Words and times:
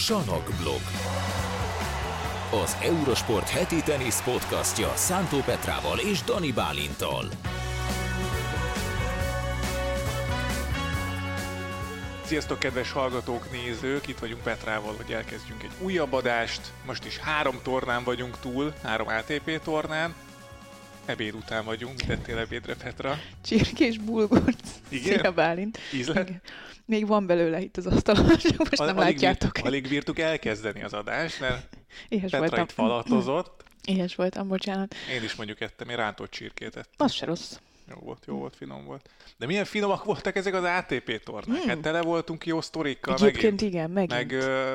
Sanokblog. 0.00 0.80
Az 2.62 2.76
Eurosport 2.82 3.48
heti 3.48 3.82
tenisz 3.82 4.22
podcastja 4.22 4.92
Szántó 4.94 5.38
Petrával 5.38 5.98
és 5.98 6.22
Dani 6.22 6.52
Bálintal. 6.52 7.28
Sziasztok, 12.24 12.58
kedves 12.58 12.92
hallgatók, 12.92 13.50
nézők! 13.50 14.08
Itt 14.08 14.18
vagyunk 14.18 14.42
Petrával, 14.42 14.94
hogy 14.96 15.12
elkezdjünk 15.12 15.62
egy 15.62 15.70
újabb 15.80 16.12
adást. 16.12 16.60
Most 16.86 17.04
is 17.04 17.18
három 17.18 17.58
tornán 17.62 18.04
vagyunk 18.04 18.38
túl, 18.40 18.74
három 18.82 19.08
ATP 19.08 19.60
tornán. 19.64 20.14
Ebéd 21.04 21.34
után 21.34 21.64
vagyunk, 21.64 21.96
mit 21.96 22.06
tettél 22.06 22.38
ebédre, 22.38 22.74
Petra? 22.74 23.18
Csirkés 23.44 23.98
bulgurt. 23.98 24.62
Igen? 24.88 25.18
Szia 25.18 25.32
Bálint. 25.32 25.78
Ízlet? 25.92 26.28
Igen. 26.28 26.40
Még 26.90 27.06
van 27.06 27.26
belőle 27.26 27.60
itt 27.60 27.76
az 27.76 27.86
asztalon, 27.86 28.24
most 28.58 28.80
Al- 28.80 28.86
nem 28.86 28.98
alig 28.98 29.12
látjátok. 29.14 29.52
bírt- 29.52 29.66
Alig 29.66 29.88
bírtuk 29.88 30.18
elkezdeni 30.18 30.82
az 30.82 30.92
adást, 30.92 31.40
mert 31.40 31.76
Éhes 32.08 32.30
Petra 32.30 32.38
voltam. 32.38 32.62
itt 32.64 32.72
falatozott. 32.72 33.64
Éhes 33.84 34.14
voltam, 34.14 34.48
bocsánat. 34.48 34.94
Én 35.14 35.22
is 35.22 35.34
mondjuk 35.34 35.60
ettem, 35.60 35.88
én 35.88 35.96
rántott 35.96 36.30
csirkét 36.30 36.68
ettem. 36.76 36.82
Az 36.96 37.12
se 37.12 37.26
rossz. 37.26 37.56
Jó 37.88 37.96
volt, 38.00 38.24
jó 38.26 38.36
volt, 38.36 38.56
finom 38.56 38.84
volt. 38.84 39.08
De 39.36 39.46
milyen 39.46 39.64
finomak 39.64 40.04
voltak 40.04 40.36
ezek 40.36 40.54
az 40.54 40.64
ATP 40.64 41.22
tornák? 41.24 41.58
Hmm. 41.58 41.68
Hát 41.68 41.78
tele 41.78 42.00
voltunk 42.02 42.46
jó 42.46 42.60
sztorikkal, 42.60 43.14
Egyébként 43.14 43.42
megint. 43.42 43.60
igen, 43.60 43.90
megint. 43.90 44.10
Meg 44.12 44.32
ö, 44.32 44.74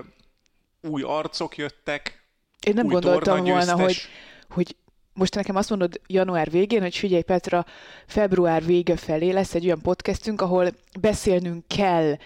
új 0.81 1.01
arcok 1.01 1.57
jöttek, 1.57 2.23
Én 2.67 2.73
nem 2.73 2.87
gondoltam 2.87 3.43
volna, 3.43 3.75
hogy, 3.75 3.97
hogy 4.49 4.75
most 5.15 5.35
nekem 5.35 5.55
azt 5.55 5.69
mondod 5.69 6.01
január 6.07 6.49
végén, 6.51 6.81
hogy 6.81 6.95
figyelj 6.95 7.21
Petra, 7.21 7.65
február 8.07 8.65
vége 8.65 8.97
felé 8.97 9.31
lesz 9.31 9.53
egy 9.55 9.65
olyan 9.65 9.81
podcastünk, 9.81 10.41
ahol 10.41 10.71
beszélnünk 10.99 11.63
kell 11.67 12.17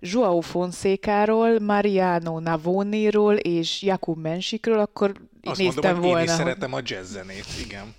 Joao 0.00 0.40
Fonsékáról, 0.40 1.58
Mariano 1.58 2.40
Navoniról 2.40 3.34
és 3.34 3.82
Jakub 3.82 4.18
Mensikről, 4.18 4.78
akkor 4.78 5.12
Azt 5.42 5.58
néztem 5.58 5.82
mondom, 5.82 5.92
hogy 5.94 6.02
volna, 6.02 6.18
én 6.18 6.24
is 6.24 6.30
hogy- 6.30 6.38
szeretem 6.38 6.72
a 6.72 6.80
jazzzenét, 6.82 7.46
igen. 7.64 7.94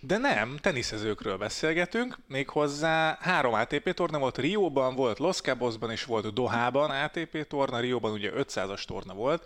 De 0.00 0.18
nem, 0.18 0.56
teniszezőkről 0.60 1.36
beszélgetünk, 1.36 2.18
méghozzá 2.26 3.18
három 3.20 3.52
ATP 3.52 3.94
torna 3.94 4.18
volt, 4.18 4.38
Rióban 4.38 4.94
volt, 4.94 5.18
Los 5.18 5.40
Cabosban 5.40 5.90
és 5.90 6.04
volt 6.04 6.32
Dohában 6.32 6.90
ATP 6.90 7.46
torna, 7.48 7.78
Rióban 7.80 8.12
ugye 8.12 8.30
500-as 8.36 8.84
torna 8.84 9.14
volt, 9.14 9.42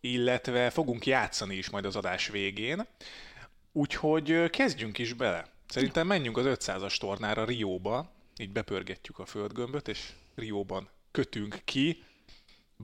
illetve 0.00 0.70
fogunk 0.70 1.06
játszani 1.06 1.56
is 1.56 1.70
majd 1.70 1.84
az 1.84 1.96
adás 1.96 2.28
végén, 2.28 2.86
úgyhogy 3.72 4.50
kezdjünk 4.50 4.98
is 4.98 5.12
bele. 5.12 5.46
Szerintem 5.68 6.06
menjünk 6.06 6.36
az 6.36 6.44
500-as 6.48 6.96
tornára 6.96 7.44
Rióba, 7.44 8.12
így 8.36 8.52
bepörgetjük 8.52 9.18
a 9.18 9.26
földgömböt, 9.26 9.88
és 9.88 10.12
Rióban 10.34 10.88
kötünk 11.10 11.60
ki. 11.64 12.02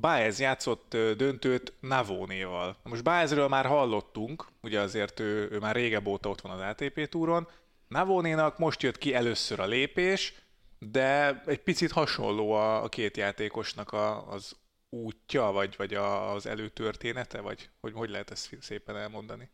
Baez 0.01 0.41
játszott 0.41 0.97
döntőt 1.17 1.73
Navónéval. 1.81 2.77
Na 2.83 2.91
Most 2.91 3.03
Baezről 3.03 3.49
már 3.49 3.67
hallottunk, 3.67 4.47
ugye 4.63 4.81
azért 4.81 5.21
ő, 5.21 5.49
ő 5.51 5.59
már 5.59 5.75
régebb 5.75 6.07
óta 6.07 6.29
ott 6.29 6.41
van 6.41 6.53
az 6.53 6.61
ATP 6.61 7.09
túron. 7.09 7.49
Navónénak 7.89 8.59
most 8.59 8.83
jött 8.83 8.99
ki 8.99 9.15
először 9.15 9.61
a 9.61 9.67
lépés, 9.67 10.35
de 10.79 11.43
egy 11.47 11.63
picit 11.63 11.93
hasonló 11.93 12.53
a, 12.53 12.83
a 12.83 12.89
két 12.89 13.17
játékosnak 13.17 13.93
a, 13.93 14.33
az 14.33 14.57
útja, 15.05 15.43
vagy, 15.43 15.75
vagy 15.77 15.95
az 15.95 16.47
előtörténete, 16.47 17.41
vagy 17.41 17.69
hogy, 17.81 17.93
hogy 17.93 18.11
lehet 18.11 18.31
ezt 18.31 18.57
szépen 18.61 18.97
elmondani? 18.97 19.51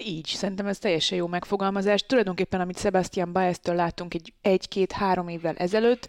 Így, 0.00 0.26
szerintem 0.26 0.66
ez 0.66 0.78
teljesen 0.78 1.18
jó 1.18 1.26
megfogalmazás. 1.26 2.02
Tulajdonképpen, 2.02 2.60
amit 2.60 2.78
Sebastian 2.78 3.32
Baez-től 3.32 3.74
láttunk 3.74 4.14
egy, 4.14 4.32
egy-két-három 4.40 5.28
évvel 5.28 5.56
ezelőtt, 5.56 6.08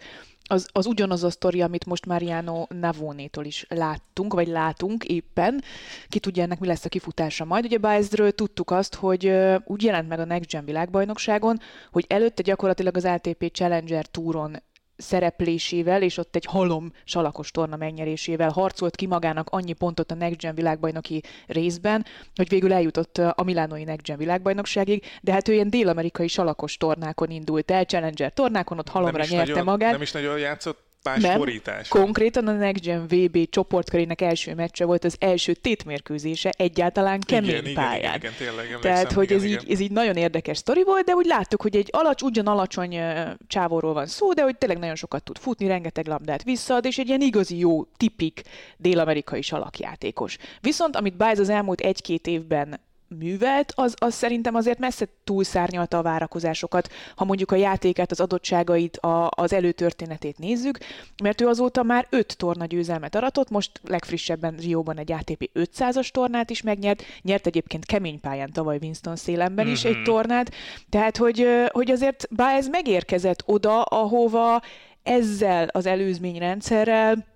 az, 0.50 0.68
az 0.72 0.86
ugyanaz 0.86 1.24
a 1.24 1.30
sztori, 1.30 1.60
amit 1.60 1.86
most 1.86 2.06
Mariano 2.06 2.66
Navonétól 2.68 3.44
is 3.44 3.66
láttunk, 3.68 4.34
vagy 4.34 4.48
látunk 4.48 5.04
éppen. 5.04 5.62
Ki 6.08 6.18
tudja 6.18 6.42
ennek 6.42 6.58
mi 6.58 6.66
lesz 6.66 6.84
a 6.84 6.88
kifutása 6.88 7.44
majd. 7.44 7.64
Ugye 7.64 7.78
Baezről 7.78 8.32
tudtuk 8.32 8.70
azt, 8.70 8.94
hogy 8.94 9.32
úgy 9.64 9.82
jelent 9.82 10.08
meg 10.08 10.18
a 10.18 10.24
Next 10.24 10.50
Gen 10.50 10.64
világbajnokságon, 10.64 11.58
hogy 11.90 12.04
előtte 12.08 12.42
gyakorlatilag 12.42 12.96
az 12.96 13.04
ATP 13.04 13.50
Challenger 13.52 14.06
túron 14.06 14.62
szereplésével, 15.00 16.02
és 16.02 16.16
ott 16.16 16.36
egy 16.36 16.44
halom 16.44 16.92
salakos 17.04 17.50
torna 17.50 17.76
megnyerésével 17.76 18.50
harcolt 18.50 18.96
ki 18.96 19.06
magának 19.06 19.48
annyi 19.50 19.72
pontot 19.72 20.10
a 20.10 20.14
Next 20.14 20.40
Gen 20.40 20.54
világbajnoki 20.54 21.22
részben, 21.46 22.04
hogy 22.34 22.48
végül 22.48 22.72
eljutott 22.72 23.18
a 23.18 23.42
Milánói 23.44 23.84
Next 23.84 24.06
Gen 24.06 24.18
világbajnokságig, 24.18 25.04
de 25.20 25.32
hát 25.32 25.48
ő 25.48 25.52
ilyen 25.52 25.70
dél-amerikai 25.70 26.28
salakos 26.28 26.76
tornákon 26.76 27.30
indult 27.30 27.70
el, 27.70 27.84
Challenger 27.84 28.32
tornákon, 28.32 28.78
ott 28.78 28.88
halomra 28.88 29.18
nem 29.18 29.28
nyerte 29.30 29.50
nagyon, 29.50 29.64
magát. 29.64 29.92
Nem 29.92 30.02
is 30.02 30.12
nagyon 30.12 30.38
játszott 30.38 30.89
más 31.04 31.22
Nem, 31.22 31.38
borítás. 31.38 31.88
Konkrétan 31.88 32.46
a 32.46 32.52
Next 32.52 32.82
Gen 32.82 33.06
VB 33.06 33.48
csoportkörének 33.50 34.20
első 34.20 34.54
meccse 34.54 34.84
volt 34.84 35.04
az 35.04 35.16
első 35.18 35.54
tétmérkőzése 35.54 36.52
egyáltalán 36.56 37.20
kemény 37.20 37.50
igen, 37.50 37.74
pályán. 37.74 37.98
igen, 37.98 38.14
igen, 38.14 38.32
tényleg 38.38 38.64
emlékszem, 38.64 38.80
Tehát, 38.80 39.12
hogy 39.12 39.24
igen, 39.24 39.36
ez, 39.36 39.44
igen. 39.44 39.60
így, 39.60 39.72
ez 39.72 39.80
így 39.80 39.90
nagyon 39.90 40.16
érdekes 40.16 40.56
sztori 40.56 40.82
volt, 40.84 41.04
de 41.04 41.12
úgy 41.12 41.26
láttuk, 41.26 41.62
hogy 41.62 41.76
egy 41.76 41.88
alacs, 41.92 42.22
ugyan 42.22 42.46
alacsony 42.46 42.96
ö, 42.96 43.30
csávóról 43.46 43.92
van 43.92 44.06
szó, 44.06 44.32
de 44.32 44.42
hogy 44.42 44.58
tényleg 44.58 44.78
nagyon 44.78 44.94
sokat 44.96 45.22
tud 45.22 45.38
futni, 45.38 45.66
rengeteg 45.66 46.06
labdát 46.06 46.42
visszaad, 46.42 46.84
és 46.84 46.98
egy 46.98 47.08
ilyen 47.08 47.20
igazi 47.20 47.58
jó, 47.58 47.84
tipik 47.84 48.42
dél-amerikai 48.76 49.42
salakjátékos. 49.42 50.36
Viszont 50.60 50.96
amit 50.96 51.16
Baez 51.16 51.38
az 51.38 51.48
elmúlt 51.48 51.80
egy-két 51.80 52.26
évben 52.26 52.80
művelt, 53.18 53.72
az, 53.76 53.94
az 53.98 54.14
szerintem 54.14 54.54
azért 54.54 54.78
messze 54.78 55.06
túlszárnyalta 55.24 55.98
a 55.98 56.02
várakozásokat, 56.02 56.88
ha 57.16 57.24
mondjuk 57.24 57.52
a 57.52 57.56
játékát, 57.56 58.10
az 58.10 58.20
adottságait, 58.20 58.96
a, 58.96 59.30
az 59.36 59.52
előtörténetét 59.52 60.38
nézzük, 60.38 60.78
mert 61.22 61.40
ő 61.40 61.46
azóta 61.46 61.82
már 61.82 62.06
öt 62.10 62.36
torna 62.36 62.64
győzelmet 62.64 63.14
aratott, 63.14 63.50
most 63.50 63.80
legfrissebben 63.84 64.56
Rióban 64.56 64.98
egy 64.98 65.12
ATP 65.12 65.50
500-as 65.54 66.08
tornát 66.08 66.50
is 66.50 66.62
megnyert, 66.62 67.02
nyert 67.22 67.46
egyébként 67.46 67.84
kemény 67.84 68.20
pályán 68.20 68.52
tavaly 68.52 68.78
Winston 68.80 69.16
szélemben 69.16 69.68
is 69.68 69.84
egy 69.84 70.02
tornát, 70.02 70.52
tehát 70.88 71.16
hogy, 71.16 71.46
hogy 71.68 71.90
azért 71.90 72.28
Baez 72.36 72.68
megérkezett 72.68 73.42
oda, 73.46 73.82
ahova 73.82 74.60
ezzel 75.02 75.68
az 75.72 75.86
előzményrendszerrel 75.86 77.26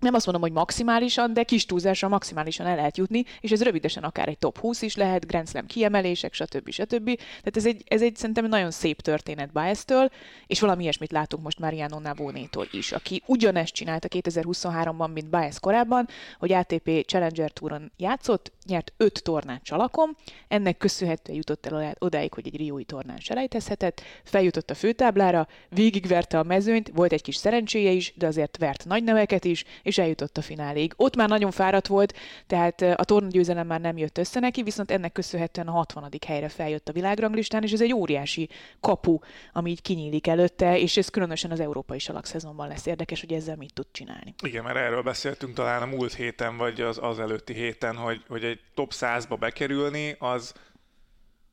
nem 0.00 0.14
azt 0.14 0.26
mondom, 0.26 0.44
hogy 0.44 0.52
maximálisan, 0.52 1.32
de 1.32 1.42
kis 1.42 1.66
túlzásra 1.66 2.08
maximálisan 2.08 2.66
el 2.66 2.76
lehet 2.76 2.96
jutni, 2.96 3.24
és 3.40 3.50
ez 3.50 3.62
rövidesen 3.62 4.02
akár 4.02 4.28
egy 4.28 4.38
top 4.38 4.58
20 4.58 4.82
is 4.82 4.96
lehet, 4.96 5.26
Grand 5.26 5.48
Slam 5.48 5.66
kiemelések, 5.66 6.34
stb. 6.34 6.70
stb. 6.70 7.04
Tehát 7.16 7.56
ez 7.56 7.66
egy, 7.66 7.82
ez 7.86 8.02
egy 8.02 8.16
szerintem 8.16 8.46
nagyon 8.46 8.70
szép 8.70 9.00
történet 9.00 9.52
Baez-től, 9.52 10.10
és 10.46 10.60
valami 10.60 10.82
ilyesmit 10.82 11.12
látunk 11.12 11.42
most 11.42 11.58
Mariano 11.58 11.98
Navónétól 11.98 12.68
is, 12.70 12.92
aki 12.92 13.22
ugyanezt 13.26 13.72
csinálta 13.72 14.08
2023-ban, 14.10 15.12
mint 15.12 15.30
Baez 15.30 15.58
korábban, 15.58 16.08
hogy 16.38 16.52
ATP 16.52 17.04
Challenger 17.06 17.50
Touron 17.50 17.92
játszott, 17.96 18.52
nyert 18.66 18.92
öt 18.96 19.22
tornát 19.22 19.62
csalakom, 19.62 20.16
ennek 20.48 20.76
köszönhetően 20.76 21.36
jutott 21.36 21.66
el 21.66 21.94
odáig, 21.98 22.34
hogy 22.34 22.46
egy 22.46 22.56
riói 22.56 22.84
tornán 22.84 23.18
selejtezhetett, 23.18 24.02
feljutott 24.24 24.70
a 24.70 24.74
főtáblára, 24.74 25.48
végigverte 25.68 26.38
a 26.38 26.42
mezőnyt, 26.42 26.90
volt 26.94 27.12
egy 27.12 27.22
kis 27.22 27.36
szerencséje 27.36 27.90
is, 27.90 28.12
de 28.16 28.26
azért 28.26 28.56
vert 28.56 28.84
nagy 28.84 29.04
neveket 29.04 29.44
is, 29.44 29.64
és 29.88 29.98
eljutott 29.98 30.36
a 30.36 30.42
fináléig. 30.42 30.92
Ott 30.96 31.16
már 31.16 31.28
nagyon 31.28 31.50
fáradt 31.50 31.86
volt, 31.86 32.14
tehát 32.46 32.80
a 32.82 33.04
tornagyőzelem 33.04 33.66
már 33.66 33.80
nem 33.80 33.96
jött 33.96 34.18
össze 34.18 34.40
neki, 34.40 34.62
viszont 34.62 34.90
ennek 34.90 35.12
köszönhetően 35.12 35.68
a 35.68 35.70
60. 35.70 36.08
helyre 36.26 36.48
feljött 36.48 36.88
a 36.88 36.92
világranglistán, 36.92 37.62
és 37.62 37.72
ez 37.72 37.82
egy 37.82 37.92
óriási 37.92 38.48
kapu, 38.80 39.18
ami 39.52 39.70
így 39.70 39.82
kinyílik 39.82 40.26
előtte, 40.26 40.78
és 40.78 40.96
ez 40.96 41.08
különösen 41.08 41.50
az 41.50 41.60
európai 41.60 41.98
salakszezonban 41.98 42.68
lesz 42.68 42.86
érdekes, 42.86 43.20
hogy 43.20 43.32
ezzel 43.32 43.56
mit 43.56 43.74
tud 43.74 43.86
csinálni. 43.92 44.34
Igen, 44.42 44.64
mert 44.64 44.76
erről 44.76 45.02
beszéltünk 45.02 45.54
talán 45.54 45.82
a 45.82 45.86
múlt 45.86 46.14
héten, 46.14 46.56
vagy 46.56 46.80
az, 46.80 46.98
az 47.02 47.18
előtti 47.18 47.52
héten, 47.52 47.96
hogy, 47.96 48.22
hogy 48.28 48.44
egy 48.44 48.60
top 48.74 48.92
100-ba 48.94 49.36
bekerülni, 49.38 50.16
az, 50.18 50.54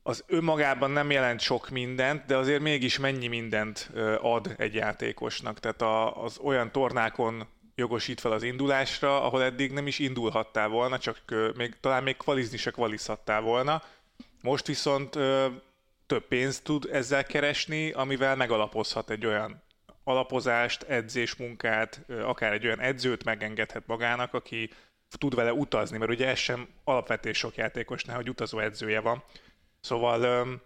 az 0.02 0.24
önmagában 0.26 0.90
nem 0.90 1.10
jelent 1.10 1.40
sok 1.40 1.68
mindent, 1.68 2.24
de 2.26 2.36
azért 2.36 2.60
mégis 2.60 2.98
mennyi 2.98 3.26
mindent 3.26 3.90
ad 4.20 4.54
egy 4.56 4.74
játékosnak. 4.74 5.60
Tehát 5.60 5.82
az 6.24 6.38
olyan 6.38 6.72
tornákon 6.72 7.46
jogosít 7.76 8.20
fel 8.20 8.32
az 8.32 8.42
indulásra, 8.42 9.22
ahol 9.22 9.42
eddig 9.42 9.72
nem 9.72 9.86
is 9.86 9.98
indulhattál 9.98 10.68
volna, 10.68 10.98
csak 10.98 11.18
ö, 11.26 11.50
még, 11.56 11.76
talán 11.80 12.02
még 12.02 12.16
kvalizni 12.16 12.56
se 12.56 12.70
kvalizhattál 12.70 13.40
volna. 13.40 13.82
Most 14.42 14.66
viszont 14.66 15.16
ö, 15.16 15.46
több 16.06 16.26
pénzt 16.26 16.64
tud 16.64 16.88
ezzel 16.92 17.24
keresni, 17.24 17.90
amivel 17.90 18.36
megalapozhat 18.36 19.10
egy 19.10 19.26
olyan 19.26 19.62
alapozást, 20.04 20.82
edzésmunkát, 20.82 22.00
ö, 22.06 22.22
akár 22.22 22.52
egy 22.52 22.66
olyan 22.66 22.80
edzőt 22.80 23.24
megengedhet 23.24 23.86
magának, 23.86 24.34
aki 24.34 24.70
tud 25.18 25.34
vele 25.34 25.52
utazni, 25.52 25.98
mert 25.98 26.10
ugye 26.10 26.28
ez 26.28 26.38
sem 26.38 26.68
alapvetés 26.84 27.38
sok 27.38 27.56
játékosnál, 27.56 28.16
hogy 28.16 28.28
utazó 28.28 28.58
edzője 28.58 29.00
van. 29.00 29.22
Szóval 29.80 30.22
öm, 30.22 30.60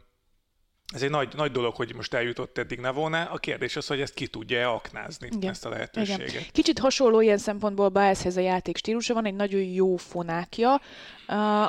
ez 0.94 1.02
egy 1.02 1.10
nagy, 1.10 1.34
nagy 1.36 1.52
dolog, 1.52 1.74
hogy 1.74 1.94
most 1.94 2.14
eljutott 2.14 2.58
eddig 2.58 2.80
Nevone. 2.80 3.22
A 3.22 3.38
kérdés 3.38 3.76
az, 3.76 3.86
hogy 3.86 4.00
ezt 4.00 4.14
ki 4.14 4.26
tudja 4.26 4.74
aknázni, 4.74 5.28
Igen. 5.32 5.50
ezt 5.50 5.66
a 5.66 5.68
lehetőséget. 5.68 6.28
Igen. 6.28 6.42
Kicsit 6.52 6.78
hasonló 6.78 7.20
ilyen 7.20 7.38
szempontból 7.38 7.88
Baezhez 7.88 8.36
a 8.36 8.40
játék 8.40 8.76
stílusa, 8.76 9.14
van 9.14 9.26
egy 9.26 9.34
nagyon 9.34 9.60
jó 9.60 9.96
fonákja, 9.96 10.80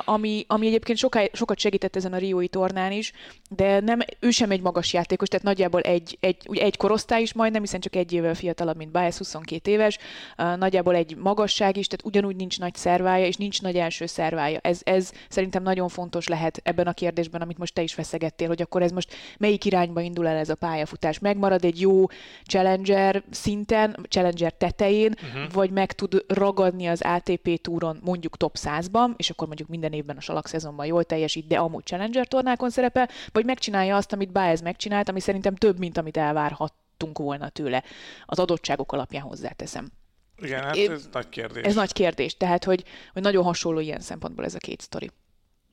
ami, 0.04 0.44
ami 0.46 0.66
egyébként 0.66 0.98
soká, 0.98 1.24
sokat 1.32 1.58
segített 1.58 1.96
ezen 1.96 2.12
a 2.12 2.16
Riói 2.16 2.48
tornán 2.48 2.92
is, 2.92 3.12
de 3.50 3.80
nem, 3.80 3.98
ő 4.20 4.30
sem 4.30 4.50
egy 4.50 4.60
magas 4.60 4.92
játékos, 4.92 5.28
tehát 5.28 5.44
nagyjából 5.44 5.80
egy, 5.80 6.16
egy, 6.20 6.36
ugye 6.48 6.62
egy 6.62 6.76
korosztály 6.76 7.22
is 7.22 7.32
majdnem, 7.32 7.60
hiszen 7.60 7.80
csak 7.80 7.96
egy 7.96 8.12
évvel 8.12 8.34
fiatalabb, 8.34 8.76
mint 8.76 8.90
Baez, 8.90 9.18
22 9.18 9.70
éves, 9.70 9.98
nagyjából 10.36 10.94
egy 10.94 11.16
magasság 11.16 11.76
is, 11.76 11.86
tehát 11.86 12.04
ugyanúgy 12.04 12.36
nincs 12.36 12.58
nagy 12.58 12.74
szervája, 12.74 13.26
és 13.26 13.36
nincs 13.36 13.62
nagy 13.62 13.76
első 13.76 14.06
szervája. 14.06 14.58
Ez, 14.62 14.80
ez 14.84 15.12
szerintem 15.28 15.62
nagyon 15.62 15.88
fontos 15.88 16.28
lehet 16.28 16.60
ebben 16.64 16.86
a 16.86 16.92
kérdésben, 16.92 17.40
amit 17.40 17.58
most 17.58 17.74
te 17.74 17.82
is 17.82 17.94
feszegettél, 17.94 18.48
hogy 18.48 18.62
akkor 18.62 18.82
ez 18.82 18.90
most 18.90 19.11
melyik 19.38 19.64
irányba 19.64 20.00
indul 20.00 20.26
el 20.26 20.36
ez 20.36 20.48
a 20.48 20.54
pályafutás. 20.54 21.18
Megmarad 21.18 21.64
egy 21.64 21.80
jó 21.80 22.06
challenger 22.44 23.22
szinten, 23.30 23.96
challenger 24.08 24.52
tetején, 24.52 25.14
uh-huh. 25.14 25.52
vagy 25.52 25.70
meg 25.70 25.92
tud 25.92 26.24
ragadni 26.26 26.86
az 26.86 27.02
ATP 27.02 27.60
túron 27.60 28.00
mondjuk 28.02 28.36
top 28.36 28.56
100-ban, 28.58 29.10
és 29.16 29.30
akkor 29.30 29.46
mondjuk 29.46 29.68
minden 29.68 29.92
évben 29.92 30.16
a 30.16 30.20
salak 30.20 30.46
szezonban 30.46 30.86
jól 30.86 31.04
teljesít, 31.04 31.46
de 31.46 31.58
amúgy 31.58 31.84
challenger 31.84 32.26
tornákon 32.26 32.70
szerepel, 32.70 33.08
vagy 33.32 33.44
megcsinálja 33.44 33.96
azt, 33.96 34.12
amit 34.12 34.32
Baez 34.32 34.60
megcsinált, 34.60 35.08
ami 35.08 35.20
szerintem 35.20 35.54
több, 35.54 35.78
mint 35.78 35.98
amit 35.98 36.16
elvárhattunk 36.16 37.18
volna 37.18 37.48
tőle. 37.48 37.82
Az 38.26 38.38
adottságok 38.38 38.92
alapján 38.92 39.22
hozzáteszem. 39.22 39.92
Igen, 40.36 40.62
hát 40.62 40.76
ez 40.76 41.08
nagy 41.12 41.28
kérdés. 41.28 41.64
Ez 41.64 41.74
nagy 41.74 41.92
kérdés, 41.92 42.36
tehát 42.36 42.64
hogy, 42.64 42.84
hogy 43.12 43.22
nagyon 43.22 43.44
hasonló 43.44 43.80
ilyen 43.80 44.00
szempontból 44.00 44.44
ez 44.44 44.54
a 44.54 44.58
két 44.58 44.80
sztori. 44.80 45.10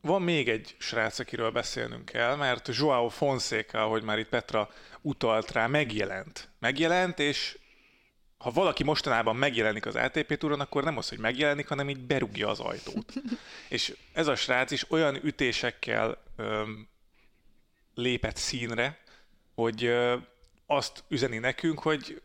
Van 0.02 0.22
még 0.22 0.50
egy 0.50 0.76
srác, 0.78 1.20
akiről 1.20 1.52
beszélnünk 1.52 2.06
kell, 2.06 2.36
mert 2.36 2.76
Joao 2.76 3.10
Fonseca, 3.10 3.84
ahogy 3.84 4.04
már 4.04 4.20
itt 4.20 4.30
Petra 4.30 4.70
utalt 5.02 5.52
rá, 5.52 5.68
megjelent. 5.68 6.50
Megjelent, 6.60 7.20
és 7.20 7.58
ha 8.38 8.52
valaki 8.52 8.84
mostanában 8.84 9.36
megjelenik 9.36 9.86
az 9.86 9.96
ATP 9.96 10.38
túron, 10.38 10.60
akkor 10.60 10.84
nem 10.84 10.98
az, 10.98 11.10
hogy 11.10 11.20
megjelenik, 11.20 11.68
hanem 11.68 11.90
így 11.90 12.00
berúgja 12.00 12.50
az 12.50 12.60
ajtót. 12.60 13.14
és 13.70 13.96
ez 14.14 14.28
a 14.28 14.36
srác 14.36 14.72
is 14.72 14.92
olyan 14.92 15.16
ütésekkel 15.24 16.24
öm, 16.36 16.88
lépett 17.94 18.36
színre, 18.36 19.00
hogy 19.56 19.84
ö, 19.84 20.16
azt 20.66 21.04
üzeni 21.08 21.38
nekünk, 21.38 21.80
hogy 21.80 22.22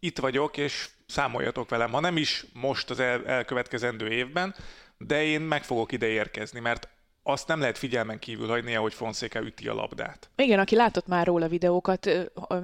itt 0.00 0.18
vagyok, 0.18 0.56
és 0.56 0.88
számoljatok 1.06 1.68
velem, 1.68 1.92
ha 1.92 2.00
nem 2.00 2.16
is 2.16 2.44
most 2.52 2.90
az 2.90 3.00
el, 3.00 3.26
elkövetkezendő 3.26 4.08
évben, 4.08 4.54
de 4.98 5.22
én 5.22 5.40
meg 5.40 5.64
fogok 5.64 5.92
ide 5.92 6.06
érkezni, 6.06 6.60
mert 6.60 6.88
azt 7.26 7.48
nem 7.48 7.60
lehet 7.60 7.78
figyelmen 7.78 8.18
kívül 8.18 8.48
hagyni, 8.48 8.72
hogy 8.72 8.94
Fonseca 8.94 9.40
üti 9.40 9.68
a 9.68 9.74
labdát. 9.74 10.30
Igen, 10.36 10.58
aki 10.58 10.76
látott 10.76 11.06
már 11.06 11.26
róla 11.26 11.48
videókat, 11.48 12.10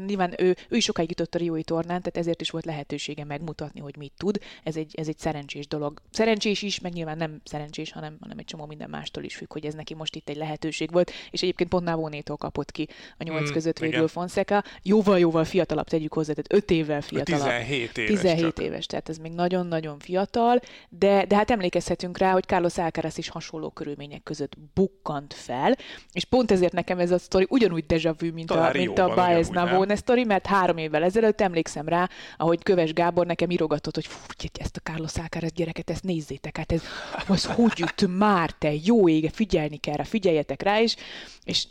nyilván 0.06 0.34
ő, 0.38 0.56
ő 0.68 0.76
is 0.76 0.84
sokáig 0.84 1.08
jutott 1.08 1.34
a 1.34 1.38
Riói 1.38 1.62
tornán, 1.62 2.00
tehát 2.00 2.16
ezért 2.16 2.40
is 2.40 2.50
volt 2.50 2.64
lehetősége 2.64 3.24
megmutatni, 3.24 3.80
hogy 3.80 3.96
mit 3.96 4.12
tud. 4.16 4.38
Ez 4.62 4.76
egy, 4.76 4.94
ez 4.96 5.08
egy 5.08 5.18
szerencsés 5.18 5.68
dolog. 5.68 6.02
Szerencsés 6.10 6.62
is, 6.62 6.80
meg 6.80 6.92
nyilván 6.92 7.16
nem 7.16 7.40
szerencsés, 7.44 7.92
hanem, 7.92 8.16
hanem 8.20 8.38
egy 8.38 8.44
csomó 8.44 8.66
minden 8.66 8.90
mástól 8.90 9.24
is 9.24 9.36
függ, 9.36 9.52
hogy 9.52 9.66
ez 9.66 9.74
neki 9.74 9.94
most 9.94 10.16
itt 10.16 10.28
egy 10.28 10.36
lehetőség 10.36 10.92
volt, 10.92 11.12
és 11.30 11.42
egyébként 11.42 11.70
pont 11.70 11.84
Navónétól 11.84 12.36
kapott 12.36 12.70
ki 12.70 12.88
a 13.18 13.22
nyolc 13.22 13.50
mm, 13.50 13.52
között 13.52 13.78
végül 13.78 13.94
igen. 13.94 14.08
Fonseca. 14.08 14.64
Jóval-jóval 14.82 15.44
fiatalabb, 15.44 15.88
tegyük 15.88 16.12
hozzá, 16.12 16.32
tehát 16.32 16.52
5 16.52 16.70
évvel 16.70 17.00
fiatalabb. 17.00 17.48
17 17.48 17.98
éves. 17.98 18.20
17 18.20 18.54
csak. 18.54 18.64
éves, 18.64 18.86
tehát 18.86 19.08
ez 19.08 19.16
még 19.16 19.32
nagyon-nagyon 19.32 19.98
fiatal, 19.98 20.60
de, 20.88 21.24
de 21.26 21.36
hát 21.36 21.50
emlékezhetünk 21.50 22.18
rá, 22.18 22.32
hogy 22.32 22.44
Carlos 22.44 22.78
Alcaraz 22.78 23.18
is 23.18 23.28
hasonló 23.28 23.70
körülmények 23.70 24.22
között 24.22 24.49
között 24.50 24.70
bukkant 24.74 25.34
fel, 25.34 25.76
és 26.12 26.24
pont 26.24 26.50
ezért 26.50 26.72
nekem 26.72 26.98
ez 26.98 27.10
a 27.10 27.18
sztori 27.18 27.46
ugyanúgy 27.48 27.86
deja 27.86 28.14
vu, 28.18 28.32
mint 28.32 28.48
Talán 28.48 28.74
a, 28.74 28.78
mint 28.78 28.98
a 28.98 29.14
Baez 29.14 29.48
Navone 29.48 29.96
sztori, 29.96 30.24
mert 30.24 30.46
három 30.46 30.76
évvel 30.76 31.02
ezelőtt 31.02 31.40
emlékszem 31.40 31.88
rá, 31.88 32.08
ahogy 32.36 32.62
Köves 32.62 32.92
Gábor 32.92 33.26
nekem 33.26 33.50
írogatott, 33.50 33.94
hogy 33.94 34.06
fú, 34.06 34.18
ezt 34.58 34.76
a 34.76 34.80
Carlos 34.80 35.16
Alcaraz 35.16 35.52
gyereket, 35.52 35.90
ezt 35.90 36.04
nézzétek, 36.04 36.56
hát 36.56 36.72
ez, 36.72 36.82
az 37.28 37.44
hogy 37.44 37.72
jut 37.76 38.18
már, 38.18 38.50
te? 38.50 38.72
Jó 38.84 39.08
ége, 39.08 39.30
figyelni 39.30 39.76
kell 39.76 39.96
rá, 39.96 40.04
figyeljetek 40.04 40.62
rá 40.62 40.78
is, 40.78 40.96
és 41.44 41.66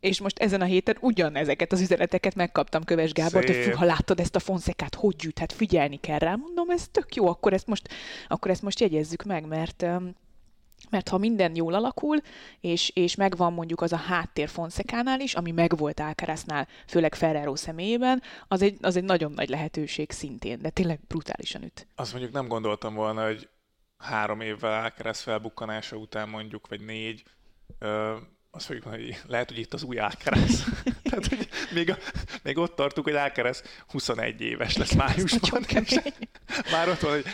és 0.00 0.20
most 0.20 0.38
ezen 0.38 0.60
a 0.60 0.64
héten 0.64 0.96
ugyanezeket 1.00 1.72
az 1.72 1.80
üzeneteket 1.80 2.34
megkaptam 2.34 2.84
Köves 2.84 3.12
Gábor, 3.12 3.44
hogy 3.44 3.56
fú, 3.56 3.76
ha 3.76 3.84
láttad 3.84 4.20
ezt 4.20 4.36
a 4.36 4.38
fonszekát, 4.38 4.94
hogy 4.94 5.16
gyűjt, 5.16 5.38
hát 5.38 5.52
figyelni 5.52 5.96
kell 6.00 6.18
rá. 6.18 6.34
Mondom, 6.34 6.70
ez 6.70 6.88
tök 6.90 7.14
jó, 7.14 7.28
akkor 7.28 7.52
ezt 7.52 7.66
most, 7.66 7.88
akkor 8.28 8.50
ezt 8.50 8.62
most 8.62 8.80
jegyezzük 8.80 9.22
meg, 9.22 9.46
mert 9.46 9.86
mert 10.90 11.08
ha 11.08 11.18
minden 11.18 11.56
jól 11.56 11.74
alakul, 11.74 12.20
és, 12.60 12.90
és 12.94 13.14
megvan 13.14 13.52
mondjuk 13.52 13.80
az 13.80 13.92
a 13.92 13.96
háttér 13.96 14.48
Fonszekánál 14.48 15.20
is, 15.20 15.34
ami 15.34 15.50
megvolt 15.50 16.00
Alcaráznál, 16.00 16.68
főleg 16.86 17.14
Ferrero 17.14 17.56
személyében, 17.56 18.22
az 18.48 18.62
egy, 18.62 18.76
az 18.80 18.96
egy 18.96 19.04
nagyon 19.04 19.32
nagy 19.32 19.48
lehetőség 19.48 20.10
szintén, 20.10 20.58
de 20.58 20.70
tényleg 20.70 21.00
brutálisan 21.08 21.62
üt. 21.62 21.86
Azt 21.94 22.12
mondjuk 22.12 22.32
nem 22.32 22.48
gondoltam 22.48 22.94
volna, 22.94 23.24
hogy 23.24 23.48
három 23.96 24.40
évvel 24.40 24.82
Alcaraz 24.82 25.20
felbukkanása 25.20 25.96
után 25.96 26.28
mondjuk, 26.28 26.68
vagy 26.68 26.80
négy, 26.80 27.24
ö, 27.78 28.16
azt 28.50 28.66
fogjuk 28.66 28.84
mondani, 28.84 29.04
hogy 29.06 29.20
lehet, 29.26 29.48
hogy 29.48 29.58
itt 29.58 29.74
az 29.74 29.82
új 29.82 29.98
Alcaraz. 29.98 30.64
Tehát, 31.02 31.26
hogy 31.26 31.48
még, 31.72 31.90
a, 31.90 31.96
még 32.42 32.58
ott 32.58 32.76
tartunk, 32.76 33.06
hogy 33.06 33.16
Alcaraz 33.16 33.62
21 33.88 34.40
éves 34.40 34.76
lesz 34.76 34.92
májusban. 34.94 35.64
Már 36.70 36.88
ott 36.88 37.00
van, 37.00 37.10
hogy 37.10 37.24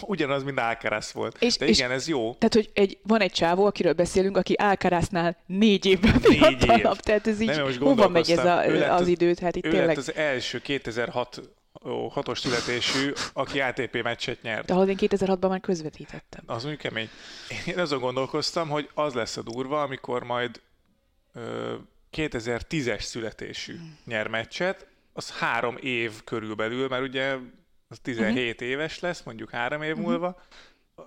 ugyanaz, 0.00 0.42
mint 0.42 0.58
Alcaraz 0.58 1.12
volt. 1.12 1.36
És, 1.42 1.56
De 1.56 1.66
igen, 1.66 1.90
és 1.90 1.96
ez 1.96 2.08
jó. 2.08 2.34
Tehát, 2.34 2.54
hogy 2.54 2.70
egy, 2.74 2.98
van 3.02 3.20
egy 3.20 3.32
csávó, 3.32 3.66
akiről 3.66 3.92
beszélünk, 3.92 4.36
aki 4.36 4.52
Alcaraznál 4.52 5.36
négy 5.46 5.86
évben 5.86 6.20
négy 6.28 6.62
év. 6.68 6.82
Tehát 6.82 7.26
ez 7.26 7.40
így, 7.40 7.48
Nem, 7.48 7.76
hova 7.80 8.08
megy 8.08 8.30
ez 8.30 8.44
a, 8.44 8.58
az, 8.60 9.00
az 9.00 9.08
időt? 9.08 9.38
Hát 9.38 9.56
itt 9.56 9.66
ő 9.66 9.70
tényleg... 9.70 9.86
lett 9.86 9.96
az 9.96 10.14
első 10.14 10.58
2006 10.58 11.40
hatos 12.10 12.38
születésű, 12.38 13.12
aki 13.32 13.60
ATP 13.60 14.02
meccset 14.02 14.42
nyert. 14.42 14.66
De 14.66 14.74
ahhoz 14.74 14.88
én 14.88 14.96
2006-ban 14.98 15.48
már 15.48 15.60
közvetítettem. 15.60 16.42
Az 16.46 16.64
úgy 16.64 16.76
kemény. 16.76 17.08
Én 17.66 17.78
azon 17.78 18.00
gondolkoztam, 18.00 18.68
hogy 18.68 18.88
az 18.94 19.14
lesz 19.14 19.36
a 19.36 19.42
durva, 19.42 19.82
amikor 19.82 20.22
majd 20.22 20.60
ö, 21.34 21.74
2010-es 22.16 23.00
születésű 23.00 23.76
hmm. 23.76 23.98
nyer 24.04 24.28
meccset, 24.28 24.86
az 25.12 25.30
három 25.30 25.76
év 25.80 26.24
körülbelül, 26.24 26.88
mert 26.88 27.02
ugye 27.02 27.36
az 27.90 27.98
17 28.02 28.30
uh-huh. 28.30 28.54
Mhm. 28.54 28.64
éves 28.64 29.00
lesz, 29.00 29.22
mondjuk 29.22 29.50
három 29.50 29.82
év 29.82 29.90
uh-huh. 29.90 30.06
múlva, 30.06 30.36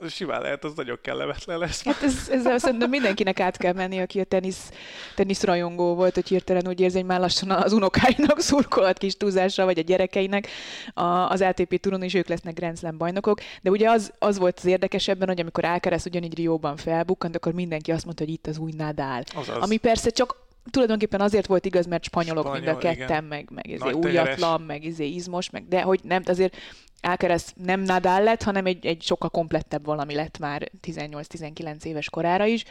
simán 0.09 0.41
lehet, 0.41 0.63
az 0.63 0.73
nagyon 0.75 0.99
kellemetlen 1.01 1.57
lesz. 1.57 1.83
Hát 1.83 2.03
ez, 2.03 2.29
ezzel 2.31 2.57
szerintem 2.57 2.89
mindenkinek 2.89 3.39
át 3.39 3.57
kell 3.57 3.73
menni, 3.73 3.99
aki 3.99 4.19
a 4.19 4.23
tenisz, 4.23 4.71
tenisz 5.15 5.43
rajongó 5.43 5.95
volt, 5.95 6.13
hogy 6.13 6.27
hirtelen 6.27 6.67
úgy 6.67 6.79
érzi, 6.79 6.97
hogy 6.97 7.05
már 7.05 7.19
lassan 7.19 7.51
az 7.51 7.73
unokáinak 7.73 8.39
szurkolhat 8.39 8.97
kis 8.97 9.17
túlzásra, 9.17 9.65
vagy 9.65 9.79
a 9.79 9.81
gyerekeinek 9.81 10.47
a, 10.93 11.03
az 11.03 11.41
ATP 11.41 11.79
túron 11.79 12.03
is 12.03 12.13
ők 12.13 12.27
lesznek 12.27 12.53
Grand 12.53 12.77
Slam 12.77 12.97
bajnokok. 12.97 13.39
De 13.61 13.69
ugye 13.69 13.89
az, 13.89 14.13
az 14.19 14.37
volt 14.37 14.57
az 14.57 14.65
érdekesebben, 14.65 15.27
hogy 15.27 15.39
amikor 15.39 15.65
Alcaraz 15.65 16.05
ugyanígy 16.05 16.35
Rióban 16.35 16.77
felbukkant, 16.77 17.35
akkor 17.35 17.53
mindenki 17.53 17.91
azt 17.91 18.05
mondta, 18.05 18.23
hogy 18.23 18.33
itt 18.33 18.47
az 18.47 18.57
új 18.57 18.71
Nadal. 18.77 19.23
Azaz. 19.35 19.57
Ami 19.57 19.77
persze 19.77 20.09
csak 20.09 20.41
tulajdonképpen 20.71 21.21
azért 21.21 21.45
volt 21.45 21.65
igaz, 21.65 21.85
mert 21.85 22.03
spanyolok 22.03 22.45
Spanyol, 22.45 22.61
mind 22.61 22.75
a 22.75 22.79
ketten, 22.79 23.05
igen. 23.05 23.23
meg, 23.23 23.49
meg 23.51 23.67
izé 23.67 23.91
újatlan, 23.91 24.61
meg 24.61 24.83
izé 24.83 25.05
izmos, 25.05 25.49
meg 25.49 25.67
de 25.67 25.81
hogy 25.81 25.99
nem, 26.03 26.21
azért 26.25 26.57
Alcaraz 27.01 27.53
nem 27.55 27.79
Nadal 27.79 28.23
lett, 28.23 28.43
hanem 28.43 28.65
egy, 28.65 28.85
egy 28.85 29.01
sokkal 29.01 29.29
komplettebb 29.29 29.85
valami 29.85 30.15
lett 30.15 30.37
már 30.37 30.71
18-19 30.81 31.83
éves 31.83 32.09
korára 32.09 32.45
is. 32.45 32.63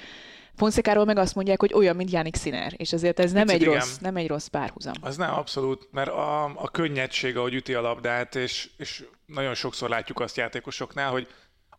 Fonszekáról 0.57 1.05
meg 1.05 1.19
azt 1.19 1.35
mondják, 1.35 1.61
hogy 1.61 1.73
olyan, 1.75 1.97
mint 1.97 2.11
Jánik 2.11 2.37
Sziner, 2.37 2.73
és 2.76 2.93
azért 2.93 3.19
ez 3.21 3.33
nem 3.33 3.49
egy, 3.49 3.64
rossz, 3.64 3.97
nem 3.99 4.17
egy 4.17 4.28
rossz 4.28 4.47
párhuzam. 4.47 4.95
Az 5.00 5.17
nem, 5.17 5.35
abszolút, 5.35 5.88
mert 5.90 6.09
a, 6.09 6.45
a 6.45 6.71
könnyedség, 6.71 7.37
ahogy 7.37 7.55
üti 7.55 7.75
a 7.75 7.81
labdát, 7.81 8.35
és, 8.35 8.71
és 8.76 9.05
nagyon 9.26 9.55
sokszor 9.55 9.88
látjuk 9.88 10.21
azt 10.21 10.37
játékosoknál, 10.37 11.11
hogy 11.11 11.28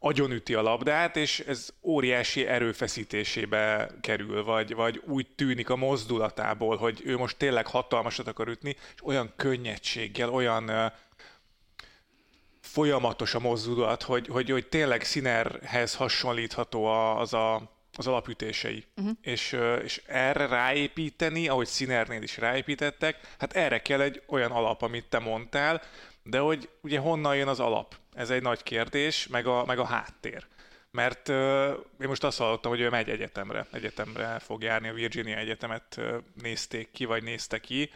agyonüti 0.05 0.53
a 0.53 0.62
labdát, 0.62 1.15
és 1.15 1.39
ez 1.39 1.69
óriási 1.81 2.48
erőfeszítésébe 2.48 3.89
kerül, 4.01 4.43
vagy, 4.43 4.75
vagy 4.75 5.01
úgy 5.05 5.27
tűnik 5.36 5.69
a 5.69 5.75
mozdulatából, 5.75 6.77
hogy 6.77 7.01
ő 7.05 7.17
most 7.17 7.38
tényleg 7.38 7.67
hatalmasat 7.67 8.27
akar 8.27 8.48
ütni, 8.48 8.75
és 8.95 9.03
olyan 9.03 9.33
könnyedséggel, 9.36 10.29
olyan 10.29 10.69
uh, 10.69 10.91
folyamatos 12.60 13.33
a 13.33 13.39
mozdulat, 13.39 14.03
hogy, 14.03 14.27
hogy, 14.27 14.50
hogy 14.50 14.67
tényleg 14.67 15.03
Sinerhez 15.03 15.95
hasonlítható 15.95 16.86
az 16.86 17.33
a, 17.33 17.72
az 17.98 18.07
alapütései. 18.07 18.86
Uh-huh. 18.95 19.17
És, 19.22 19.57
és 19.83 20.01
erre 20.05 20.45
ráépíteni, 20.45 21.48
ahogy 21.48 21.67
Sinernél 21.67 22.22
is 22.22 22.38
ráépítettek, 22.38 23.36
hát 23.39 23.53
erre 23.53 23.81
kell 23.81 24.01
egy 24.01 24.22
olyan 24.27 24.51
alap, 24.51 24.81
amit 24.81 25.05
te 25.05 25.19
mondtál, 25.19 25.81
de 26.24 26.39
hogy 26.39 26.69
ugye 26.81 27.00
honnan 27.00 27.36
jön 27.36 27.48
az 27.48 27.60
alap? 27.60 28.01
Ez 28.15 28.29
egy 28.29 28.41
nagy 28.41 28.63
kérdés, 28.63 29.27
meg 29.27 29.48
a, 29.48 29.65
meg 29.65 29.79
a 29.79 29.86
háttér. 29.86 30.46
Mert 30.91 31.27
uh, 31.27 31.36
én 32.01 32.08
most 32.08 32.24
azt 32.24 32.38
hallottam, 32.38 32.72
hogy 32.72 32.82
ő 32.82 32.89
megy 32.89 33.10
egyetemre. 33.10 33.65
Egyetemre 33.72 34.39
fog 34.39 34.63
járni, 34.63 34.88
a 34.88 34.93
Virginia 34.93 35.38
Egyetemet 35.38 35.96
uh, 35.98 36.15
nézték 36.41 36.91
ki, 36.91 37.05
vagy 37.05 37.24
nézte 37.24 37.60
ki, 37.60 37.91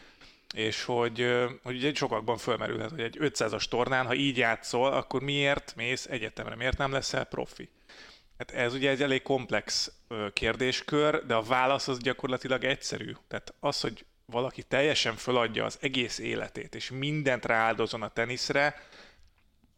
és 0.56 0.84
hogy, 0.84 1.22
uh, 1.22 1.52
hogy 1.64 1.76
ugye 1.76 1.94
sokakban 1.94 2.38
fölmerülhet, 2.38 2.90
hogy 2.90 3.02
egy 3.02 3.18
500-as 3.20 3.64
tornán, 3.64 4.06
ha 4.06 4.14
így 4.14 4.38
játszol, 4.38 4.94
akkor 4.94 5.22
miért 5.22 5.74
mész 5.76 6.06
egyetemre? 6.06 6.56
Miért 6.56 6.78
nem 6.78 6.92
leszel 6.92 7.24
profi? 7.24 7.70
Hát 8.38 8.52
ez 8.52 8.74
ugye 8.74 8.90
egy 8.90 9.02
elég 9.02 9.22
komplex 9.22 9.92
kérdéskör, 10.34 11.26
de 11.26 11.36
a 11.36 11.42
válasz 11.42 11.88
az 11.88 11.98
gyakorlatilag 12.00 12.64
egyszerű. 12.64 13.12
Tehát 13.28 13.54
az, 13.60 13.82
hogy 13.82 14.06
valaki 14.26 14.64
teljesen 14.64 15.16
föladja 15.16 15.66
az 15.66 15.78
egész 15.82 16.20
életét, 16.20 16.76
és 16.76 16.92
mindent 16.92 17.46
rááldozon 17.46 18.02
a 18.02 18.08
teniszre, 18.08 18.76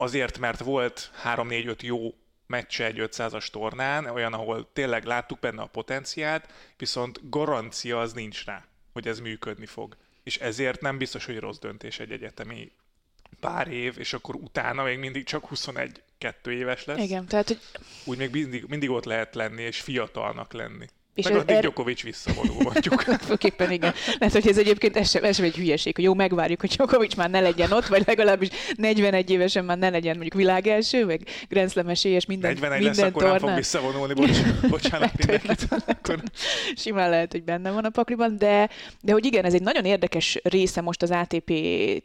azért, 0.02 0.38
mert 0.38 0.60
volt 0.60 1.12
3-4-5 1.24 1.82
jó 1.82 2.14
meccse 2.48 2.86
egy 2.86 2.98
500-as 3.00 3.48
tornán, 3.48 4.06
olyan, 4.06 4.34
ahol 4.34 4.70
tényleg 4.74 5.06
láttuk 5.06 5.40
benne 5.40 5.62
a 5.62 5.66
potenciált, 5.66 6.54
viszont 6.78 7.30
garancia 7.30 8.00
az 8.00 8.14
nincs 8.14 8.46
rá, 8.46 8.66
hogy 8.94 9.08
ez 9.08 9.20
működni 9.20 9.66
fog. 9.66 9.98
És 10.24 10.38
ezért 10.38 10.82
nem 10.82 10.98
biztos, 10.98 11.26
hogy 11.26 11.40
rossz 11.40 11.58
döntés 11.58 12.00
egy 12.00 12.12
egyetemi 12.12 12.72
pár 13.40 13.68
év, 13.68 13.96
és 13.98 14.14
akkor 14.14 14.36
utána 14.36 14.84
még 14.84 14.98
mindig 14.98 15.24
csak 15.24 15.46
21 15.46 16.02
kettő 16.18 16.52
éves 16.52 16.86
lesz. 16.86 17.00
Igen, 17.00 17.26
tehát, 17.26 17.48
hogy... 17.48 17.60
Úgy 18.06 18.18
még 18.18 18.32
mindig, 18.32 18.66
mindig 18.68 18.90
ott 18.90 19.06
lehet 19.06 19.36
lenni, 19.36 19.62
és 19.62 19.82
fiatalnak 19.82 20.54
lenni. 20.54 20.88
És 21.20 21.26
Meg 21.26 21.36
addig 21.36 21.56
er... 21.56 21.62
Djokovic 21.62 22.02
visszavonul, 22.02 22.56
mondjuk. 22.64 23.02
Főképpen 23.30 23.72
igen. 23.72 23.94
Lehet, 24.20 24.34
hogy 24.34 24.48
ez 24.48 24.58
egyébként 24.58 24.98
ez 24.98 25.10
sem, 25.10 25.24
ez 25.24 25.36
sem 25.36 25.46
egy 25.46 25.56
hülyeség, 25.56 25.96
hogy 25.96 26.04
jó, 26.04 26.14
megvárjuk, 26.14 26.60
hogy 26.60 26.70
Djokovic 26.70 27.16
már 27.16 27.30
ne 27.30 27.40
legyen 27.40 27.72
ott, 27.72 27.88
vagy 27.88 28.04
legalábbis 28.06 28.50
41 28.76 29.30
évesen 29.30 29.66
már 29.66 29.78
ne 29.78 29.90
legyen 29.90 30.14
mondjuk 30.14 30.34
világelső, 30.34 31.06
meg 31.06 31.22
Grand 31.50 31.72
Slam 31.72 31.88
esélyes 31.88 32.26
minden 32.26 32.54
41 32.54 32.80
minden 32.82 33.04
lesz, 33.04 33.14
tornán. 33.14 33.32
akkor 33.36 33.50
fog 33.50 33.58
visszavonulni, 33.58 34.14
bocs, 34.14 34.38
bocsánat 34.70 35.18
mindenkit. 35.18 35.68
Akkor... 35.88 36.24
Simán 36.76 37.10
lehet, 37.10 37.32
hogy 37.32 37.44
benne 37.44 37.72
van 37.72 37.86
a 37.86 37.90
pakliban, 37.90 38.38
de, 38.38 38.70
de 39.02 39.12
hogy 39.12 39.26
igen, 39.26 39.46
ez 39.46 39.54
egy 39.54 39.62
nagyon 39.62 39.86
érdekes 39.86 40.40
része 40.44 40.82
most 40.82 41.02
az 41.02 41.12
ATP 41.12 41.52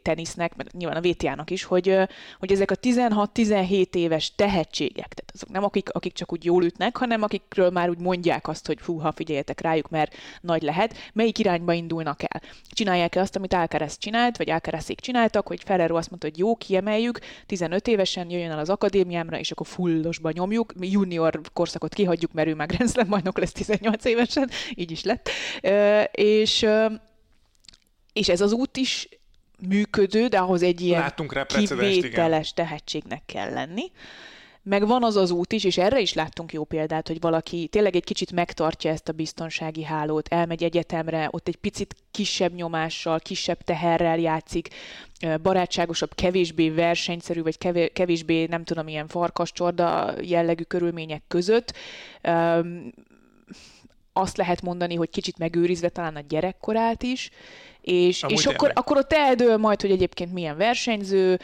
tenisznek, 0.01 0.55
mert 0.55 0.71
nyilván 0.73 0.97
a 0.97 1.07
VTA-nak 1.07 1.49
is, 1.49 1.63
hogy, 1.63 1.97
hogy 2.39 2.51
ezek 2.51 2.71
a 2.71 2.75
16-17 2.75 3.95
éves 3.95 4.35
tehetségek, 4.35 5.13
tehát 5.13 5.31
azok 5.33 5.49
nem 5.49 5.63
akik, 5.63 5.89
akik 5.89 6.13
csak 6.13 6.31
úgy 6.31 6.45
jól 6.45 6.63
ütnek, 6.63 6.97
hanem 6.97 7.21
akikről 7.21 7.69
már 7.69 7.89
úgy 7.89 7.99
mondják 7.99 8.47
azt, 8.47 8.67
hogy 8.67 8.77
fú, 8.81 8.97
ha 9.05 9.11
figyeljetek 9.11 9.61
rájuk, 9.61 9.89
mert 9.89 10.15
nagy 10.41 10.61
lehet, 10.61 10.95
melyik 11.13 11.39
irányba 11.39 11.73
indulnak 11.73 12.21
el. 12.23 12.41
Csinálják-e 12.69 13.19
azt, 13.21 13.35
amit 13.35 13.53
Alcaraz 13.53 13.97
csinált, 13.97 14.37
vagy 14.37 14.49
Alcarazék 14.49 14.99
csináltak, 14.99 15.47
hogy 15.47 15.61
Ferrero 15.65 15.95
azt 15.95 16.09
mondta, 16.09 16.27
hogy 16.27 16.37
jó, 16.37 16.55
kiemeljük, 16.55 17.19
15 17.45 17.87
évesen 17.87 18.29
jöjjön 18.29 18.51
el 18.51 18.59
az 18.59 18.69
akadémiámra, 18.69 19.39
és 19.39 19.51
akkor 19.51 19.67
fullosba 19.67 20.31
nyomjuk, 20.31 20.73
mi 20.73 20.91
junior 20.91 21.41
korszakot 21.53 21.93
kihagyjuk, 21.93 22.33
mert 22.33 22.47
ő 22.47 22.55
már 22.55 22.67
Grand 22.67 22.91
Slam 22.91 23.09
bajnok 23.09 23.39
lesz 23.39 23.51
18 23.51 24.05
évesen, 24.05 24.49
így 24.75 24.91
is 24.91 25.03
lett. 25.03 25.29
És, 26.11 26.65
és 28.13 28.29
ez 28.29 28.41
az 28.41 28.51
út 28.51 28.77
is 28.77 29.09
működő, 29.67 30.27
de 30.27 30.37
ahhoz 30.37 30.61
egy 30.61 30.81
ilyen 30.81 31.13
kivételes 31.47 32.53
tehetségnek 32.53 33.21
kell 33.25 33.53
lenni 33.53 33.91
meg 34.65 34.87
van 34.87 35.03
az 35.03 35.15
az 35.15 35.31
út 35.31 35.53
is, 35.53 35.63
és 35.63 35.77
erre 35.77 35.99
is 35.99 36.13
láttunk 36.13 36.53
jó 36.53 36.63
példát, 36.63 37.07
hogy 37.07 37.19
valaki 37.19 37.67
tényleg 37.67 37.95
egy 37.95 38.03
kicsit 38.03 38.31
megtartja 38.31 38.91
ezt 38.91 39.09
a 39.09 39.13
biztonsági 39.13 39.83
hálót, 39.83 40.27
elmegy 40.27 40.63
egyetemre, 40.63 41.27
ott 41.31 41.47
egy 41.47 41.55
picit 41.55 41.95
kisebb 42.11 42.53
nyomással, 42.53 43.19
kisebb 43.19 43.61
teherrel 43.61 44.19
játszik, 44.19 44.67
barátságosabb, 45.41 46.15
kevésbé 46.15 46.69
versenyszerű, 46.69 47.41
vagy 47.41 47.57
kevésbé, 47.93 48.45
nem 48.45 48.63
tudom, 48.63 48.87
ilyen 48.87 49.07
farkascsorda 49.07 50.13
jellegű 50.21 50.63
körülmények 50.63 51.23
között. 51.27 51.73
Azt 54.13 54.37
lehet 54.37 54.61
mondani, 54.61 54.95
hogy 54.95 55.09
kicsit 55.09 55.37
megőrizve 55.37 55.89
talán 55.89 56.15
a 56.15 56.23
gyerekkorát 56.27 57.03
is, 57.03 57.29
és, 57.81 58.25
és 58.27 58.45
akkor, 58.45 58.71
akkor 58.73 58.97
ott 58.97 59.13
eldől 59.13 59.57
majd, 59.57 59.81
hogy 59.81 59.91
egyébként 59.91 60.33
milyen 60.33 60.57
versenyző, 60.57 61.39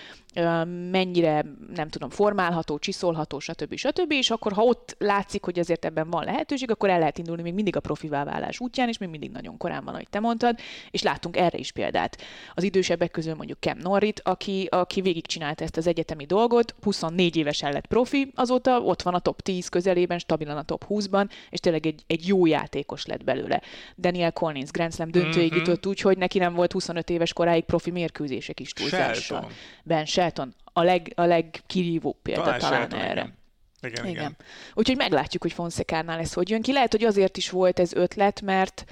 mennyire, 0.92 1.46
nem 1.76 1.88
tudom, 1.90 2.10
formálható, 2.10 2.78
csiszolható, 2.78 3.40
stb. 3.40 3.76
stb. 3.76 4.12
És 4.12 4.30
akkor, 4.30 4.54
ha 4.54 4.64
ott 4.64 4.96
látszik, 5.00 5.44
hogy 5.44 5.60
azért 5.60 5.86
ebben 5.86 6.10
van 6.10 6.24
lehetőség, 6.24 6.72
akkor 6.72 6.90
el 6.90 7.00
lehet 7.00 7.18
indulni 7.18 7.42
még 7.42 7.54
mindig 7.54 7.76
a 7.76 7.80
profivá 7.80 8.24
válás 8.24 8.60
útján, 8.60 8.88
és 8.88 8.98
még 8.98 9.10
mindig 9.10 9.32
nagyon 9.32 9.58
korán 9.58 9.84
van, 9.84 9.94
ahogy 9.94 10.10
te 10.10 10.20
mondtad, 10.20 10.60
és 10.92 11.02
láttunk 11.02 11.38
erre 11.38 11.58
is 11.58 11.72
példát. 11.72 12.18
Az 12.54 12.64
idősebbek 12.64 13.12
közül 13.12 13.36
mondjuk 13.36 13.60
Kem 13.60 13.78
Norrit, 13.78 14.22
aki, 14.24 14.68
aki 14.70 15.02
végigcsinálta 15.02 15.64
ezt 15.64 15.78
az 15.78 15.88
egyetemi 15.88 16.26
dolgot, 16.26 16.76
24 16.82 17.36
évesen 17.36 17.72
lett 17.72 17.88
profi, 17.88 18.32
azóta 18.36 18.80
ott 18.80 19.02
van 19.02 19.14
a 19.14 19.20
top 19.20 19.42
10 19.42 19.68
közelében, 19.68 20.20
stabilan 20.20 20.58
a 20.58 20.64
top 20.64 20.86
20-ban, 20.90 21.30
és 21.50 21.60
tényleg 21.60 21.86
egy, 21.86 22.04
egy 22.08 22.28
jó 22.28 22.46
játékos 22.46 23.06
lett 23.06 23.24
belőle. 23.24 23.62
Daniel 23.98 24.32
Collins 24.32 24.72
Grand 24.72 24.94
Slam 24.94 25.12
döntőig 25.12 25.52
mm-hmm. 25.52 25.58
jutott 25.58 25.86
úgy, 25.86 26.02
hogy 26.02 26.18
neki 26.18 26.40
nem 26.40 26.54
volt 26.54 26.72
25 26.72 27.10
éves 27.10 27.34
koráig 27.34 27.64
profi 27.64 27.92
mérkőzések 27.92 28.60
is 28.60 28.74
túlzással. 28.74 29.50
Ben 29.84 30.06
Shelton 30.22 30.56
a, 30.74 30.84
leg, 30.84 31.12
a 31.16 31.24
legkirívóbb 31.24 32.18
példa 32.22 32.44
talán, 32.44 32.60
talán 32.60 32.76
Shelton, 32.76 33.00
erre. 33.00 33.12
Igen. 33.12 33.40
Igen, 33.82 34.06
igen. 34.06 34.10
igen. 34.10 34.38
Úgyhogy 34.74 34.98
meglátjuk, 34.98 35.42
hogy 35.42 35.54
Fonszekánál 35.54 36.20
ez 36.20 36.34
hogy 36.34 36.50
jön 36.50 36.62
ki. 36.62 36.72
Lehet, 36.72 36.92
hogy 36.92 37.04
azért 37.04 37.38
is 37.38 37.50
volt 37.50 37.80
ez 37.80 37.94
ötlet, 37.94 38.42
mert 38.42 38.86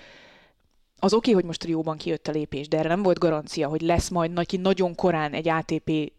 az 1.00 1.13
oké, 1.13 1.17
okay, 1.17 1.33
hogy 1.33 1.43
most 1.43 1.63
Rióban 1.63 1.98
kijött 1.98 2.27
a 2.27 2.31
lépés, 2.31 2.67
de 2.67 2.77
erre 2.77 2.88
nem 2.88 3.03
volt 3.03 3.19
garancia, 3.19 3.67
hogy 3.67 3.81
lesz 3.81 4.09
majd 4.09 4.31
neki 4.31 4.57
nagyon 4.57 4.95
korán 4.95 5.33
egy 5.33 5.48
ATP 5.48 6.12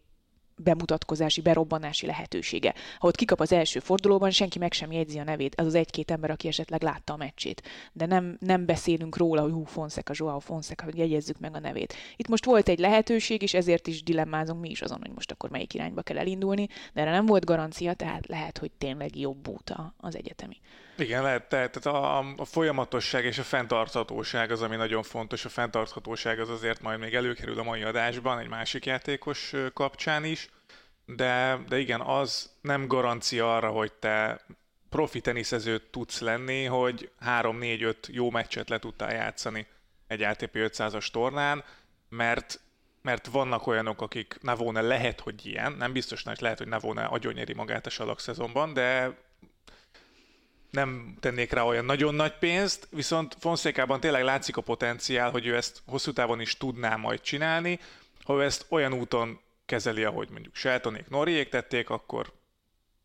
bemutatkozási, 0.63 1.41
berobbanási 1.41 2.05
lehetősége. 2.05 2.73
Ha 2.99 3.07
ott 3.07 3.15
kikap 3.15 3.39
az 3.39 3.51
első 3.51 3.79
fordulóban, 3.79 4.31
senki 4.31 4.59
meg 4.59 4.73
sem 4.73 4.91
jegyzi 4.91 5.19
a 5.19 5.23
nevét, 5.23 5.55
az 5.55 5.65
az 5.65 5.75
egy-két 5.75 6.11
ember, 6.11 6.29
aki 6.29 6.47
esetleg 6.47 6.83
látta 6.83 7.13
a 7.13 7.17
meccsét. 7.17 7.61
De 7.93 8.05
nem, 8.05 8.37
nem 8.39 8.65
beszélünk 8.65 9.17
róla, 9.17 9.41
hogy 9.41 9.51
hú, 9.51 9.63
Fonseca, 9.63 10.13
Joao 10.15 10.39
Fonseca, 10.39 10.83
hogy 10.83 10.97
jegyezzük 10.97 11.39
meg 11.39 11.55
a 11.55 11.59
nevét. 11.59 11.95
Itt 12.15 12.27
most 12.27 12.45
volt 12.45 12.69
egy 12.69 12.79
lehetőség, 12.79 13.41
és 13.41 13.53
ezért 13.53 13.87
is 13.87 14.03
dilemmázunk 14.03 14.61
mi 14.61 14.69
is 14.69 14.81
azon, 14.81 14.99
hogy 15.01 15.11
most 15.13 15.31
akkor 15.31 15.49
melyik 15.49 15.73
irányba 15.73 16.01
kell 16.01 16.17
elindulni, 16.17 16.67
de 16.93 17.01
erre 17.01 17.11
nem 17.11 17.25
volt 17.25 17.45
garancia, 17.45 17.93
tehát 17.93 18.27
lehet, 18.27 18.57
hogy 18.57 18.71
tényleg 18.71 19.19
jobb 19.19 19.47
út 19.47 19.73
az 19.97 20.15
egyetemi. 20.15 20.57
Igen, 20.97 21.23
lehet, 21.23 21.49
tehát 21.49 21.75
a, 21.75 22.17
a 22.17 22.45
folyamatosság 22.45 23.25
és 23.25 23.37
a 23.37 23.43
fenntarthatóság 23.43 24.51
az, 24.51 24.61
ami 24.61 24.75
nagyon 24.75 25.03
fontos. 25.03 25.45
A 25.45 25.49
fenntarthatóság 25.49 26.39
az 26.39 26.49
azért 26.49 26.81
majd 26.81 26.99
még 26.99 27.13
előkerül 27.13 27.59
a 27.59 27.63
mai 27.63 27.81
adásban 27.81 28.39
egy 28.39 28.47
másik 28.47 28.85
játékos 28.85 29.53
kapcsán 29.73 30.25
is, 30.25 30.49
de, 31.15 31.59
de 31.67 31.79
igen, 31.79 32.01
az 32.01 32.51
nem 32.61 32.87
garancia 32.87 33.55
arra, 33.55 33.69
hogy 33.69 33.93
te 33.93 34.45
profi 34.89 35.21
teniszező 35.21 35.77
tudsz 35.77 36.19
lenni, 36.19 36.63
hogy 36.63 37.11
3-4-5 37.25 37.95
jó 38.07 38.29
meccset 38.29 38.69
le 38.69 38.79
tudtál 38.79 39.13
játszani 39.13 39.67
egy 40.07 40.21
ATP 40.21 40.51
500-as 40.53 41.07
tornán, 41.07 41.63
mert 42.09 42.59
mert 43.01 43.27
vannak 43.27 43.67
olyanok, 43.67 44.01
akik 44.01 44.37
Navone 44.41 44.81
lehet, 44.81 45.19
hogy 45.19 45.45
ilyen, 45.45 45.71
nem 45.71 45.91
biztos, 45.91 46.23
hogy 46.23 46.41
lehet, 46.41 46.57
hogy 46.57 46.67
Navone 46.67 47.03
agyonnyeri 47.03 47.53
magát 47.53 47.85
a 47.85 47.89
salak 47.89 48.19
szezonban, 48.19 48.73
de 48.73 49.17
nem 50.71 51.17
tennék 51.19 51.51
rá 51.51 51.63
olyan 51.63 51.85
nagyon 51.85 52.15
nagy 52.15 52.37
pénzt, 52.37 52.87
viszont 52.91 53.35
Fonszékában 53.39 53.99
tényleg 53.99 54.23
látszik 54.23 54.57
a 54.57 54.61
potenciál, 54.61 55.31
hogy 55.31 55.45
ő 55.45 55.55
ezt 55.55 55.81
hosszú 55.85 56.13
távon 56.13 56.41
is 56.41 56.57
tudná 56.57 56.95
majd 56.95 57.21
csinálni. 57.21 57.79
Ha 58.23 58.35
ő 58.35 58.43
ezt 58.43 58.65
olyan 58.69 58.93
úton 58.93 59.39
kezeli, 59.71 60.03
ahogy 60.03 60.29
mondjuk 60.31 60.55
Sheltonék, 60.55 61.09
Noriék 61.09 61.49
tették, 61.49 61.89
akkor 61.89 62.33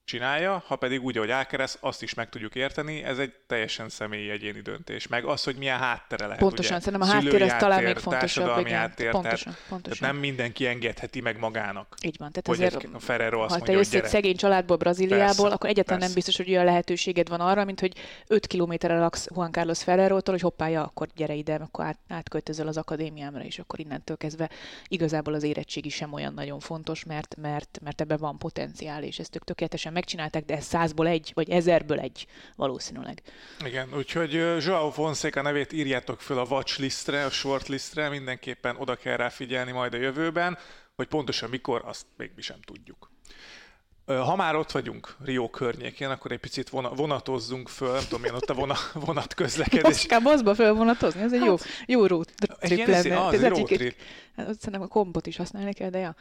csinálja, 0.06 0.62
ha 0.66 0.76
pedig 0.76 1.02
úgy, 1.02 1.16
ahogy 1.16 1.30
Ákeres, 1.30 1.76
azt 1.80 2.02
is 2.02 2.14
meg 2.14 2.28
tudjuk 2.28 2.54
érteni, 2.54 3.02
ez 3.02 3.18
egy 3.18 3.34
teljesen 3.46 3.88
személyi 3.88 4.30
egyéni 4.30 4.60
döntés. 4.60 5.06
Meg 5.06 5.24
az, 5.24 5.44
hogy 5.44 5.56
milyen 5.56 5.78
háttere 5.78 6.24
lehet. 6.24 6.40
Pontosan, 6.40 6.76
ugye? 6.76 6.84
szerintem 6.84 7.08
a 7.08 7.12
háttér 7.12 7.42
ez 7.42 7.56
talán 7.58 7.82
még 7.82 7.96
fontosabb. 7.96 8.58
Igen. 8.58 8.78
Háttér, 8.78 9.10
pontosan, 9.10 9.52
tehát, 9.52 9.68
pontosan. 9.68 9.98
Tehát 9.98 10.14
nem 10.14 10.22
mindenki 10.22 10.66
engedheti 10.66 11.20
meg 11.20 11.38
magának. 11.38 11.94
Így 12.02 12.16
van, 12.18 12.32
tehát 12.32 12.48
azért, 12.48 12.94
a 12.94 12.98
Ferrero 12.98 13.40
azt 13.40 13.52
ha 13.52 13.56
mondja, 13.56 13.74
te 13.74 13.78
jössz 13.78 14.04
egy 14.04 14.10
szegény 14.10 14.36
családból, 14.36 14.76
Brazíliából, 14.76 15.24
persze, 15.26 15.54
akkor 15.54 15.70
egyáltalán 15.70 16.00
persze. 16.00 16.04
nem 16.04 16.14
biztos, 16.14 16.36
hogy 16.36 16.48
olyan 16.50 16.64
lehetőséged 16.64 17.28
van 17.28 17.40
arra, 17.40 17.64
mint 17.64 17.80
hogy 17.80 17.96
5 18.26 18.46
kilométerre 18.46 18.98
laksz 18.98 19.26
Juan 19.34 19.52
Carlos 19.52 19.82
Ferrero-tól, 19.82 20.34
hogy 20.34 20.42
hoppája, 20.42 20.82
akkor 20.82 21.08
gyere 21.14 21.34
ide, 21.34 21.54
akkor 21.54 21.84
át, 21.84 21.98
átköltözöl 22.08 22.68
az 22.68 22.76
akadémiámra, 22.76 23.42
és 23.42 23.58
akkor 23.58 23.80
innentől 23.80 24.16
kezdve 24.16 24.50
igazából 24.88 25.34
az 25.34 25.42
érettségi 25.42 25.88
sem 25.88 26.12
olyan 26.12 26.34
nagyon 26.34 26.60
fontos, 26.60 27.04
mert, 27.04 27.36
mert, 27.40 27.78
mert 27.82 28.00
ebben 28.00 28.18
van 28.18 28.38
potenciál, 28.38 29.02
és 29.02 29.18
ezt 29.18 29.36
ők 29.36 29.44
tökéletesen 29.44 29.92
megcsinálták, 29.96 30.44
de 30.44 30.56
ez 30.56 30.64
százból 30.64 31.06
egy, 31.06 31.30
vagy 31.34 31.50
ezerből 31.50 32.00
egy 32.00 32.26
valószínűleg. 32.56 33.22
Igen, 33.64 33.94
úgyhogy 33.96 34.32
Joao 34.64 34.90
Fonseca 34.90 35.42
nevét 35.42 35.72
írjátok 35.72 36.20
föl 36.20 36.38
a 36.38 36.46
watchlistre, 36.50 37.24
a 37.24 37.30
shortlistre, 37.30 38.08
mindenképpen 38.08 38.76
oda 38.76 38.96
kell 38.96 39.16
rá 39.16 39.28
figyelni 39.28 39.72
majd 39.72 39.94
a 39.94 39.96
jövőben, 39.96 40.58
hogy 40.96 41.06
pontosan 41.06 41.50
mikor, 41.50 41.82
azt 41.84 42.06
még 42.16 42.30
mi 42.36 42.42
sem 42.42 42.60
tudjuk. 42.60 43.10
Ha 44.06 44.36
már 44.36 44.56
ott 44.56 44.70
vagyunk 44.70 45.16
Rio 45.24 45.50
környékén, 45.50 46.08
akkor 46.08 46.32
egy 46.32 46.38
picit 46.38 46.68
vonatozzunk 46.68 47.68
föl, 47.68 47.92
nem 47.92 48.02
tudom, 48.02 48.20
milyen 48.20 48.34
ott 48.34 48.50
a 48.50 48.54
vonat, 48.54 48.92
vonat 49.06 49.34
közlekedés. 49.34 49.82
Most 49.82 50.06
kell 50.06 50.20
baszba 50.20 50.54
fölvonatozni, 50.54 51.20
ez 51.20 51.32
egy 51.32 51.44
jó, 51.44 51.56
jó 51.86 52.06
road 52.06 52.32
trip 52.58 52.86
lenne. 52.86 53.24
Az, 53.24 53.34
ez 53.34 53.48
road 53.48 53.66
trip. 53.66 53.96
Hát, 54.36 54.46
szerintem 54.46 54.82
a 54.82 54.86
kompot 54.86 55.26
is 55.26 55.36
használni 55.36 55.72
kell, 55.72 55.90
de 55.90 55.98
ja. 55.98 56.14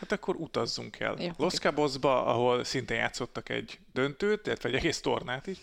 Hát 0.00 0.12
akkor 0.12 0.36
utazzunk 0.36 1.00
el. 1.00 1.14
Ja, 1.18 1.34
Los 1.36 1.54
Cabosba, 1.54 2.26
ahol 2.26 2.64
szintén 2.64 2.96
játszottak 2.96 3.48
egy 3.48 3.78
döntőt, 3.92 4.46
illetve 4.46 4.68
egy 4.68 4.74
egész 4.74 5.00
tornát 5.00 5.46
is. 5.46 5.58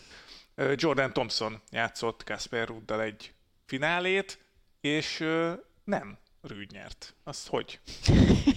Jordan 0.75 1.13
Thompson 1.13 1.61
játszott 1.71 2.23
Kasper 2.23 2.67
Ruddal 2.67 3.01
egy 3.01 3.33
finálét, 3.65 4.39
és 4.81 5.23
nem 5.83 6.17
Rüd 6.41 6.71
nyert. 6.71 7.15
Az 7.23 7.45
hogy? 7.47 7.79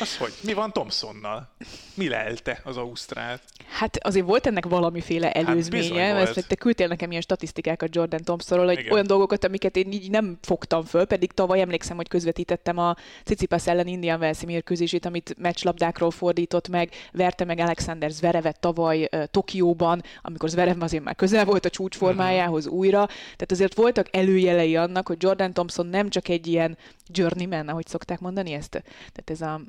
Az 0.00 0.16
hogy? 0.16 0.32
Mi 0.42 0.52
van 0.52 0.72
Thompsonnal? 0.72 1.48
Mi 1.94 2.08
lelte 2.08 2.60
az 2.64 2.76
Ausztrált? 2.76 3.42
Hát 3.68 3.96
azért 3.96 4.26
volt 4.26 4.46
ennek 4.46 4.66
valamiféle 4.66 5.32
előzménye, 5.32 6.04
hát 6.04 6.34
mert 6.34 6.48
te 6.48 6.54
küldtél 6.54 6.86
nekem 6.86 7.10
ilyen 7.10 7.22
statisztikákat 7.22 7.94
Jordan 7.94 8.20
Thompsonról, 8.24 8.66
hogy 8.66 8.78
Igen. 8.78 8.92
olyan 8.92 9.06
dolgokat, 9.06 9.44
amiket 9.44 9.76
én 9.76 9.92
így 9.92 10.10
nem 10.10 10.38
fogtam 10.42 10.84
föl, 10.84 11.04
pedig 11.04 11.32
tavaly 11.32 11.60
emlékszem, 11.60 11.96
hogy 11.96 12.08
közvetítettem 12.08 12.78
a 12.78 12.96
Cicipas 13.24 13.66
ellen 13.66 13.86
Indian 13.86 14.18
Velszi 14.18 14.46
mérkőzését, 14.46 15.06
amit 15.06 15.34
meccslabdákról 15.38 16.10
fordított 16.10 16.68
meg, 16.68 16.90
verte 17.12 17.44
meg 17.44 17.58
Alexander 17.58 18.10
Zverevet 18.10 18.60
tavaly 18.60 19.08
uh, 19.12 19.24
Tokióban, 19.24 20.02
amikor 20.22 20.48
Zverev 20.48 20.82
azért 20.82 21.04
már 21.04 21.16
közel 21.16 21.44
volt 21.44 21.64
a 21.64 21.70
csúcsformájához 21.70 22.64
uh-huh. 22.64 22.78
újra. 22.78 23.06
Tehát 23.06 23.50
azért 23.50 23.74
voltak 23.74 24.16
előjelei 24.16 24.76
annak, 24.76 25.06
hogy 25.06 25.22
Jordan 25.22 25.52
Thompson 25.52 25.86
nem 25.86 26.08
csak 26.08 26.28
egy 26.28 26.46
ilyen 26.46 26.78
journeyman, 27.06 27.68
ahogy 27.68 27.86
szokták 27.86 28.20
mondani 28.20 28.52
ezt. 28.52 28.70
Tehát 29.12 29.30
ez 29.30 29.40
a 29.40 29.60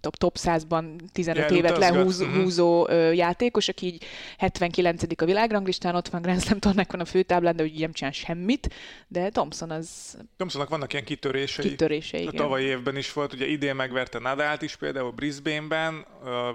top, 0.00 0.16
top 0.16 0.36
100-ban 0.38 0.98
15 1.12 1.50
évet 1.50 1.78
lehúzó 1.78 2.82
uh-huh. 2.82 3.14
játékos, 3.14 3.68
aki 3.68 3.86
így 3.86 4.04
79 4.38 5.02
a 5.16 5.24
világranglistán, 5.24 5.94
ott 5.94 6.08
van 6.08 6.22
Grand 6.22 6.42
Slam 6.42 6.58
tornákon 6.58 7.00
a 7.00 7.04
főtáblán, 7.04 7.56
de 7.56 7.62
úgy 7.62 7.78
nem 7.78 7.92
csinál 7.92 8.12
semmit, 8.12 8.74
de 9.08 9.28
Thompson 9.28 9.70
az... 9.70 10.18
Thompsonnak 10.36 10.68
vannak 10.68 10.92
ilyen 10.92 11.04
kitörései. 11.04 11.68
Kitörései, 11.68 12.26
A 12.26 12.30
tavalyi 12.30 12.64
évben 12.64 12.96
is 12.96 13.12
volt, 13.12 13.32
ugye 13.32 13.46
idén 13.46 13.74
megverte 13.74 14.18
Nadált 14.18 14.62
is 14.62 14.76
például 14.76 15.10
Brisbane-ben 15.10 16.06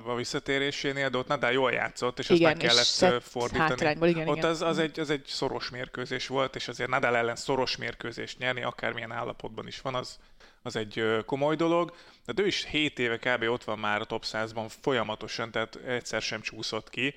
a 0.05 0.15
visszatérésénél, 0.15 1.09
de 1.09 1.17
ott 1.17 1.27
Nadal 1.27 1.51
jól 1.51 1.71
játszott, 1.71 2.19
és 2.19 2.29
igen, 2.29 2.51
azt 2.51 2.61
meg 2.61 2.69
kellett 2.69 3.23
fordítani. 3.23 4.09
igen, 4.09 4.27
ott 4.27 4.37
igen. 4.37 4.49
Az, 4.49 4.61
az, 4.61 4.77
egy, 4.77 4.99
az 4.99 5.09
egy 5.09 5.23
szoros 5.27 5.69
mérkőzés 5.69 6.27
volt, 6.27 6.55
és 6.55 6.67
azért 6.67 6.89
Nadal 6.89 7.15
ellen 7.15 7.35
szoros 7.35 7.77
mérkőzést 7.77 8.37
nyerni, 8.37 8.63
akármilyen 8.63 9.11
állapotban 9.11 9.67
is 9.67 9.81
van, 9.81 9.95
az, 9.95 10.19
az 10.65 10.75
egy 10.75 11.23
komoly 11.25 11.55
dolog. 11.55 11.93
De 12.25 12.43
ő 12.43 12.47
is 12.47 12.65
7 12.65 12.99
éve 12.99 13.17
kb. 13.17 13.43
ott 13.43 13.63
van 13.63 13.79
már 13.79 14.01
a 14.01 14.05
top 14.05 14.23
100-ban 14.25 14.71
folyamatosan, 14.81 15.51
tehát 15.51 15.75
egyszer 15.75 16.21
sem 16.21 16.41
csúszott 16.41 16.89
ki 16.89 17.15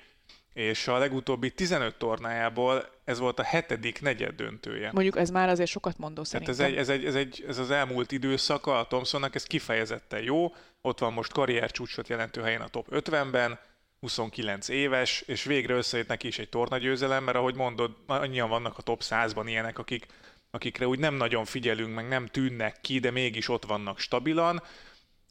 és 0.53 0.87
a 0.87 0.97
legutóbbi 0.97 1.51
15 1.51 1.95
tornájából 1.95 2.89
ez 3.03 3.19
volt 3.19 3.39
a 3.39 3.43
hetedik 3.43 4.01
negyed 4.01 4.35
döntője. 4.35 4.89
Mondjuk 4.93 5.17
ez 5.17 5.29
már 5.29 5.49
azért 5.49 5.69
sokat 5.69 5.97
mondó 5.97 6.23
szerintem. 6.23 6.53
ez, 6.53 6.59
egy, 6.59 6.75
ez, 6.75 6.89
egy, 6.89 7.05
ez, 7.05 7.15
egy, 7.15 7.45
ez 7.47 7.57
az 7.57 7.71
elmúlt 7.71 8.11
időszaka 8.11 8.79
a 8.79 8.87
Thompsonnak, 8.87 9.35
ez 9.35 9.43
kifejezetten 9.43 10.21
jó, 10.21 10.53
ott 10.81 10.99
van 10.99 11.13
most 11.13 11.31
karriercsúcsot 11.31 12.07
jelentő 12.07 12.41
helyen 12.41 12.61
a 12.61 12.67
top 12.67 12.87
50-ben, 12.91 13.59
29 13.99 14.67
éves, 14.67 15.21
és 15.21 15.43
végre 15.43 15.73
összejött 15.73 16.07
neki 16.07 16.27
is 16.27 16.39
egy 16.39 16.49
tornagyőzelem, 16.49 17.23
mert 17.23 17.37
ahogy 17.37 17.55
mondod, 17.55 17.95
annyian 18.05 18.49
vannak 18.49 18.77
a 18.77 18.81
top 18.81 19.01
100-ban 19.03 19.43
ilyenek, 19.45 19.79
akik, 19.79 20.05
akikre 20.51 20.87
úgy 20.87 20.99
nem 20.99 21.15
nagyon 21.15 21.45
figyelünk, 21.45 21.95
meg 21.95 22.07
nem 22.07 22.25
tűnnek 22.25 22.81
ki, 22.81 22.99
de 22.99 23.11
mégis 23.11 23.49
ott 23.49 23.65
vannak 23.65 23.99
stabilan, 23.99 24.63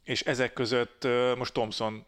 és 0.03 0.21
ezek 0.21 0.53
között 0.53 1.07
most 1.37 1.53
Thompson 1.53 2.05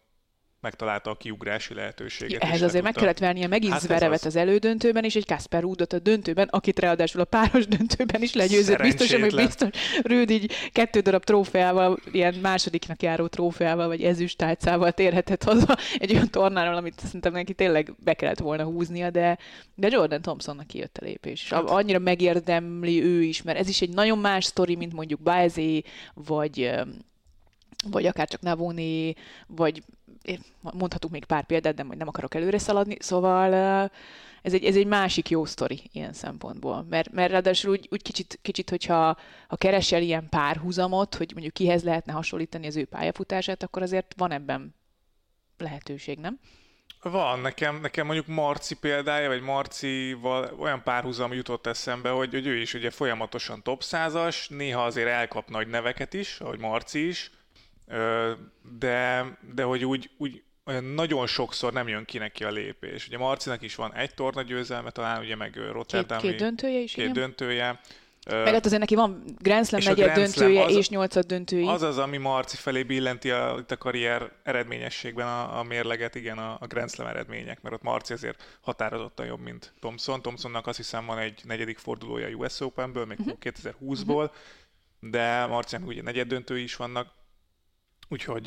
megtalálta 0.61 1.09
a 1.09 1.15
kiugrási 1.15 1.73
lehetőséget. 1.73 2.43
Ehhez 2.43 2.61
azért 2.61 2.83
meg 2.83 2.93
kellett 2.93 3.17
vernie 3.17 3.47
megint 3.47 3.71
hát 3.71 3.81
Zverevet 3.81 4.19
az... 4.19 4.25
az 4.25 4.35
elődöntőben, 4.35 5.03
és 5.03 5.15
egy 5.15 5.25
Kasper 5.25 5.61
Rudot 5.61 5.93
a 5.93 5.99
döntőben, 5.99 6.47
akit 6.51 6.79
ráadásul 6.79 7.21
a 7.21 7.25
páros 7.25 7.67
döntőben 7.67 8.21
is 8.21 8.33
legyőzött. 8.33 8.81
Biztos, 8.81 9.13
hogy 9.13 9.35
biztos 9.35 9.69
Rüd 10.03 10.29
így 10.29 10.51
kettő 10.71 10.99
darab 10.99 11.23
trófeával, 11.23 11.99
ilyen 12.11 12.33
másodiknak 12.33 13.03
járó 13.03 13.27
trófeával, 13.27 13.87
vagy 13.87 14.03
ezüstálcával 14.03 14.91
térhetett 14.91 15.43
haza 15.43 15.77
egy 15.97 16.11
olyan 16.11 16.29
tornáról, 16.29 16.75
amit 16.75 16.99
szerintem 16.99 17.33
neki 17.33 17.53
tényleg 17.53 17.93
be 18.03 18.13
kellett 18.13 18.39
volna 18.39 18.63
húznia, 18.63 19.09
de, 19.09 19.37
de 19.75 19.87
Jordan 19.87 20.21
Thompsonnak 20.21 20.67
kijött 20.67 20.97
a 20.97 21.05
lépés. 21.05 21.43
És 21.43 21.49
hát- 21.49 21.69
annyira 21.69 21.99
megérdemli 21.99 23.03
ő 23.03 23.21
is, 23.21 23.41
mert 23.41 23.59
ez 23.59 23.69
is 23.69 23.81
egy 23.81 23.93
nagyon 23.93 24.17
más 24.17 24.45
sztori, 24.45 24.75
mint 24.75 24.93
mondjuk 24.93 25.19
Baezé, 25.19 25.83
vagy 26.13 26.71
vagy 27.89 28.05
akár 28.05 28.27
csak 28.27 28.41
Navoni, 28.41 29.15
vagy 29.47 29.83
mondhatunk 30.61 31.13
még 31.13 31.25
pár 31.25 31.45
példát, 31.45 31.75
de 31.75 31.83
majd 31.83 31.97
nem 31.97 32.07
akarok 32.07 32.35
előre 32.35 32.57
szaladni, 32.57 32.95
szóval 32.99 33.53
ez 34.41 34.53
egy, 34.53 34.65
ez 34.65 34.75
egy 34.75 34.85
másik 34.85 35.29
jó 35.29 35.45
sztori 35.45 35.89
ilyen 35.91 36.13
szempontból. 36.13 36.85
Mert, 36.89 37.11
mert 37.11 37.31
ráadásul 37.31 37.71
úgy, 37.71 37.87
úgy 37.91 38.01
kicsit, 38.01 38.39
kicsit, 38.41 38.69
hogyha 38.69 39.17
ha 39.47 39.55
keresel 39.55 40.01
ilyen 40.01 40.29
párhuzamot, 40.29 41.15
hogy 41.15 41.31
mondjuk 41.31 41.53
kihez 41.53 41.83
lehetne 41.83 42.13
hasonlítani 42.13 42.67
az 42.67 42.75
ő 42.75 42.85
pályafutását, 42.85 43.63
akkor 43.63 43.81
azért 43.81 44.13
van 44.17 44.31
ebben 44.31 44.75
lehetőség, 45.57 46.19
nem? 46.19 46.39
Van, 47.01 47.39
nekem, 47.39 47.79
nekem 47.81 48.05
mondjuk 48.05 48.27
Marci 48.27 48.75
példája, 48.75 49.27
vagy 49.27 49.41
Marcival 49.41 50.55
olyan 50.59 50.83
párhuzam 50.83 51.33
jutott 51.33 51.67
eszembe, 51.67 52.09
hogy, 52.09 52.31
hogy 52.31 52.47
ő 52.47 52.57
is 52.57 52.73
ugye 52.73 52.89
folyamatosan 52.89 53.63
top 53.63 53.83
százas, 53.83 54.47
néha 54.49 54.85
azért 54.85 55.07
elkap 55.07 55.49
nagy 55.49 55.67
neveket 55.67 56.13
is, 56.13 56.39
ahogy 56.39 56.59
Marci 56.59 57.07
is, 57.07 57.31
de, 58.79 59.25
de 59.53 59.63
hogy 59.63 59.85
úgy, 59.85 60.09
úgy 60.17 60.43
olyan 60.65 60.83
nagyon 60.83 61.27
sokszor 61.27 61.73
nem 61.73 61.87
jön 61.87 62.05
ki 62.05 62.17
neki 62.17 62.43
a 62.43 62.51
lépés. 62.51 63.07
Ugye 63.07 63.17
Marcinak 63.17 63.61
is 63.61 63.75
van 63.75 63.93
egy 63.93 64.13
torna 64.13 64.41
győzelme, 64.41 64.91
talán 64.91 65.21
ugye 65.21 65.35
meg 65.35 65.55
Rotterdami. 65.71 66.21
Két, 66.21 66.29
két 66.29 66.39
döntője 66.39 66.79
is, 66.79 66.93
Két 66.93 67.03
igen. 67.03 67.13
döntője. 67.13 67.79
Meg 68.29 68.53
hát 68.53 68.65
azért 68.65 68.79
neki 68.79 68.95
van 68.95 69.23
Grand 69.39 69.65
Slam 69.65 69.81
negyed 69.83 70.13
döntője 70.13 70.63
az, 70.63 70.75
és 70.75 70.89
nyolcad 70.89 71.25
döntői. 71.25 71.67
Az 71.67 71.81
az, 71.81 71.97
ami 71.97 72.17
Marci 72.17 72.55
felé 72.55 72.83
billenti 72.83 73.31
a, 73.31 73.55
itt 73.59 73.71
a 73.71 73.77
karrier 73.77 74.31
eredményességben 74.43 75.27
a, 75.27 75.59
a 75.59 75.63
mérleget, 75.63 76.15
igen, 76.15 76.37
a, 76.37 76.57
a 76.59 76.67
Grand 76.67 76.91
Slam 76.91 77.07
eredmények, 77.07 77.61
mert 77.61 77.75
ott 77.75 77.81
Marci 77.81 78.13
azért 78.13 78.57
határozottan 78.61 79.25
jobb, 79.25 79.39
mint 79.39 79.73
Thompson. 79.79 80.21
Thompsonnak 80.21 80.67
azt 80.67 80.77
hiszem 80.77 81.05
van 81.05 81.17
egy 81.17 81.41
negyedik 81.43 81.77
fordulója 81.77 82.27
a 82.27 82.29
US 82.29 82.59
Openből, 82.59 83.05
még 83.05 83.19
uh-huh. 83.19 83.37
2020-ból, 83.41 84.05
uh-huh. 84.07 84.31
de 84.99 85.45
Marcinak 85.45 85.87
ugye 85.87 86.01
negyed 86.01 86.27
döntői 86.27 86.63
is 86.63 86.75
vannak, 86.75 87.07
Úgyhogy, 88.11 88.45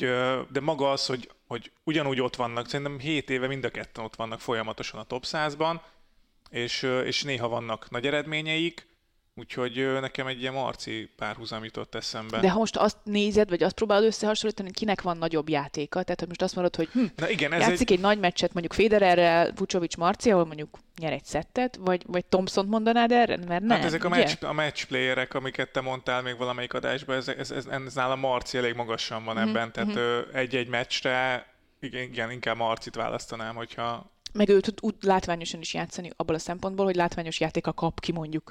de 0.49 0.59
maga 0.61 0.91
az, 0.91 1.05
hogy, 1.05 1.31
hogy 1.47 1.71
ugyanúgy 1.83 2.21
ott 2.21 2.35
vannak, 2.35 2.67
szerintem 2.67 2.99
7 2.99 3.29
éve 3.29 3.47
mind 3.47 3.63
a 3.63 3.69
ketten 3.69 4.03
ott 4.03 4.15
vannak 4.15 4.39
folyamatosan 4.39 4.99
a 4.99 5.03
top 5.03 5.23
100-ban, 5.27 5.79
és, 6.49 6.83
és 6.83 7.23
néha 7.23 7.47
vannak 7.47 7.89
nagy 7.89 8.07
eredményeik, 8.07 8.87
Úgyhogy 9.37 9.99
nekem 10.01 10.27
egy 10.27 10.41
ilyen 10.41 10.53
marci 10.53 11.09
párhuzam 11.15 11.63
jutott 11.63 11.95
eszembe. 11.95 12.39
De 12.39 12.49
ha 12.49 12.59
most 12.59 12.77
azt 12.77 12.97
nézed, 13.03 13.49
vagy 13.49 13.63
azt 13.63 13.75
próbálod 13.75 14.05
összehasonlítani, 14.05 14.67
hogy 14.67 14.77
kinek 14.77 15.01
van 15.01 15.17
nagyobb 15.17 15.49
játéka, 15.49 16.03
tehát 16.03 16.19
hogy 16.19 16.27
most 16.27 16.41
azt 16.41 16.55
mondod, 16.55 16.75
hogy 16.75 16.89
hm, 16.91 17.05
Na 17.15 17.29
igen, 17.29 17.53
ez 17.53 17.61
játszik 17.61 17.89
egy... 17.89 17.97
egy 17.97 18.03
nagy 18.03 18.19
meccset 18.19 18.53
mondjuk 18.53 18.73
Federerrel, 18.73 19.51
Vucovic 19.55 19.95
Marci, 19.95 20.31
ahol 20.31 20.45
mondjuk 20.45 20.77
nyer 20.97 21.11
egy 21.11 21.25
szettet, 21.25 21.75
vagy, 21.75 22.03
vagy 22.07 22.25
Thompson 22.25 22.65
mondanád 22.65 23.11
erre? 23.11 23.37
Mert 23.37 23.63
nem, 23.63 23.77
hát 23.77 23.83
ezek 23.83 24.03
a 24.03 24.09
match, 24.09 24.43
a 24.43 24.53
match 24.53 24.87
playerek, 24.87 25.33
amiket 25.33 25.71
te 25.71 25.81
mondtál 25.81 26.21
még 26.21 26.37
valamelyik 26.37 26.73
adásban, 26.73 27.15
ez, 27.15 27.27
ez, 27.27 27.51
ez, 27.51 27.65
ez 27.65 27.93
nálam 27.93 28.19
Marci 28.19 28.57
elég 28.57 28.75
magasan 28.75 29.23
van 29.23 29.35
mm-hmm. 29.35 29.47
ebben, 29.47 29.71
tehát 29.71 29.89
mm-hmm. 29.89 30.19
egy-egy 30.33 30.67
meccsre 30.67 31.45
igen, 31.79 32.01
igen, 32.01 32.31
inkább 32.31 32.57
Marcit 32.57 32.95
választanám, 32.95 33.55
hogyha... 33.55 34.11
Meg 34.33 34.49
ő 34.49 34.59
tud 34.59 34.77
úgy 34.81 34.95
látványosan 35.01 35.59
is 35.59 35.73
játszani 35.73 36.11
abból 36.15 36.35
a 36.35 36.39
szempontból, 36.39 36.85
hogy 36.85 36.95
látványos 36.95 37.39
játéka 37.39 37.73
kap 37.73 37.99
ki 37.99 38.11
mondjuk. 38.11 38.49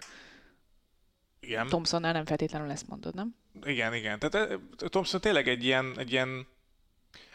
Igen. 1.46 1.66
Thompsonnál 1.66 2.12
nem 2.12 2.24
feltétlenül 2.24 2.70
ezt 2.70 2.88
mondod, 2.88 3.14
nem? 3.14 3.34
Igen, 3.64 3.94
igen. 3.94 4.18
Tehát 4.18 4.50
eh, 4.50 4.58
Thompson 4.76 5.20
tényleg 5.20 5.48
egy 5.48 5.64
ilyen, 5.64 5.94
egy 5.98 6.12
ilyen 6.12 6.46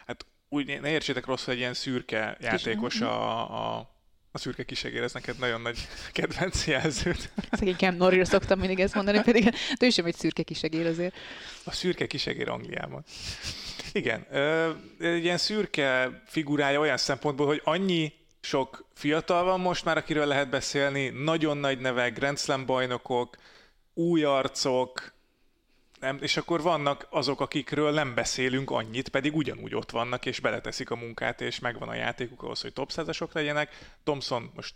hát 0.05 0.25
úgy 0.49 0.79
ne 0.81 0.89
értsétek 0.89 1.25
rosszul, 1.25 1.53
egy 1.53 1.59
ilyen 1.59 1.73
szürke 1.73 2.37
játékos 2.39 3.01
a, 3.01 3.75
a, 3.77 3.89
a 4.31 4.37
szürke 4.37 4.63
kisegér, 4.63 5.03
ez 5.03 5.13
neked 5.13 5.37
nagyon 5.39 5.61
nagy 5.61 5.87
kedvenc 6.11 6.67
jelzőt. 6.67 7.31
Szegény 7.51 7.75
Cam 7.75 7.95
Norrie 7.95 8.25
szoktam 8.25 8.59
mindig 8.59 8.79
ezt 8.79 8.95
mondani, 8.95 9.21
pedig 9.21 9.43
de 9.79 9.85
ő 9.85 9.89
sem 9.89 10.05
egy 10.05 10.15
szürke 10.15 10.43
kisegér 10.43 10.85
azért. 10.85 11.15
A 11.63 11.71
szürke 11.71 12.07
kisegér 12.07 12.49
Angliában. 12.49 13.03
Igen, 13.91 14.25
egy 14.99 15.23
ilyen 15.23 15.37
szürke 15.37 16.21
figurája 16.25 16.79
olyan 16.79 16.97
szempontból, 16.97 17.47
hogy 17.47 17.61
annyi 17.63 18.13
sok 18.41 18.85
fiatal 18.93 19.43
van 19.43 19.59
most 19.59 19.85
már, 19.85 19.97
akiről 19.97 20.25
lehet 20.25 20.49
beszélni, 20.49 21.07
nagyon 21.07 21.57
nagy 21.57 21.79
nevek, 21.79 22.13
Grand 22.13 22.37
Slam 22.37 22.65
bajnokok, 22.65 23.37
új 23.99 24.23
arcok, 24.23 25.13
nem, 25.99 26.17
és 26.21 26.37
akkor 26.37 26.61
vannak 26.61 27.07
azok, 27.09 27.41
akikről 27.41 27.91
nem 27.91 28.13
beszélünk 28.13 28.71
annyit, 28.71 29.09
pedig 29.09 29.35
ugyanúgy 29.35 29.75
ott 29.75 29.91
vannak, 29.91 30.25
és 30.25 30.39
beleteszik 30.39 30.89
a 30.89 30.95
munkát, 30.95 31.41
és 31.41 31.59
megvan 31.59 31.89
a 31.89 31.93
játékuk 31.93 32.43
ahhoz, 32.43 32.61
hogy 32.61 32.73
top 32.73 32.91
százasok 32.91 33.33
legyenek. 33.33 33.95
Thompson 34.03 34.51
most, 34.55 34.75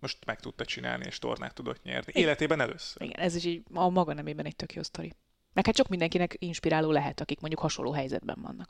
most 0.00 0.24
meg 0.26 0.40
tudta 0.40 0.64
csinálni, 0.64 1.04
és 1.06 1.18
tornát 1.18 1.54
tudott 1.54 1.82
nyerni. 1.82 2.12
Igen. 2.14 2.22
Életében 2.22 2.60
először. 2.60 3.02
Igen, 3.02 3.20
ez 3.20 3.34
is 3.34 3.44
így 3.44 3.62
a 3.72 3.88
maga 3.88 4.12
nemében 4.12 4.46
egy 4.46 4.56
tök 4.56 4.74
jó 4.74 4.82
sztori. 4.82 5.12
Meg 5.52 5.66
hát 5.66 5.76
sok 5.76 5.88
mindenkinek 5.88 6.36
inspiráló 6.38 6.90
lehet, 6.90 7.20
akik 7.20 7.40
mondjuk 7.40 7.60
hasonló 7.60 7.92
helyzetben 7.92 8.38
vannak. 8.42 8.68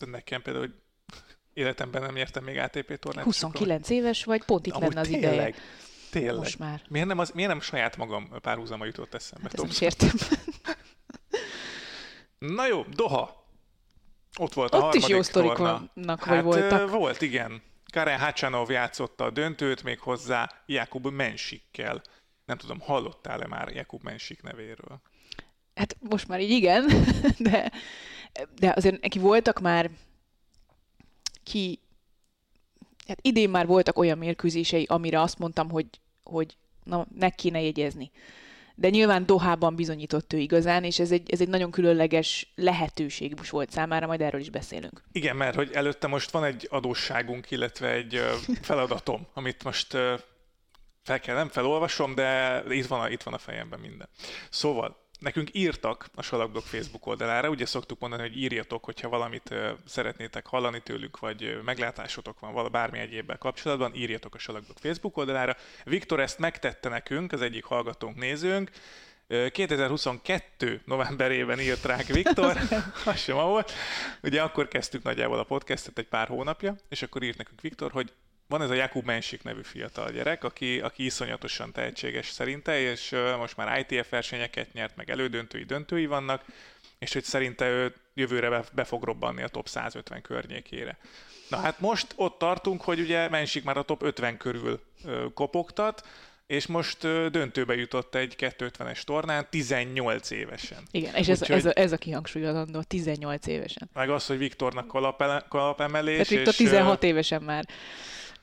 De 0.00 0.06
nekem 0.06 0.42
például, 0.42 0.66
hogy 0.66 0.74
életemben 1.62 2.02
nem 2.02 2.14
nyertem 2.14 2.44
még 2.44 2.58
ATP 2.58 2.98
tornát. 2.98 3.24
29 3.24 3.90
éves 3.90 4.24
vagy, 4.24 4.44
pont 4.44 4.66
itt 4.66 4.78
lenne 4.78 5.00
az 5.00 5.06
tényleg. 5.08 5.32
ideje. 5.32 5.54
Tényleg. 6.10 6.36
Most 6.36 6.58
már. 6.58 6.82
Miért 6.88 7.06
nem, 7.06 7.18
az, 7.18 7.30
miért 7.30 7.50
nem 7.50 7.60
saját 7.60 7.96
magam 7.96 8.28
párhuzama 8.40 8.84
jutott 8.84 9.14
eszembe? 9.14 9.50
Hát 9.52 9.68
ezt 9.68 9.82
értem. 9.82 10.10
Na 12.38 12.66
jó, 12.66 12.82
Doha. 12.82 13.48
Ott 14.38 14.52
volt 14.52 14.74
Ott 14.74 14.94
a 14.94 14.96
is 14.96 15.08
jó 15.08 15.22
sztorik 15.22 15.56
vannak, 15.56 16.24
hát, 16.24 16.42
voltak. 16.42 16.90
Volt, 16.90 17.20
igen. 17.20 17.62
Karen 17.92 18.18
Hacsanov 18.18 18.70
játszotta 18.70 19.24
a 19.24 19.30
döntőt, 19.30 19.82
még 19.82 19.98
hozzá 19.98 20.50
Jakub 20.66 21.06
Mensikkel. 21.06 22.02
Nem 22.44 22.56
tudom, 22.56 22.80
hallottál-e 22.80 23.46
már 23.46 23.68
Jakub 23.68 24.02
Mensik 24.02 24.42
nevéről? 24.42 25.00
Hát 25.74 25.96
most 26.00 26.28
már 26.28 26.40
így 26.40 26.50
igen, 26.50 26.86
de 27.38 27.70
de 28.54 28.72
azért 28.76 29.00
neki 29.00 29.18
voltak 29.18 29.60
már 29.60 29.90
ki, 31.42 31.80
hát 33.10 33.26
idén 33.26 33.50
már 33.50 33.66
voltak 33.66 33.98
olyan 33.98 34.18
mérkőzései, 34.18 34.84
amire 34.88 35.20
azt 35.20 35.38
mondtam, 35.38 35.70
hogy, 35.70 35.86
hogy 36.22 36.56
na, 36.84 37.06
meg 37.18 37.34
kéne 37.34 37.60
jegyezni. 37.60 38.10
De 38.74 38.88
nyilván 38.88 39.26
Dohában 39.26 39.74
bizonyított 39.74 40.32
ő 40.32 40.38
igazán, 40.38 40.84
és 40.84 40.98
ez 40.98 41.10
egy, 41.10 41.30
ez 41.32 41.40
egy 41.40 41.48
nagyon 41.48 41.70
különleges 41.70 42.52
lehetőség 42.54 43.34
is 43.42 43.50
volt 43.50 43.70
számára, 43.70 44.06
majd 44.06 44.20
erről 44.20 44.40
is 44.40 44.50
beszélünk. 44.50 45.02
Igen, 45.12 45.36
mert 45.36 45.54
hogy 45.54 45.70
előtte 45.72 46.06
most 46.06 46.30
van 46.30 46.44
egy 46.44 46.66
adósságunk, 46.70 47.50
illetve 47.50 47.90
egy 47.90 48.20
feladatom, 48.62 49.26
amit 49.34 49.64
most 49.64 49.92
fel 51.02 51.20
kell, 51.20 51.34
nem 51.34 51.48
felolvasom, 51.48 52.14
de 52.14 52.62
itt 52.68 52.86
van, 52.86 53.00
a, 53.00 53.08
itt 53.08 53.22
van 53.22 53.34
a 53.34 53.38
fejemben 53.38 53.80
minden. 53.80 54.08
Szóval, 54.50 54.96
nekünk 55.20 55.48
írtak 55.52 56.06
a 56.14 56.22
Salakblog 56.22 56.62
Facebook 56.62 57.06
oldalára, 57.06 57.48
ugye 57.48 57.66
szoktuk 57.66 58.00
mondani, 58.00 58.22
hogy 58.22 58.36
írjatok, 58.36 58.84
hogyha 58.84 59.08
valamit 59.08 59.54
szeretnétek 59.86 60.46
hallani 60.46 60.80
tőlük, 60.80 61.18
vagy 61.18 61.60
meglátásotok 61.64 62.40
van 62.40 62.52
vala 62.52 62.68
bármi 62.68 62.98
egyébben 62.98 63.38
kapcsolatban, 63.38 63.94
írjatok 63.94 64.34
a 64.34 64.38
Salakblog 64.38 64.76
Facebook 64.76 65.16
oldalára. 65.16 65.56
Viktor 65.84 66.20
ezt 66.20 66.38
megtette 66.38 66.88
nekünk, 66.88 67.32
az 67.32 67.42
egyik 67.42 67.64
hallgatónk, 67.64 68.16
nézőnk, 68.16 68.70
2022 69.52 70.80
novemberében 70.84 71.60
írt 71.60 71.84
ránk 71.84 72.06
Viktor, 72.06 72.56
az 73.06 73.16
sem 73.16 73.36
volt. 73.46 73.72
Ugye 74.22 74.42
akkor 74.42 74.68
kezdtük 74.68 75.02
nagyjából 75.02 75.38
a 75.38 75.44
podcastet 75.44 75.98
egy 75.98 76.08
pár 76.08 76.28
hónapja, 76.28 76.76
és 76.88 77.02
akkor 77.02 77.22
írt 77.22 77.36
nekünk 77.36 77.60
Viktor, 77.60 77.92
hogy 77.92 78.12
van 78.50 78.62
ez 78.62 78.70
a 78.70 78.74
Jakub 78.74 79.04
Mensik 79.04 79.42
nevű 79.42 79.62
fiatal 79.62 80.10
gyerek, 80.10 80.44
aki, 80.44 80.80
aki 80.80 81.04
iszonyatosan 81.04 81.72
tehetséges 81.72 82.30
szerinte, 82.30 82.78
és 82.78 83.16
most 83.38 83.56
már 83.56 83.86
ITF 83.88 84.10
versenyeket 84.10 84.72
nyert, 84.72 84.96
meg 84.96 85.10
elődöntői 85.10 85.64
döntői 85.64 86.06
vannak, 86.06 86.44
és 86.98 87.12
hogy 87.12 87.24
szerinte 87.24 87.68
ő 87.68 87.94
jövőre 88.14 88.48
be, 88.48 88.64
be 88.72 88.84
fog 88.84 89.04
robbanni 89.04 89.42
a 89.42 89.48
top 89.48 89.68
150 89.68 90.22
környékére. 90.22 90.98
Na 91.48 91.56
hát 91.56 91.80
most 91.80 92.12
ott 92.16 92.38
tartunk, 92.38 92.82
hogy 92.82 93.00
ugye 93.00 93.28
Mensik 93.28 93.64
már 93.64 93.76
a 93.76 93.82
top 93.82 94.02
50 94.02 94.36
körül 94.36 94.80
kopogtat, 95.34 96.06
és 96.46 96.66
most 96.66 97.00
döntőbe 97.30 97.74
jutott 97.74 98.14
egy 98.14 98.34
250-es 98.38 99.02
tornán 99.02 99.46
18 99.50 100.30
évesen. 100.30 100.78
Igen, 100.90 101.14
és 101.14 101.28
ez, 101.28 101.42
Úgy, 101.42 101.50
ez, 101.50 101.64
a, 101.64 101.70
ez 101.74 101.92
a 101.92 101.96
kihangsúlyozandó, 101.96 102.82
18 102.82 103.46
évesen. 103.46 103.90
Meg 103.92 104.10
az, 104.10 104.26
hogy 104.26 104.38
Viktornak 104.38 104.86
kalapemelés. 105.48 106.14
Tehát 106.14 106.28
Viktor 106.28 106.54
16 106.54 107.02
évesen 107.02 107.42
már 107.42 107.64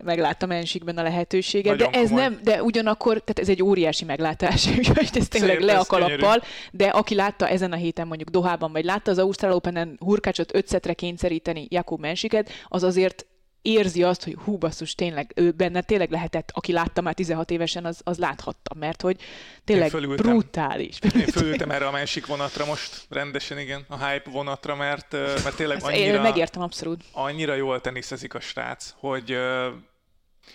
megláttam 0.03 0.51
Ensikben 0.51 0.97
a 0.97 1.03
lehetőséget, 1.03 1.77
Nagyon 1.77 1.91
de 1.91 1.99
ez 1.99 2.09
komoly. 2.09 2.23
nem, 2.23 2.39
de 2.43 2.63
ugyanakkor, 2.63 3.11
tehát 3.19 3.39
ez 3.39 3.49
egy 3.49 3.63
óriási 3.63 4.05
meglátás, 4.05 4.67
úgyhogy 4.77 5.09
ez 5.13 5.27
tényleg 5.27 5.57
Szép, 5.57 5.65
le 5.65 5.77
a 5.77 5.85
kalappal, 5.85 6.41
de 6.71 6.85
aki 6.85 7.15
látta 7.15 7.47
ezen 7.47 7.71
a 7.71 7.75
héten 7.75 8.07
mondjuk 8.07 8.29
Dohában, 8.29 8.71
vagy 8.71 8.85
látta 8.85 9.11
az 9.11 9.17
Ausztrál 9.17 9.53
Open-en 9.53 9.97
Hurkácsot 9.99 10.55
ötszetre 10.55 10.93
kényszeríteni 10.93 11.67
Jakub 11.69 11.99
Mensiket, 11.99 12.49
az 12.67 12.83
azért 12.83 13.25
érzi 13.61 14.03
azt, 14.03 14.23
hogy 14.23 14.35
hú, 14.43 14.57
basszus, 14.57 14.95
tényleg, 14.95 15.31
ő 15.35 15.51
benne 15.51 15.81
tényleg 15.81 16.11
lehetett, 16.11 16.49
aki 16.53 16.71
látta 16.71 17.01
már 17.01 17.13
16 17.13 17.51
évesen, 17.51 17.85
az, 17.85 18.01
az 18.03 18.17
láthatta, 18.17 18.75
mert 18.75 19.01
hogy 19.01 19.21
tényleg 19.63 19.91
brutális. 19.91 20.99
Én 21.15 21.25
fölültem 21.25 21.71
erre 21.71 21.87
a 21.87 21.91
másik 21.91 22.25
vonatra 22.25 22.65
most, 22.65 23.05
rendesen 23.09 23.59
igen, 23.59 23.85
a 23.87 24.07
hype 24.07 24.29
vonatra, 24.29 24.75
mert, 24.75 25.11
mert 25.11 25.55
tényleg 25.55 25.83
annyira... 25.83 26.13
Én 26.13 26.21
megértem 26.21 26.61
abszolút. 26.61 27.03
Annyira 27.11 27.53
jól 27.53 27.81
teniszezik 27.81 28.33
a 28.33 28.39
srác, 28.39 28.93
hogy 28.97 29.37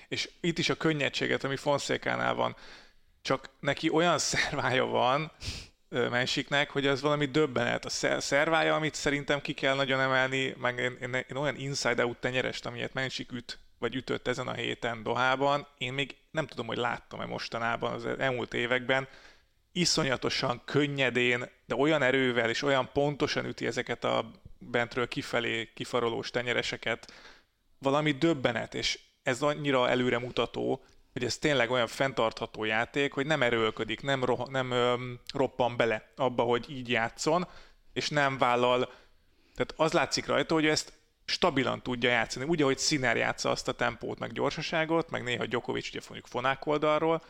és 0.09 0.31
itt 0.41 0.59
is 0.59 0.69
a 0.69 0.75
könnyedséget, 0.75 1.45
ami 1.45 1.57
Fonszékánál 1.57 2.35
van, 2.35 2.57
csak 3.23 3.51
neki 3.61 3.91
olyan 3.91 4.19
szervája 4.33 4.85
van, 4.85 5.33
Mensiknek, 5.93 6.71
hogy 6.71 6.87
az 6.87 7.01
valami 7.01 7.27
döbbenet. 7.27 7.85
A 7.85 8.21
szervája, 8.21 8.75
amit 8.75 8.95
szerintem 8.95 9.41
ki 9.41 9.53
kell 9.53 9.75
nagyon 9.75 10.01
emelni, 10.01 10.55
meg 10.61 10.79
én, 10.79 10.97
én, 11.01 11.25
én 11.29 11.37
olyan 11.37 11.57
inside-out 11.57 12.17
tenyerest, 12.17 12.67
amilyet 12.67 12.95
Mensik 12.95 13.33
üt, 13.33 13.59
vagy 13.79 13.95
ütött 13.95 14.29
ezen 14.29 14.49
a 14.49 14.53
héten 14.53 15.03
Dohában, 15.03 15.67
én 15.79 15.93
még 15.93 16.17
nem 16.31 16.47
tudom, 16.47 16.67
hogy 16.67 16.77
láttam-e 16.77 17.25
mostanában 17.25 17.93
az 17.93 18.07
elmúlt 18.07 18.55
években, 18.55 19.09
iszonyatosan 19.73 20.63
könnyedén, 20.65 21.49
de 21.67 21.75
olyan 21.75 22.03
erővel 22.03 22.49
és 22.49 22.63
olyan 22.63 22.91
pontosan 22.93 23.45
üti 23.45 23.67
ezeket 23.67 24.05
a 24.05 24.31
bentről 24.59 25.09
kifelé 25.09 25.71
kifarolós 25.75 26.31
tenyereseket, 26.31 27.13
valami 27.79 28.13
döbbenet, 28.13 28.75
és 28.75 28.99
ez 29.23 29.43
annyira 29.43 29.89
előremutató, 29.89 30.85
hogy 31.13 31.25
ez 31.25 31.39
tényleg 31.39 31.71
olyan 31.71 31.87
fenntartható 31.87 32.65
játék, 32.65 33.13
hogy 33.13 33.27
nem 33.27 33.43
erőlködik, 33.43 34.03
nem, 34.03 34.25
roh- 34.25 34.51
nem 34.51 34.71
ö, 34.71 34.95
roppan 35.35 35.77
bele 35.77 36.11
abba, 36.17 36.43
hogy 36.43 36.71
így 36.71 36.89
játszon, 36.89 37.49
és 37.93 38.09
nem 38.09 38.39
vállal, 38.39 38.93
tehát 39.55 39.75
az 39.77 39.93
látszik 39.93 40.27
rajta, 40.27 40.55
hogy 40.55 40.67
ezt 40.67 40.93
stabilan 41.25 41.83
tudja 41.83 42.11
játszani. 42.11 42.45
Úgy, 42.45 42.63
ahogy 42.63 42.79
Sziner 42.79 43.17
játsza 43.17 43.51
azt 43.51 43.69
a 43.69 43.73
tempót, 43.73 44.19
meg 44.19 44.33
gyorsaságot, 44.33 45.11
meg 45.11 45.23
néha 45.23 45.47
Djokovic, 45.47 45.89
ugye 45.89 46.01
mondjuk 46.09 46.27
fonák 46.27 46.67
oldalról, 46.67 47.23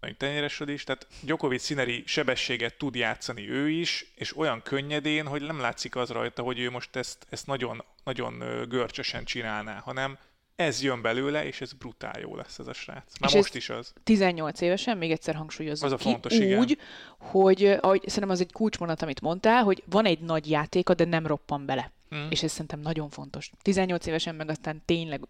meg 0.00 0.16
tenyeresed 0.16 0.68
is, 0.68 0.84
tehát 0.84 1.06
Djokovic 1.20 1.62
színeri 1.62 2.02
sebességet 2.06 2.74
tud 2.74 2.94
játszani 2.94 3.50
ő 3.50 3.70
is, 3.70 4.12
és 4.14 4.36
olyan 4.36 4.62
könnyedén, 4.62 5.26
hogy 5.26 5.42
nem 5.42 5.60
látszik 5.60 5.96
az 5.96 6.10
rajta, 6.10 6.42
hogy 6.42 6.58
ő 6.58 6.70
most 6.70 6.96
ezt, 6.96 7.26
ezt 7.30 7.46
nagyon, 7.46 7.84
nagyon 8.04 8.64
görcsösen 8.68 9.24
csinálná, 9.24 9.78
hanem 9.78 10.18
ez 10.56 10.82
jön 10.82 11.02
belőle, 11.02 11.46
és 11.46 11.60
ez 11.60 11.72
brutál 11.72 12.20
jó 12.20 12.36
lesz 12.36 12.58
ez 12.58 12.66
a 12.66 12.72
srác. 12.72 13.18
Már 13.20 13.30
és 13.30 13.36
most 13.36 13.54
is 13.54 13.68
az. 13.68 13.92
18 14.04 14.60
évesen, 14.60 14.98
még 14.98 15.10
egyszer 15.10 15.34
hangsúlyozom 15.34 15.86
az 15.86 15.92
a 15.92 15.98
fontos, 15.98 16.32
ki, 16.32 16.44
igen. 16.44 16.58
úgy, 16.58 16.78
hogy 17.18 17.64
ahogy, 17.64 18.02
szerintem 18.06 18.30
az 18.30 18.40
egy 18.40 18.52
kulcsmondat, 18.52 19.02
amit 19.02 19.20
mondtál, 19.20 19.62
hogy 19.62 19.82
van 19.86 20.04
egy 20.04 20.20
nagy 20.20 20.50
játéka, 20.50 20.94
de 20.94 21.04
nem 21.04 21.26
roppan 21.26 21.66
bele. 21.66 21.92
Hmm. 22.08 22.26
És 22.30 22.42
ez 22.42 22.50
szerintem 22.50 22.80
nagyon 22.80 23.10
fontos. 23.10 23.50
18 23.62 24.06
évesen 24.06 24.34
meg 24.34 24.48
aztán 24.48 24.82
tényleg 24.84 25.20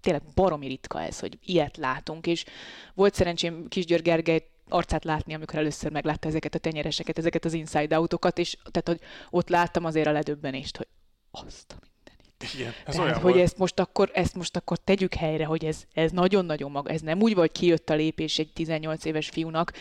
tényleg 0.00 0.22
baromi 0.34 0.66
ritka 0.66 1.02
ez, 1.02 1.20
hogy 1.20 1.38
ilyet 1.44 1.76
látunk, 1.76 2.26
és 2.26 2.44
volt 2.94 3.14
szerencsém 3.14 3.68
Kisgyörgy 3.68 4.02
Gergely 4.02 4.46
arcát 4.68 5.04
látni, 5.04 5.34
amikor 5.34 5.58
először 5.58 5.90
meglátta 5.90 6.28
ezeket 6.28 6.54
a 6.54 6.58
tenyereseket, 6.58 7.18
ezeket 7.18 7.44
az 7.44 7.52
inside 7.52 7.96
autokat, 7.96 8.38
és 8.38 8.56
tehát, 8.70 8.88
hogy 8.88 9.00
ott 9.30 9.48
láttam 9.48 9.84
azért 9.84 10.06
a 10.06 10.12
ledöbbenést, 10.12 10.76
hogy 10.76 10.86
azt, 11.30 11.76
ami 11.80 11.91
igen, 12.54 12.72
ez 12.86 12.94
Tehát, 12.94 13.16
hogy 13.16 13.32
volt. 13.32 13.44
ezt 13.44 13.58
most, 13.58 13.80
akkor, 13.80 14.10
ezt 14.14 14.34
most 14.34 14.56
akkor 14.56 14.76
tegyük 14.76 15.14
helyre, 15.14 15.44
hogy 15.44 15.64
ez, 15.64 15.82
ez 15.94 16.10
nagyon-nagyon 16.10 16.70
maga, 16.70 16.90
ez 16.90 17.00
nem 17.00 17.22
úgy 17.22 17.34
vagy 17.34 17.52
kijött 17.52 17.90
a 17.90 17.94
lépés 17.94 18.38
egy 18.38 18.52
18 18.52 19.04
éves 19.04 19.28
fiúnak, 19.28 19.72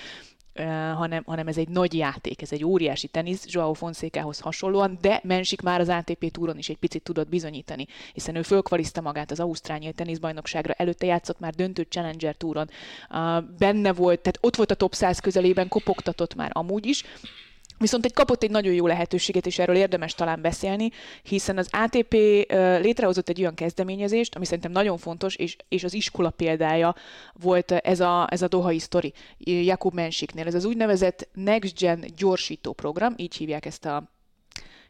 Uh, 0.55 0.65
hanem, 0.93 1.23
hanem 1.25 1.47
ez 1.47 1.57
egy 1.57 1.67
nagy 1.67 1.93
játék, 1.93 2.41
ez 2.41 2.51
egy 2.51 2.63
óriási 2.63 3.07
tenisz, 3.07 3.45
Joao 3.47 3.73
Fonsékához 3.73 4.39
hasonlóan, 4.39 4.97
de 5.01 5.19
Mensik 5.23 5.61
már 5.61 5.79
az 5.79 5.89
ATP 5.89 6.31
túron 6.31 6.57
is 6.57 6.69
egy 6.69 6.77
picit 6.77 7.03
tudott 7.03 7.29
bizonyítani, 7.29 7.85
hiszen 8.13 8.35
ő 8.35 8.41
fölkvalizta 8.41 9.01
magát 9.01 9.31
az 9.31 9.39
Ausztráliai 9.39 9.91
teniszbajnokságra, 9.91 10.73
előtte 10.73 11.05
játszott 11.05 11.39
már 11.39 11.53
döntő 11.53 11.85
Challenger 11.89 12.35
túron, 12.35 12.69
uh, 13.09 13.43
benne 13.57 13.93
volt, 13.93 14.19
tehát 14.19 14.37
ott 14.41 14.55
volt 14.55 14.71
a 14.71 14.75
top 14.75 14.93
100 14.93 15.19
közelében, 15.19 15.67
kopogtatott 15.67 16.35
már 16.35 16.49
amúgy 16.53 16.85
is, 16.85 17.03
Viszont 17.81 18.05
egy 18.05 18.13
kapott 18.13 18.43
egy 18.43 18.51
nagyon 18.51 18.73
jó 18.73 18.87
lehetőséget, 18.87 19.45
és 19.45 19.59
erről 19.59 19.75
érdemes 19.75 20.13
talán 20.13 20.41
beszélni, 20.41 20.89
hiszen 21.23 21.57
az 21.57 21.69
ATP 21.71 22.13
létrehozott 22.81 23.29
egy 23.29 23.39
olyan 23.39 23.53
kezdeményezést, 23.53 24.35
ami 24.35 24.45
szerintem 24.45 24.71
nagyon 24.71 24.97
fontos, 24.97 25.35
és, 25.35 25.55
és 25.69 25.83
az 25.83 25.93
iskola 25.93 26.29
példája 26.29 26.95
volt 27.33 27.71
ez 27.71 27.99
a, 27.99 28.27
ez 28.29 28.41
a 28.41 28.47
dohai 28.47 28.79
sztori 28.79 29.13
Jakub 29.37 29.93
Mensiknél. 29.93 30.47
Ez 30.47 30.55
az 30.55 30.65
úgynevezett 30.65 31.27
Next 31.33 31.79
Gen 31.79 32.05
gyorsító 32.17 32.73
program, 32.73 33.13
így 33.17 33.35
hívják 33.35 33.65
ezt 33.65 33.85
a 33.85 34.11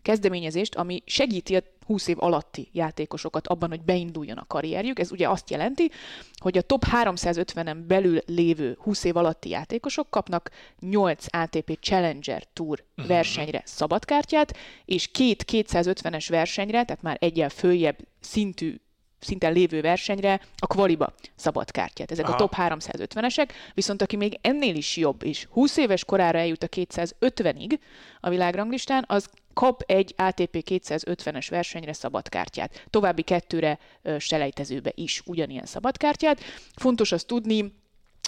kezdeményezést, 0.01 0.75
ami 0.75 1.03
segíti 1.05 1.55
a 1.55 1.61
20 1.85 2.07
év 2.07 2.17
alatti 2.19 2.69
játékosokat 2.71 3.47
abban, 3.47 3.69
hogy 3.69 3.81
beinduljon 3.81 4.37
a 4.37 4.45
karrierjük. 4.47 4.99
Ez 4.99 5.11
ugye 5.11 5.29
azt 5.29 5.49
jelenti, 5.49 5.91
hogy 6.35 6.57
a 6.57 6.61
top 6.61 6.83
350-en 6.91 7.77
belül 7.87 8.19
lévő 8.25 8.77
20 8.79 9.03
év 9.03 9.17
alatti 9.17 9.49
játékosok 9.49 10.09
kapnak 10.09 10.49
8 10.79 11.25
ATP 11.29 11.77
Challenger 11.79 12.43
Tour 12.53 12.83
mhm. 12.95 13.07
versenyre 13.07 13.61
szabadkártyát, 13.65 14.57
és 14.85 15.07
két 15.07 15.45
250-es 15.51 16.25
versenyre, 16.29 16.83
tehát 16.83 17.01
már 17.01 17.17
egyel 17.19 17.49
följebb 17.49 17.97
szintű 18.19 18.75
szinten 19.21 19.53
lévő 19.53 19.81
versenyre 19.81 20.41
a 20.57 20.67
kvaliba 20.67 21.13
szabad 21.35 21.71
kártyát. 21.71 22.11
Ezek 22.11 22.25
Aha. 22.25 22.33
a 22.33 22.37
top 22.37 22.53
350-esek, 22.57 23.49
viszont 23.73 24.01
aki 24.01 24.15
még 24.15 24.39
ennél 24.41 24.75
is 24.75 24.97
jobb, 24.97 25.23
és 25.23 25.47
20 25.49 25.77
éves 25.77 26.05
korára 26.05 26.37
eljut 26.37 26.63
a 26.63 26.67
250-ig 26.67 27.77
a 28.19 28.29
világranglistán, 28.29 29.05
az 29.07 29.29
kap 29.53 29.81
egy 29.85 30.13
ATP 30.17 30.63
250-es 30.69 31.47
versenyre 31.49 31.93
szabadkártyát. 31.93 32.85
További 32.89 33.21
kettőre 33.21 33.79
selejtezőbe 34.17 34.91
is 34.95 35.21
ugyanilyen 35.25 35.65
szabadkártyát. 35.65 36.39
Fontos 36.75 37.11
azt 37.11 37.27
tudni, 37.27 37.73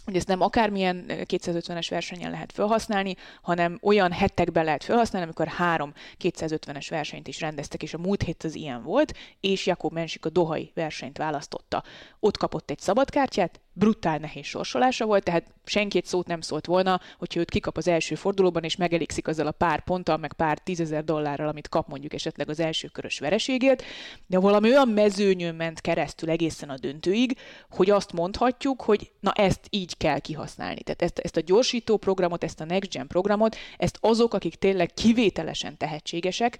hogy 0.06 0.15
ezt 0.15 0.27
nem 0.27 0.41
akármilyen 0.41 1.06
250-es 1.08 1.88
versenyen 1.89 2.32
lehet 2.32 2.51
felhasználni, 2.51 3.15
hanem 3.41 3.79
olyan 3.82 4.12
hetekben 4.12 4.63
lehet 4.63 4.84
felhasználni, 4.84 5.27
amikor 5.27 5.47
három 5.47 5.93
250-es 6.21 6.86
versenyt 6.89 7.27
is 7.27 7.39
rendeztek, 7.39 7.84
és 7.84 7.93
a 7.93 7.97
múlt 7.97 8.23
hét 8.23 8.43
az 8.43 8.56
ilyen 8.56 8.84
volt, 8.84 9.17
és 9.39 9.65
Jakob 9.65 9.93
Mensik 9.93 10.25
a 10.25 10.29
Dohai 10.29 10.71
versenyt 10.75 11.17
választotta. 11.17 11.84
Ott 12.19 12.38
kapott 12.38 12.69
egy 12.69 12.79
szabadkártyát, 12.79 13.62
brutál 13.73 14.17
nehéz 14.17 14.45
sorsolása 14.45 15.05
volt, 15.05 15.23
tehát 15.23 15.53
senki 15.65 15.97
egy 15.97 16.05
szót 16.05 16.27
nem 16.27 16.41
szólt 16.41 16.65
volna, 16.65 17.01
hogyha 17.17 17.39
őt 17.39 17.49
kikap 17.49 17.77
az 17.77 17.88
első 17.88 18.15
fordulóban, 18.15 18.63
és 18.63 18.75
megelégszik 18.75 19.27
azzal 19.27 19.47
a 19.47 19.51
pár 19.51 19.83
ponttal, 19.83 20.17
meg 20.17 20.33
pár 20.33 20.59
tízezer 20.59 21.03
dollárral, 21.03 21.47
amit 21.47 21.69
kap 21.69 21.88
mondjuk 21.88 22.13
esetleg 22.13 22.49
az 22.49 22.59
első 22.59 22.88
körös 22.88 23.19
vereségért, 23.19 23.83
de 24.27 24.39
valami 24.39 24.69
olyan 24.69 24.88
mezőnyön 24.88 25.55
ment 25.55 25.81
keresztül 25.81 26.29
egészen 26.29 26.69
a 26.69 26.77
döntőig, 26.77 27.38
hogy 27.69 27.89
azt 27.89 28.13
mondhatjuk, 28.13 28.81
hogy 28.81 29.12
na 29.19 29.31
ezt 29.31 29.67
így 29.69 29.97
kell 29.97 30.19
kihasználni. 30.19 30.81
Tehát 30.81 31.01
ezt, 31.01 31.19
ezt 31.19 31.38
a 31.38 31.41
gyorsító 31.41 31.97
programot, 31.97 32.43
ezt 32.43 32.59
a 32.59 32.65
Next 32.65 32.91
Gen 32.91 33.07
programot, 33.07 33.55
ezt 33.77 33.97
azok, 34.01 34.33
akik 34.33 34.55
tényleg 34.55 34.93
kivételesen 34.93 35.77
tehetségesek, 35.77 36.59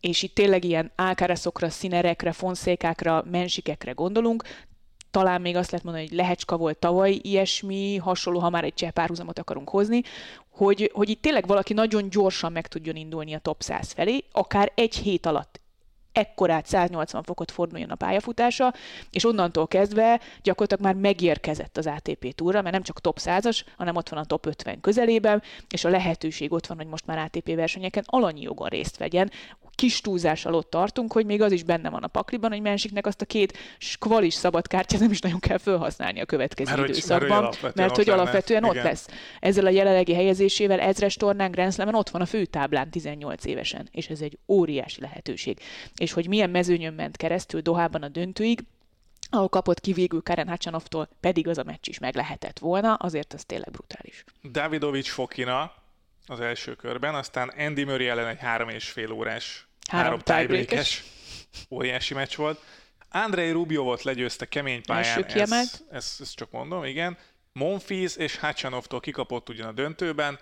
és 0.00 0.22
itt 0.22 0.34
tényleg 0.34 0.64
ilyen 0.64 0.92
álkáreszokra, 0.96 1.70
színerekre, 1.70 2.32
fonszékákra, 2.32 3.24
mensikekre 3.30 3.92
gondolunk, 3.92 4.42
talán 5.12 5.40
még 5.40 5.56
azt 5.56 5.70
lehet 5.70 5.84
mondani, 5.84 6.06
hogy 6.08 6.16
Lehecska 6.16 6.56
volt 6.56 6.78
tavaly 6.78 7.18
ilyesmi, 7.22 7.96
hasonló, 7.96 8.38
ha 8.38 8.50
már 8.50 8.64
egy 8.64 8.74
cseh 8.74 8.90
párhuzamot 8.90 9.38
akarunk 9.38 9.68
hozni, 9.68 10.02
hogy, 10.50 10.90
hogy 10.94 11.08
itt 11.08 11.22
tényleg 11.22 11.46
valaki 11.46 11.72
nagyon 11.72 12.08
gyorsan 12.08 12.52
meg 12.52 12.66
tudjon 12.66 12.96
indulni 12.96 13.34
a 13.34 13.38
top 13.38 13.62
100 13.62 13.92
felé, 13.92 14.24
akár 14.32 14.72
egy 14.74 14.94
hét 14.94 15.26
alatt 15.26 15.60
ekkorát 16.12 16.66
180 16.66 17.22
fokot 17.22 17.50
forduljon 17.50 17.90
a 17.90 17.94
pályafutása, 17.94 18.74
és 19.10 19.24
onnantól 19.24 19.68
kezdve 19.68 20.20
gyakorlatilag 20.42 20.92
már 20.92 21.02
megérkezett 21.02 21.76
az 21.76 21.86
ATP 21.86 22.34
túra, 22.34 22.62
mert 22.62 22.74
nem 22.74 22.82
csak 22.82 23.00
top 23.00 23.18
100-as, 23.20 23.60
hanem 23.76 23.96
ott 23.96 24.08
van 24.08 24.18
a 24.18 24.24
top 24.24 24.46
50 24.46 24.80
közelében, 24.80 25.42
és 25.70 25.84
a 25.84 25.88
lehetőség 25.88 26.52
ott 26.52 26.66
van, 26.66 26.76
hogy 26.76 26.86
most 26.86 27.06
már 27.06 27.18
ATP 27.18 27.54
versenyeken 27.54 28.04
alanyi 28.06 28.40
jogon 28.40 28.68
részt 28.68 28.96
vegyen, 28.96 29.30
kis 29.74 30.00
túlzás 30.00 30.44
alatt 30.44 30.70
tartunk, 30.70 31.12
hogy 31.12 31.26
még 31.26 31.42
az 31.42 31.52
is 31.52 31.62
benne 31.62 31.90
van 31.90 32.02
a 32.02 32.06
pakliban, 32.06 32.50
hogy 32.50 32.60
másiknek 32.60 33.06
azt 33.06 33.20
a 33.20 33.24
két 33.24 33.58
skvalis 33.78 34.34
szabadkártyát 34.34 35.00
nem 35.00 35.10
is 35.10 35.20
nagyon 35.20 35.38
kell 35.38 35.58
felhasználni 35.58 36.20
a 36.20 36.24
következő 36.24 36.74
Mert 36.74 36.88
időszakban, 36.88 37.28
mert 37.28 37.40
alapvetően 37.40 37.72
mert 37.74 37.90
ott 37.90 37.96
hogy 37.96 38.06
lenne. 38.06 38.20
alapvetően 38.20 38.64
ott 38.64 38.72
Igen. 38.72 38.84
lesz. 38.84 39.08
Ezzel 39.40 39.66
a 39.66 39.70
jelenlegi 39.70 40.14
helyezésével 40.14 40.80
ezres 40.80 41.14
tornán 41.14 41.50
Grand 41.50 41.72
Slamen 41.72 41.94
ott 41.94 42.10
van 42.10 42.20
a 42.20 42.26
főtáblán 42.26 42.90
18 42.90 43.44
évesen, 43.44 43.88
és 43.90 44.08
ez 44.08 44.20
egy 44.20 44.38
óriási 44.48 45.00
lehetőség. 45.00 45.58
És 45.96 46.12
hogy 46.12 46.28
milyen 46.28 46.50
mezőnyön 46.50 46.94
ment 46.94 47.16
keresztül 47.16 47.60
Dohában 47.60 48.02
a 48.02 48.08
döntőig, 48.08 48.64
ahol 49.30 49.48
kapott 49.48 49.80
ki 49.80 49.92
végül 49.92 50.22
Karen 50.22 50.48
Hachanovtól, 50.48 51.08
pedig 51.20 51.48
az 51.48 51.58
a 51.58 51.62
meccs 51.64 51.88
is 51.88 51.98
meg 51.98 52.14
lehetett 52.14 52.58
volna, 52.58 52.94
azért 52.94 53.32
az 53.32 53.44
tényleg 53.44 53.70
brutális. 53.70 54.24
Davidovics 54.50 55.10
Fokina 55.10 55.72
az 56.26 56.40
első 56.40 56.74
körben, 56.74 57.14
aztán 57.14 57.48
Andy 57.48 57.84
Murray 57.84 58.08
ellen 58.08 58.26
egy 58.26 58.38
három 58.38 58.68
és 58.68 58.88
fél 58.88 59.10
órás, 59.12 59.66
Három 59.90 60.06
három, 60.06 60.20
tiebreakes. 60.20 61.02
óriási 61.70 62.14
meccs 62.14 62.36
volt. 62.36 62.60
Andrei 63.10 63.50
Rubjovot 63.50 64.02
legyőzte 64.02 64.46
kemény 64.46 64.82
pályán, 64.82 65.24
ezt, 65.24 65.84
ezt, 65.90 66.20
ezt, 66.20 66.34
csak 66.34 66.50
mondom, 66.50 66.84
igen. 66.84 67.18
Monfils 67.52 68.16
és 68.16 68.36
Hachanovtól 68.36 69.00
kikapott 69.00 69.48
ugyan 69.48 69.66
a 69.66 69.72
döntőben, 69.72 70.38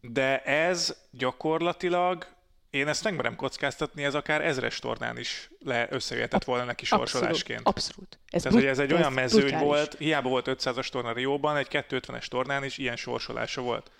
de 0.00 0.42
ez 0.42 0.96
gyakorlatilag, 1.10 2.26
én 2.70 2.88
ezt 2.88 3.04
megmerem 3.04 3.36
kockáztatni, 3.36 4.04
ez 4.04 4.14
akár 4.14 4.44
ezres 4.44 4.78
tornán 4.78 5.18
is 5.18 5.50
le 5.58 5.86
összejöhetett 5.90 6.44
volna 6.44 6.64
neki 6.64 6.84
sorsolásként. 6.84 7.60
Abszolút. 7.64 7.76
abszolút. 7.76 8.18
Ez 8.30 8.42
Tehát, 8.42 8.58
hogy 8.58 8.66
ez 8.66 8.78
egy 8.78 8.92
olyan 8.92 9.12
mezőny 9.12 9.40
brutális. 9.40 9.66
volt, 9.66 9.94
hiába 9.98 10.28
volt 10.28 10.46
500-as 10.48 10.88
torna 10.88 11.12
Rióban, 11.12 11.56
egy 11.56 11.68
250-es 11.70 12.26
tornán 12.26 12.64
is 12.64 12.78
ilyen 12.78 12.96
sorsolása 12.96 13.60
volt. 13.60 13.90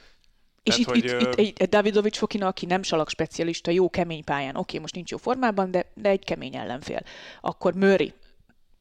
És 0.67 0.75
Tehát, 0.75 0.97
itt, 0.97 1.11
hogy, 1.11 1.21
itt, 1.21 1.39
itt 1.39 1.59
egy 1.59 1.69
Davidovics 1.69 2.17
Fokina, 2.17 2.47
aki 2.47 2.67
nem 2.67 2.83
salak 2.83 3.09
specialista, 3.09 3.71
jó 3.71 3.91
kemény 3.91 4.25
pályán, 4.25 4.57
oké, 4.57 4.79
most 4.79 4.95
nincs 4.95 5.11
jó 5.11 5.17
formában, 5.17 5.71
de, 5.71 5.91
de 5.95 6.09
egy 6.09 6.25
kemény 6.25 6.57
ellenfél. 6.57 7.01
Akkor 7.41 7.75
Murray. 7.75 8.13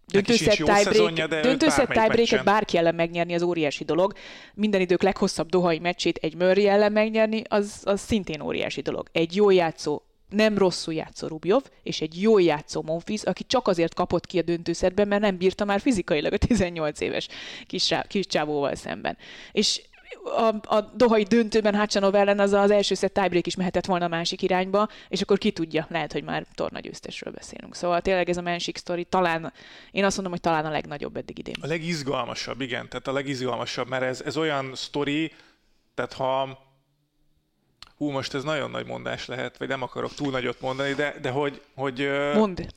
Döntőszett 0.07 0.59
őt 0.59 1.41
döntőszett 1.41 1.89
tiebreaket 1.89 2.43
bárki 2.43 2.77
ellen 2.77 2.95
megnyerni 2.95 3.33
az 3.33 3.41
óriási 3.41 3.83
dolog. 3.83 4.13
Minden 4.53 4.81
idők 4.81 5.01
leghosszabb 5.01 5.49
dohai 5.49 5.79
meccsét 5.79 6.17
egy 6.17 6.35
Murray 6.35 6.67
ellen 6.67 6.91
megnyerni, 6.91 7.41
az, 7.47 7.81
az 7.83 8.01
szintén 8.01 8.41
óriási 8.41 8.81
dolog. 8.81 9.07
Egy 9.11 9.35
jó 9.35 9.49
játszó, 9.49 10.01
nem 10.29 10.57
rosszul 10.57 10.93
játszó 10.93 11.27
Rubjov, 11.27 11.63
és 11.83 12.01
egy 12.01 12.21
jó 12.21 12.39
játszó 12.39 12.81
Monfils, 12.81 13.23
aki 13.23 13.43
csak 13.43 13.67
azért 13.67 13.93
kapott 13.93 14.25
ki 14.25 14.39
a 14.39 14.41
döntőszedben, 14.41 15.07
mert 15.07 15.21
nem 15.21 15.37
bírta 15.37 15.65
már 15.65 15.79
fizikailag 15.79 16.33
a 16.33 16.37
18 16.37 16.99
éves 16.99 17.27
kis, 17.67 17.93
kis 18.07 18.27
csávóval 18.27 18.75
szemben. 18.75 19.17
És 19.51 19.81
a, 20.23 20.75
a 20.75 20.81
dohai 20.81 21.23
döntőben 21.23 21.75
Hácsanov 21.75 22.15
ellen 22.15 22.39
az 22.39 22.53
az 22.53 22.71
első 22.71 22.95
szett 22.95 23.13
tiebreak 23.13 23.47
is 23.47 23.55
mehetett 23.55 23.85
volna 23.85 24.05
a 24.05 24.07
másik 24.07 24.41
irányba, 24.41 24.89
és 25.07 25.21
akkor 25.21 25.37
ki 25.37 25.51
tudja, 25.51 25.85
lehet, 25.89 26.11
hogy 26.11 26.23
már 26.23 26.45
tornagyőztesről 26.55 27.33
beszélünk. 27.33 27.75
Szóval 27.75 28.01
tényleg 28.01 28.29
ez 28.29 28.37
a 28.37 28.41
másik 28.41 28.77
sztori 28.77 29.03
talán, 29.03 29.53
én 29.91 30.05
azt 30.05 30.15
mondom, 30.15 30.33
hogy 30.33 30.41
talán 30.41 30.65
a 30.65 30.69
legnagyobb 30.69 31.17
eddig 31.17 31.39
idén. 31.39 31.55
A 31.61 31.67
legizgalmasabb, 31.67 32.61
igen, 32.61 32.89
tehát 32.89 33.07
a 33.07 33.13
legizgalmasabb, 33.13 33.87
mert 33.87 34.03
ez, 34.03 34.21
ez 34.21 34.37
olyan 34.37 34.71
sztori, 34.75 35.31
tehát 35.93 36.13
ha 36.13 36.63
hú, 37.97 38.09
most 38.09 38.33
ez 38.33 38.43
nagyon 38.43 38.71
nagy 38.71 38.85
mondás 38.85 39.25
lehet, 39.25 39.57
vagy 39.57 39.67
nem 39.67 39.81
akarok 39.81 40.13
túl 40.13 40.31
nagyot 40.31 40.61
mondani, 40.61 40.93
de, 40.93 41.15
de 41.21 41.29
hogy, 41.29 41.61
hogy, 41.75 42.09
Mond, 42.33 42.73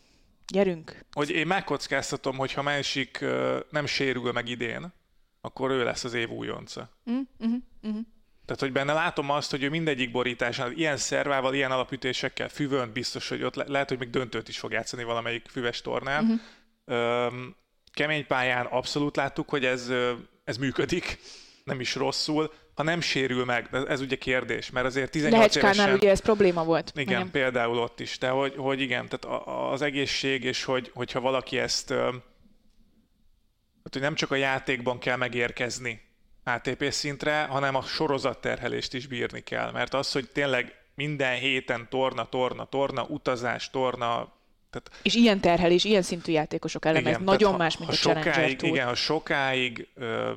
gyerünk. 0.46 1.04
hogy 1.12 1.30
én 1.30 1.46
megkockáztatom, 1.46 2.36
hogy 2.36 2.52
ha 2.52 2.62
másik 2.62 3.24
nem 3.70 3.86
sérül 3.86 4.32
meg 4.32 4.48
idén, 4.48 4.92
akkor 5.40 5.70
ő 5.70 5.84
lesz 5.84 6.04
az 6.04 6.14
év 6.14 6.30
újonca. 6.30 6.90
Mm, 7.10 7.20
mm, 7.46 7.54
mm. 7.88 8.00
Tehát, 8.44 8.62
hogy 8.62 8.72
benne 8.72 8.92
látom 8.92 9.30
azt, 9.30 9.50
hogy 9.50 9.62
ő 9.62 9.68
mindegyik 9.68 10.10
borításán, 10.10 10.72
ilyen 10.76 10.96
szervával, 10.96 11.54
ilyen 11.54 11.70
alapütésekkel, 11.70 12.48
füvön 12.48 12.92
biztos, 12.92 13.28
hogy 13.28 13.42
ott 13.42 13.54
le- 13.54 13.64
lehet, 13.68 13.88
hogy 13.88 13.98
még 13.98 14.10
döntőt 14.10 14.48
is 14.48 14.58
fog 14.58 14.72
játszani 14.72 15.04
valamelyik 15.04 15.46
füves 15.50 15.80
tornán. 15.80 16.24
Uh-huh. 16.24 16.40
Öm, 16.84 17.56
kemény 17.92 18.26
pályán 18.26 18.66
abszolút 18.66 19.16
láttuk, 19.16 19.48
hogy 19.48 19.64
ez, 19.64 19.92
ez 20.44 20.56
működik, 20.56 21.18
nem 21.64 21.80
is 21.80 21.94
rosszul. 21.94 22.52
Ha 22.74 22.82
nem 22.82 23.00
sérül 23.00 23.44
meg, 23.44 23.68
de 23.70 23.84
ez 23.84 24.00
ugye 24.00 24.16
kérdés, 24.16 24.70
mert 24.70 24.86
azért 24.86 25.10
18 25.10 25.38
Lehecskánál 25.38 25.74
évesen... 25.74 25.94
ugye 25.94 26.10
ez 26.10 26.20
probléma 26.20 26.64
volt. 26.64 26.92
Igen, 26.94 27.06
Igen. 27.06 27.30
például 27.30 27.78
ott 27.78 28.00
is. 28.00 28.18
De 28.18 28.28
hogy, 28.28 28.54
hogy 28.56 28.80
igen, 28.80 29.08
tehát 29.08 29.38
az 29.72 29.82
egészség, 29.82 30.44
és 30.44 30.64
hogy, 30.64 30.90
hogyha 30.94 31.20
valaki 31.20 31.58
ezt, 31.58 31.94
ö, 33.88 33.92
hát, 33.92 33.92
hogy 33.92 34.02
nem 34.02 34.14
csak 34.14 34.30
a 34.30 34.34
játékban 34.34 34.98
kell 34.98 35.16
megérkezni 35.16 36.00
ATP 36.44 36.84
szintre, 36.90 37.42
hanem 37.42 37.74
a 37.74 37.82
sorozatterhelést 37.82 38.94
is 38.94 39.06
bírni 39.06 39.40
kell. 39.40 39.70
Mert 39.70 39.94
az, 39.94 40.12
hogy 40.12 40.30
tényleg 40.30 40.74
minden 40.94 41.38
héten 41.38 41.88
torna, 41.88 42.28
torna, 42.28 42.64
torna, 42.64 43.02
utazás, 43.02 43.70
torna, 43.70 44.36
tehát 44.70 44.90
És 45.02 45.14
ilyen 45.14 45.40
terhelés, 45.40 45.84
ilyen 45.84 46.02
szintű 46.02 46.32
játékosok 46.32 46.84
ellen 46.84 46.96
ez 46.96 47.04
tehát 47.04 47.20
nagyon 47.20 47.50
ha- 47.50 47.56
más, 47.56 47.78
mint 47.78 47.90
ha 47.90 47.96
a 47.96 47.98
Challenger 47.98 48.34
sokáig, 48.34 48.56
Tour. 48.56 48.72
Igen, 48.72 48.86
ha 48.86 48.94
sokáig 48.94 49.88
ö, 49.94 50.32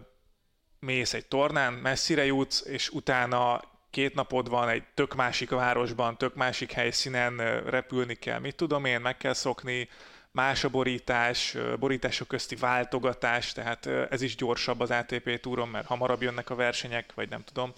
mész 0.79 1.13
egy 1.13 1.25
tornán, 1.25 1.73
messzire 1.73 2.25
jutsz, 2.25 2.65
és 2.65 2.89
utána 2.89 3.61
két 3.89 4.13
napod 4.13 4.49
van 4.49 4.69
egy 4.69 4.83
tök 4.93 5.15
másik 5.15 5.49
városban, 5.49 6.17
tök 6.17 6.35
másik 6.35 6.71
helyszínen 6.71 7.61
repülni 7.65 8.15
kell, 8.15 8.39
mit 8.39 8.55
tudom 8.55 8.85
én, 8.85 9.01
meg 9.01 9.17
kell 9.17 9.33
szokni, 9.33 9.89
más 10.31 10.63
a 10.63 10.69
borítás, 10.69 11.57
borítások 11.79 12.27
közti 12.27 12.55
váltogatás, 12.55 13.51
tehát 13.51 13.85
ez 13.85 14.21
is 14.21 14.35
gyorsabb 14.35 14.79
az 14.79 14.91
ATP 14.91 15.39
túron, 15.39 15.67
mert 15.67 15.87
hamarabb 15.87 16.21
jönnek 16.21 16.49
a 16.49 16.55
versenyek, 16.55 17.13
vagy 17.13 17.29
nem 17.29 17.43
tudom, 17.43 17.73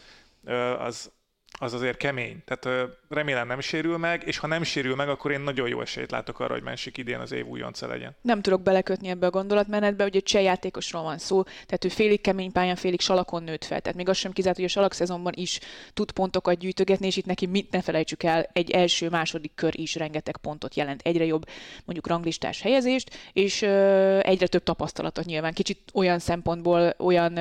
az, 0.78 1.12
az 1.60 1.74
azért 1.74 1.98
kemény. 1.98 2.44
Tehát 2.46 2.90
remélem 3.10 3.48
nem 3.48 3.60
sérül 3.60 3.98
meg, 3.98 4.24
és 4.26 4.38
ha 4.38 4.48
nem 4.48 4.64
sérül 4.64 4.96
meg, 4.96 5.10
akkor 5.10 5.32
én 5.32 5.40
nagyon 5.40 5.68
jó 5.68 5.82
esélyt 5.82 6.12
látok 6.12 6.40
arra, 6.40 6.54
hogy 6.54 6.64
másik 6.64 6.98
idén 6.98 7.20
az 7.20 7.32
év 7.32 7.48
újonca 7.48 7.88
legyen. 7.88 8.16
nem 8.22 8.42
tudok 8.42 8.62
belekötni 8.62 9.08
ebbe 9.08 9.26
a 9.26 9.30
gondolatmenetbe, 9.30 10.04
hogy 10.04 10.16
egy 10.16 10.24
cseh 10.24 10.44
játékosról 10.44 11.04
van 11.04 11.18
szó, 11.18 11.44
tehát 11.44 11.86
ő 11.86 11.88
félig 11.88 12.22
kemény 12.22 12.52
pályán, 12.52 12.76
félig 12.76 13.00
salakon 13.02 13.44
nőtt 13.44 13.66
fel. 13.66 13.82
Tehát 13.82 13.98
még 13.98 14.10
az 14.10 14.18
sem 14.18 14.32
kizárt, 14.32 14.56
hogy 14.56 14.66
a 14.66 14.68
salak 14.68 14.94
szezonban 14.94 15.34
is 15.36 15.60
tud 15.94 16.12
pontokat 16.12 16.58
gyűjtögetni, 16.58 17.06
és 17.06 17.18
itt 17.18 17.26
neki 17.26 17.46
mit 17.46 17.72
ne 17.72 17.82
felejtsük 17.82 18.24
el, 18.24 18.50
egy 18.54 18.72
első-második 18.72 19.52
kör 19.56 19.80
is 19.80 19.96
rengeteg 19.96 20.38
pontot 20.38 20.76
jelent, 20.76 21.02
egyre 21.02 21.26
jobb 21.26 21.46
mondjuk 21.86 22.08
ranglistás 22.08 22.62
helyezést, 22.62 23.32
és 23.34 23.62
egyre 24.22 24.48
több 24.48 24.64
tapasztalatot 24.64 25.26
nyilván. 25.26 25.54
Kicsit 25.54 25.80
olyan 25.94 26.20
szempontból, 26.20 26.94
olyan 26.98 27.40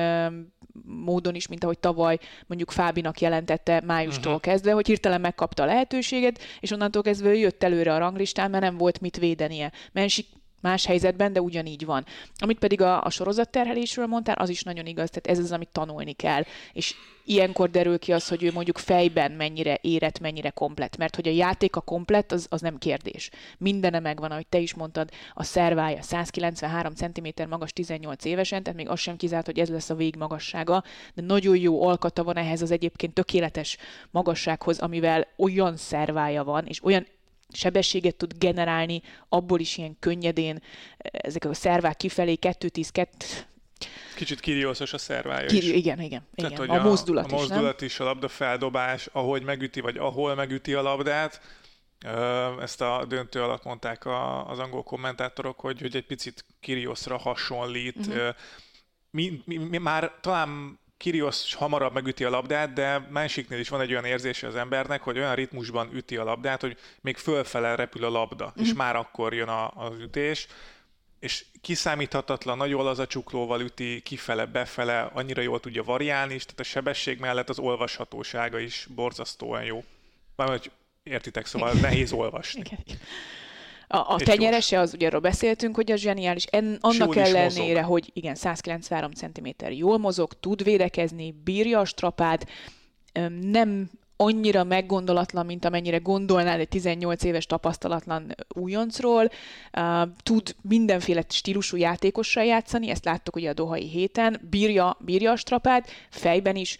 módon 0.85 1.35
is, 1.35 1.47
mint 1.47 1.63
ahogy 1.63 1.79
tavaly 1.79 2.17
mondjuk 2.47 2.71
Fábinak 2.71 3.21
jelentette 3.21 3.81
májustól 3.85 4.33
uh-huh. 4.33 4.51
kezdve, 4.51 4.71
hogy 4.71 4.87
hirtelen 4.87 5.21
megkapta 5.21 5.63
a 5.63 5.65
lehetőséget, 5.65 6.39
és 6.59 6.71
onnantól 6.71 7.01
kezdve 7.01 7.29
ő 7.29 7.35
jött 7.35 7.63
előre 7.63 7.93
a 7.93 7.97
ranglistán, 7.97 8.49
mert 8.49 8.63
nem 8.63 8.77
volt 8.77 9.01
mit 9.01 9.17
védenie. 9.17 9.71
Mensik 9.91 10.25
más 10.63 10.85
helyzetben, 10.85 11.33
de 11.33 11.41
ugyanígy 11.41 11.85
van. 11.85 12.05
Amit 12.37 12.59
pedig 12.59 12.81
a, 12.81 13.03
a 13.03 13.09
sorozatterhelésről 13.09 14.05
mondtál, 14.05 14.35
az 14.35 14.49
is 14.49 14.63
nagyon 14.63 14.85
igaz, 14.85 15.09
tehát 15.09 15.39
ez 15.39 15.45
az, 15.45 15.51
amit 15.51 15.69
tanulni 15.71 16.13
kell. 16.13 16.43
És 16.73 16.95
ilyenkor 17.25 17.69
derül 17.69 17.99
ki 17.99 18.13
az, 18.13 18.27
hogy 18.27 18.43
ő 18.43 18.51
mondjuk 18.53 18.77
fejben 18.77 19.31
mennyire 19.31 19.77
érett, 19.81 20.19
mennyire 20.19 20.49
komplet. 20.49 20.97
Mert 20.97 21.15
hogy 21.15 21.27
a 21.27 21.31
játék 21.31 21.75
a 21.75 21.81
komplet, 21.81 22.31
az, 22.31 22.47
az 22.49 22.61
nem 22.61 22.77
kérdés. 22.77 23.29
Mindene 23.57 23.99
megvan, 23.99 24.31
ahogy 24.31 24.47
te 24.47 24.57
is 24.57 24.73
mondtad, 24.73 25.09
a 25.33 25.43
szervája 25.43 26.01
193 26.01 26.93
cm 26.93 27.27
magas 27.49 27.73
18 27.73 28.25
évesen, 28.25 28.63
tehát 28.63 28.79
még 28.79 28.89
az 28.89 28.99
sem 28.99 29.15
kizárt, 29.15 29.45
hogy 29.45 29.59
ez 29.59 29.69
lesz 29.69 29.89
a 29.89 29.95
végmagassága, 29.95 30.83
de 31.13 31.21
nagyon 31.21 31.57
jó 31.57 31.87
alkata 31.87 32.23
van 32.23 32.37
ehhez 32.37 32.61
az 32.61 32.71
egyébként 32.71 33.13
tökéletes 33.13 33.77
magassághoz, 34.11 34.79
amivel 34.79 35.27
olyan 35.37 35.77
szervája 35.77 36.43
van, 36.43 36.65
és 36.65 36.83
olyan 36.83 37.05
sebességet 37.53 38.15
tud 38.15 38.33
generálni, 38.37 39.01
abból 39.29 39.59
is 39.59 39.77
ilyen 39.77 39.95
könnyedén, 39.99 40.61
ezek 40.97 41.45
a 41.45 41.53
szervák 41.53 41.97
kifelé 41.97 42.37
2-10, 42.41 42.89
2 42.91 43.25
Kicsit 44.15 44.39
kiriószos 44.39 44.93
a 44.93 44.97
szervája 44.97 45.45
Kiri, 45.47 45.67
is. 45.67 45.73
igen, 45.73 46.01
igen. 46.01 46.27
Tehát, 46.35 46.51
igen. 46.51 46.67
hogy 46.67 46.77
A, 46.77 46.83
mozdulat 46.83 47.31
a 47.31 47.35
is, 47.35 47.41
mozdulat 47.41 47.81
is, 47.81 47.99
a 47.99 48.03
labda 48.03 48.27
feldobás, 48.27 49.09
ahogy 49.11 49.43
megüti, 49.43 49.81
vagy 49.81 49.97
ahol 49.97 50.35
megüti 50.35 50.73
a 50.73 50.81
labdát. 50.81 51.41
Ezt 52.61 52.81
a 52.81 53.05
döntő 53.07 53.41
alatt 53.41 53.63
mondták 53.63 54.05
a, 54.05 54.49
az 54.49 54.59
angol 54.59 54.83
kommentátorok, 54.83 55.59
hogy, 55.59 55.81
hogy 55.81 55.95
egy 55.95 56.05
picit 56.05 56.45
Kyrgiosra 56.59 57.17
hasonlít. 57.17 57.97
Uh-huh. 57.97 58.35
Mi, 59.09 59.41
mi, 59.45 59.57
mi, 59.57 59.77
már 59.77 60.11
talán 60.21 60.79
Kyrgios 61.03 61.53
hamarabb 61.55 61.93
megüti 61.93 62.23
a 62.23 62.29
labdát, 62.29 62.73
de 62.73 63.07
másiknél 63.09 63.59
is 63.59 63.69
van 63.69 63.81
egy 63.81 63.91
olyan 63.91 64.05
érzése 64.05 64.47
az 64.47 64.55
embernek, 64.55 65.01
hogy 65.01 65.17
olyan 65.17 65.35
ritmusban 65.35 65.89
üti 65.93 66.17
a 66.17 66.23
labdát, 66.23 66.61
hogy 66.61 66.77
még 67.01 67.17
fölfele 67.17 67.75
repül 67.75 68.03
a 68.03 68.09
labda, 68.09 68.45
uh-huh. 68.45 68.65
és 68.65 68.73
már 68.73 68.95
akkor 68.95 69.33
jön 69.33 69.47
a, 69.47 69.71
az 69.75 69.99
ütés 69.99 70.47
és 71.19 71.45
kiszámíthatatlan, 71.61 72.57
nagyon 72.57 72.87
az 72.87 72.99
a 72.99 73.07
csuklóval 73.07 73.61
üti, 73.61 74.01
kifele, 74.01 74.45
befele, 74.45 75.01
annyira 75.13 75.41
jól 75.41 75.59
tudja 75.59 75.83
variálni 75.83 76.33
is, 76.33 76.43
tehát 76.43 76.59
a 76.59 76.63
sebesség 76.63 77.19
mellett 77.19 77.49
az 77.49 77.59
olvashatósága 77.59 78.59
is 78.59 78.87
borzasztóan 78.95 79.63
jó. 79.63 79.83
Mármint, 80.35 80.61
hogy 80.61 80.71
értitek, 81.03 81.45
szóval 81.45 81.73
nehéz 81.73 82.11
olvasni. 82.11 82.61
Igen. 82.65 82.99
A, 83.93 84.13
a 84.13 84.17
tenyerese, 84.17 84.79
az 84.79 84.93
ugye 84.93 85.07
arról 85.07 85.19
beszéltünk, 85.19 85.75
hogy 85.75 85.91
az 85.91 85.99
zseniális. 85.99 86.45
En, 86.45 86.77
annak 86.79 87.15
jól 87.15 87.25
ellenére, 87.25 87.81
hogy 87.81 88.09
igen, 88.13 88.35
193 88.35 89.11
cm 89.11 89.47
jól 89.69 89.97
mozog, 89.97 90.33
tud 90.33 90.63
védekezni, 90.63 91.35
bírja 91.43 91.79
a 91.79 91.85
strapát, 91.85 92.47
nem 93.41 93.89
annyira 94.15 94.63
meggondolatlan, 94.63 95.45
mint 95.45 95.65
amennyire 95.65 95.97
gondolnád 95.97 96.59
egy 96.59 96.67
18 96.67 97.23
éves 97.23 97.45
tapasztalatlan 97.45 98.35
újoncról. 98.55 99.29
Uh, 99.77 100.09
tud 100.23 100.55
mindenféle 100.61 101.23
stílusú 101.29 101.77
játékossal 101.77 102.43
játszani, 102.43 102.89
ezt 102.89 103.05
láttuk 103.05 103.35
ugye 103.35 103.49
a 103.49 103.53
Dohai 103.53 103.89
héten, 103.89 104.47
bírja, 104.49 104.97
bírja 104.99 105.31
a 105.31 105.35
strapát, 105.35 105.89
fejben 106.09 106.55
is, 106.55 106.77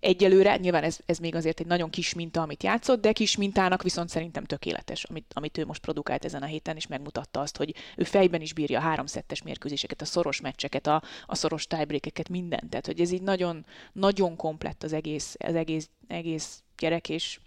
egyelőre, 0.00 0.56
nyilván 0.56 0.82
ez, 0.82 0.98
ez 1.06 1.18
még 1.18 1.34
azért 1.34 1.60
egy 1.60 1.66
nagyon 1.66 1.90
kis 1.90 2.14
minta, 2.14 2.42
amit 2.42 2.62
játszott, 2.62 3.00
de 3.00 3.12
kis 3.12 3.36
mintának 3.36 3.82
viszont 3.82 4.08
szerintem 4.08 4.44
tökéletes, 4.44 5.04
amit, 5.04 5.32
amit 5.34 5.58
ő 5.58 5.64
most 5.64 5.80
produkált 5.80 6.24
ezen 6.24 6.42
a 6.42 6.46
héten, 6.46 6.76
és 6.76 6.86
megmutatta 6.86 7.40
azt, 7.40 7.56
hogy 7.56 7.74
ő 7.96 8.04
fejben 8.04 8.40
is 8.40 8.52
bírja 8.52 8.78
a 8.78 8.82
háromszettes 8.82 9.42
mérkőzéseket, 9.42 10.00
a 10.00 10.04
szoros 10.04 10.40
meccseket, 10.40 10.86
a, 10.86 11.02
a 11.26 11.34
szoros 11.34 11.66
tiebreakeket, 11.66 12.28
mindent. 12.28 12.70
Tehát, 12.70 12.86
hogy 12.86 13.00
ez 13.00 13.10
így 13.10 13.22
nagyon, 13.22 13.66
nagyon 13.92 14.36
komplett 14.36 14.82
az 14.82 14.92
egész, 14.92 15.36
az 15.38 15.54
egész, 15.54 15.90
egész 16.06 16.62
gyerek, 16.78 17.08
és, 17.08 17.40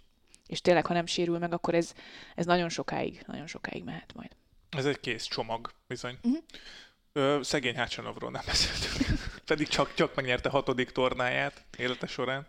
és 0.46 0.60
tényleg, 0.60 0.86
ha 0.86 0.94
nem 0.94 1.06
sérül 1.06 1.38
meg, 1.38 1.52
akkor 1.52 1.74
ez, 1.74 1.92
ez 2.34 2.46
nagyon 2.46 2.68
sokáig, 2.68 3.22
nagyon 3.26 3.46
sokáig 3.46 3.84
mehet 3.84 4.12
majd. 4.14 4.30
Ez 4.70 4.86
egy 4.86 5.00
kész 5.00 5.24
csomag, 5.24 5.72
bizony. 5.86 6.18
Uh-huh. 6.22 6.42
Ö, 7.12 7.38
szegény 7.42 7.76
Hácsanovról 7.76 8.30
nem 8.30 8.42
beszéltünk. 8.46 9.29
Pedig 9.50 9.68
csak, 9.68 9.94
csak 9.94 10.14
megnyerte 10.14 10.48
hatodik 10.48 10.90
tornáját 10.90 11.64
élete 11.78 12.06
során. 12.06 12.46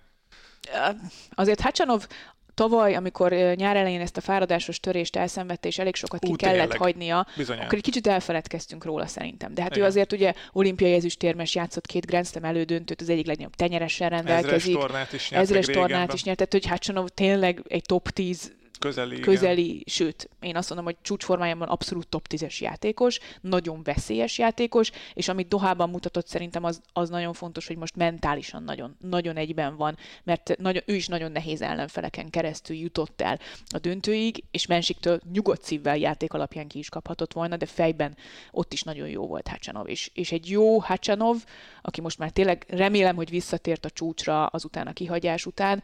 Azért 1.32 1.62
Hacsanov 1.62 2.08
tavaly, 2.54 2.96
amikor 2.96 3.32
nyár 3.32 3.76
elején 3.76 4.02
ezt 4.02 4.18
a 4.18 4.22
fáradásos 4.22 4.80
törést 4.80 5.16
elszenvedte, 5.16 5.68
és 5.68 5.78
elég 5.78 5.96
sokat 5.96 6.20
ki 6.20 6.32
Ú, 6.32 6.36
kellett 6.36 6.60
tényleg. 6.60 6.78
hagynia, 6.78 7.28
Bizonyán. 7.38 7.64
akkor 7.66 7.78
egy 7.78 7.84
kicsit 7.84 8.08
elfeledkeztünk 8.08 8.84
róla 8.84 9.08
szerintem. 9.08 9.54
De 9.54 9.62
hát 9.62 9.72
Igen. 9.72 9.84
ő 9.84 9.88
azért 9.88 10.14
ugye 10.14 10.34
olimpiai 10.52 10.94
ezüstérmes 10.94 11.56
játszott 11.56 11.86
két 11.86 12.06
Grand 12.06 12.28
Slam 12.28 12.44
elődöntőt, 12.44 13.02
az 13.02 13.10
egyik 13.10 13.26
legnagyobb 13.26 13.56
tenyeressel 13.56 14.10
Ezres 14.10 14.26
rendelkezik. 14.26 14.76
tornát 14.78 15.14
is 15.14 15.30
nyert 15.30 15.44
Ezres 15.44 15.66
tornát 15.66 16.14
is 16.14 16.24
nyert, 16.24 16.38
tehát 16.38 16.52
hogy 16.54 16.66
Hacsanov 16.66 17.08
tényleg 17.08 17.62
egy 17.68 17.84
top 17.84 18.10
10 18.10 18.52
Közeli, 18.82 19.12
igen. 19.12 19.26
közeli, 19.26 19.84
sőt, 19.86 20.30
én 20.40 20.56
azt 20.56 20.70
mondom, 20.70 20.86
hogy 20.86 20.98
csúcsformájában 21.02 21.68
abszolút 21.68 22.08
top 22.08 22.28
10-es 22.30 22.58
játékos, 22.58 23.20
nagyon 23.42 23.84
veszélyes 23.84 24.38
játékos, 24.38 24.92
és 25.14 25.28
amit 25.28 25.48
Dohában 25.48 25.90
mutatott 25.90 26.28
szerintem 26.28 26.64
az, 26.64 26.82
az 26.94 27.10
nagyon 27.10 27.34
fontos, 27.34 27.68
hogy 27.68 27.78
most 27.78 27.96
mentálisan 27.96 28.64
nagyon, 28.64 28.96
nagyon 29.00 29.38
egyben 29.38 29.76
van, 29.76 29.98
mert 30.24 30.58
nagyon, 30.58 30.84
ő 30.86 30.96
is 30.96 31.08
nagyon 31.08 31.32
nehéz 31.32 31.62
ellenfeleken 31.62 32.30
keresztül 32.30 32.76
jutott 32.76 33.22
el 33.22 33.40
a 33.70 33.78
döntőig, 33.80 34.44
és 34.52 34.66
Mensiktől 34.66 35.20
nyugodt 35.32 35.64
szívvel 35.64 35.98
játék 35.98 36.34
alapján 36.34 36.68
ki 36.68 36.80
is 36.80 36.90
kaphatott 36.90 37.34
volna, 37.34 37.58
de 37.58 37.66
fejben 37.66 38.18
ott 38.52 38.74
is 38.74 38.84
nagyon 38.84 39.08
jó 39.08 39.28
volt 39.28 39.48
Hacsanov, 39.48 39.90
és, 39.90 40.12
és 40.14 40.32
egy 40.32 40.50
jó 40.50 40.80
Hacsanov, 40.80 41.38
aki 41.82 42.02
most 42.02 42.18
már 42.18 42.30
tényleg 42.30 42.66
remélem, 42.68 43.16
hogy 43.16 43.30
visszatért 43.30 43.86
a 43.86 43.90
csúcsra 43.90 44.46
azután 44.46 44.88
a 44.88 44.94
kihagyás 44.94 45.46
után, 45.46 45.84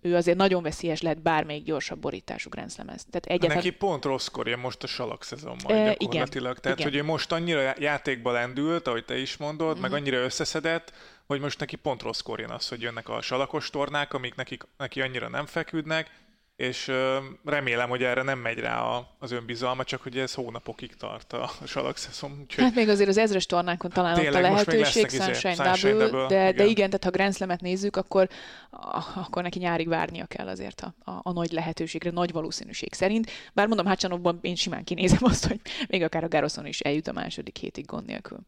ő 0.00 0.14
azért 0.16 0.36
nagyon 0.36 0.62
veszélyes 0.62 1.00
lehet 1.02 1.22
bármelyik 1.22 1.64
gyorsabb 1.64 1.98
borítású 1.98 2.48
Grand 2.50 2.70
Slam-hez. 2.72 3.04
Tehát 3.10 3.26
egyetlen... 3.26 3.56
Neki 3.56 3.70
pont 3.70 4.04
rosszkor 4.04 4.48
jön 4.48 4.58
most 4.58 4.82
a 4.82 4.86
salak 4.86 5.24
szezonban 5.24 5.76
E, 5.76 5.88
gyakorlatilag. 5.88 6.50
igen, 6.50 6.62
Tehát, 6.62 6.78
igen. 6.78 6.90
hogy 6.90 7.00
ő 7.00 7.04
most 7.04 7.32
annyira 7.32 7.74
játékba 7.78 8.30
lendült, 8.32 8.86
ahogy 8.86 9.04
te 9.04 9.18
is 9.18 9.36
mondod, 9.36 9.72
Mhm. 9.72 9.80
meg 9.80 9.92
annyira 9.92 10.16
összeszedett, 10.16 10.92
hogy 11.26 11.40
most 11.40 11.58
neki 11.60 11.76
pont 11.76 12.02
rosszkor 12.02 12.40
jön 12.40 12.50
az, 12.50 12.68
hogy 12.68 12.80
jönnek 12.80 13.08
a 13.08 13.20
salakos 13.20 13.70
tornák, 13.70 14.12
amik 14.14 14.34
neki, 14.34 14.58
neki 14.76 15.00
annyira 15.00 15.28
nem 15.28 15.46
feküdnek, 15.46 16.10
és 16.60 16.92
remélem, 17.44 17.88
hogy 17.88 18.02
erre 18.02 18.22
nem 18.22 18.38
megy 18.38 18.58
rá 18.58 18.80
a, 18.80 19.08
az 19.18 19.30
önbizalma, 19.30 19.84
csak 19.84 20.02
hogy 20.02 20.18
ez 20.18 20.34
hónapokig 20.34 20.96
tart 20.96 21.32
a, 21.32 21.50
a 21.60 21.66
salak 21.66 21.96
szezon. 21.96 22.38
Úgyhogy 22.40 22.64
Hát 22.64 22.74
még 22.74 22.88
azért 22.88 23.08
az 23.08 23.16
ezres 23.16 23.46
tornákon 23.46 23.90
talán 23.90 24.12
ott 24.12 24.18
a 24.18 24.22
Tényleg, 24.22 24.50
most 24.50 24.66
még 24.66 24.78
lehetőség, 24.78 25.04
izé, 25.04 25.32
Sunshine, 25.32 25.92
Double, 25.92 26.26
de, 26.26 26.26
de 26.26 26.50
igen. 26.50 26.66
igen, 26.66 26.86
tehát 26.86 27.04
ha 27.04 27.10
Grand 27.10 27.34
Slam-et 27.34 27.60
nézzük, 27.60 27.96
akkor, 27.96 28.28
akkor 29.14 29.42
neki 29.42 29.58
nyárig 29.58 29.88
várnia 29.88 30.26
kell 30.26 30.48
azért 30.48 30.80
a, 30.80 30.94
a, 31.10 31.20
a 31.22 31.32
nagy 31.32 31.52
lehetőségre, 31.52 32.10
nagy 32.10 32.32
valószínűség 32.32 32.94
szerint. 32.94 33.30
Bár 33.52 33.66
mondom, 33.66 33.86
Hacsanovban 33.86 34.38
én 34.40 34.54
simán 34.54 34.84
kinézem 34.84 35.18
azt, 35.22 35.46
hogy 35.46 35.60
még 35.88 36.02
akár 36.02 36.24
a 36.24 36.28
Garoszon 36.28 36.66
is 36.66 36.80
eljut 36.80 37.08
a 37.08 37.12
második 37.12 37.56
hétig 37.56 37.84
gond 37.84 38.06
nélkül. 38.06 38.38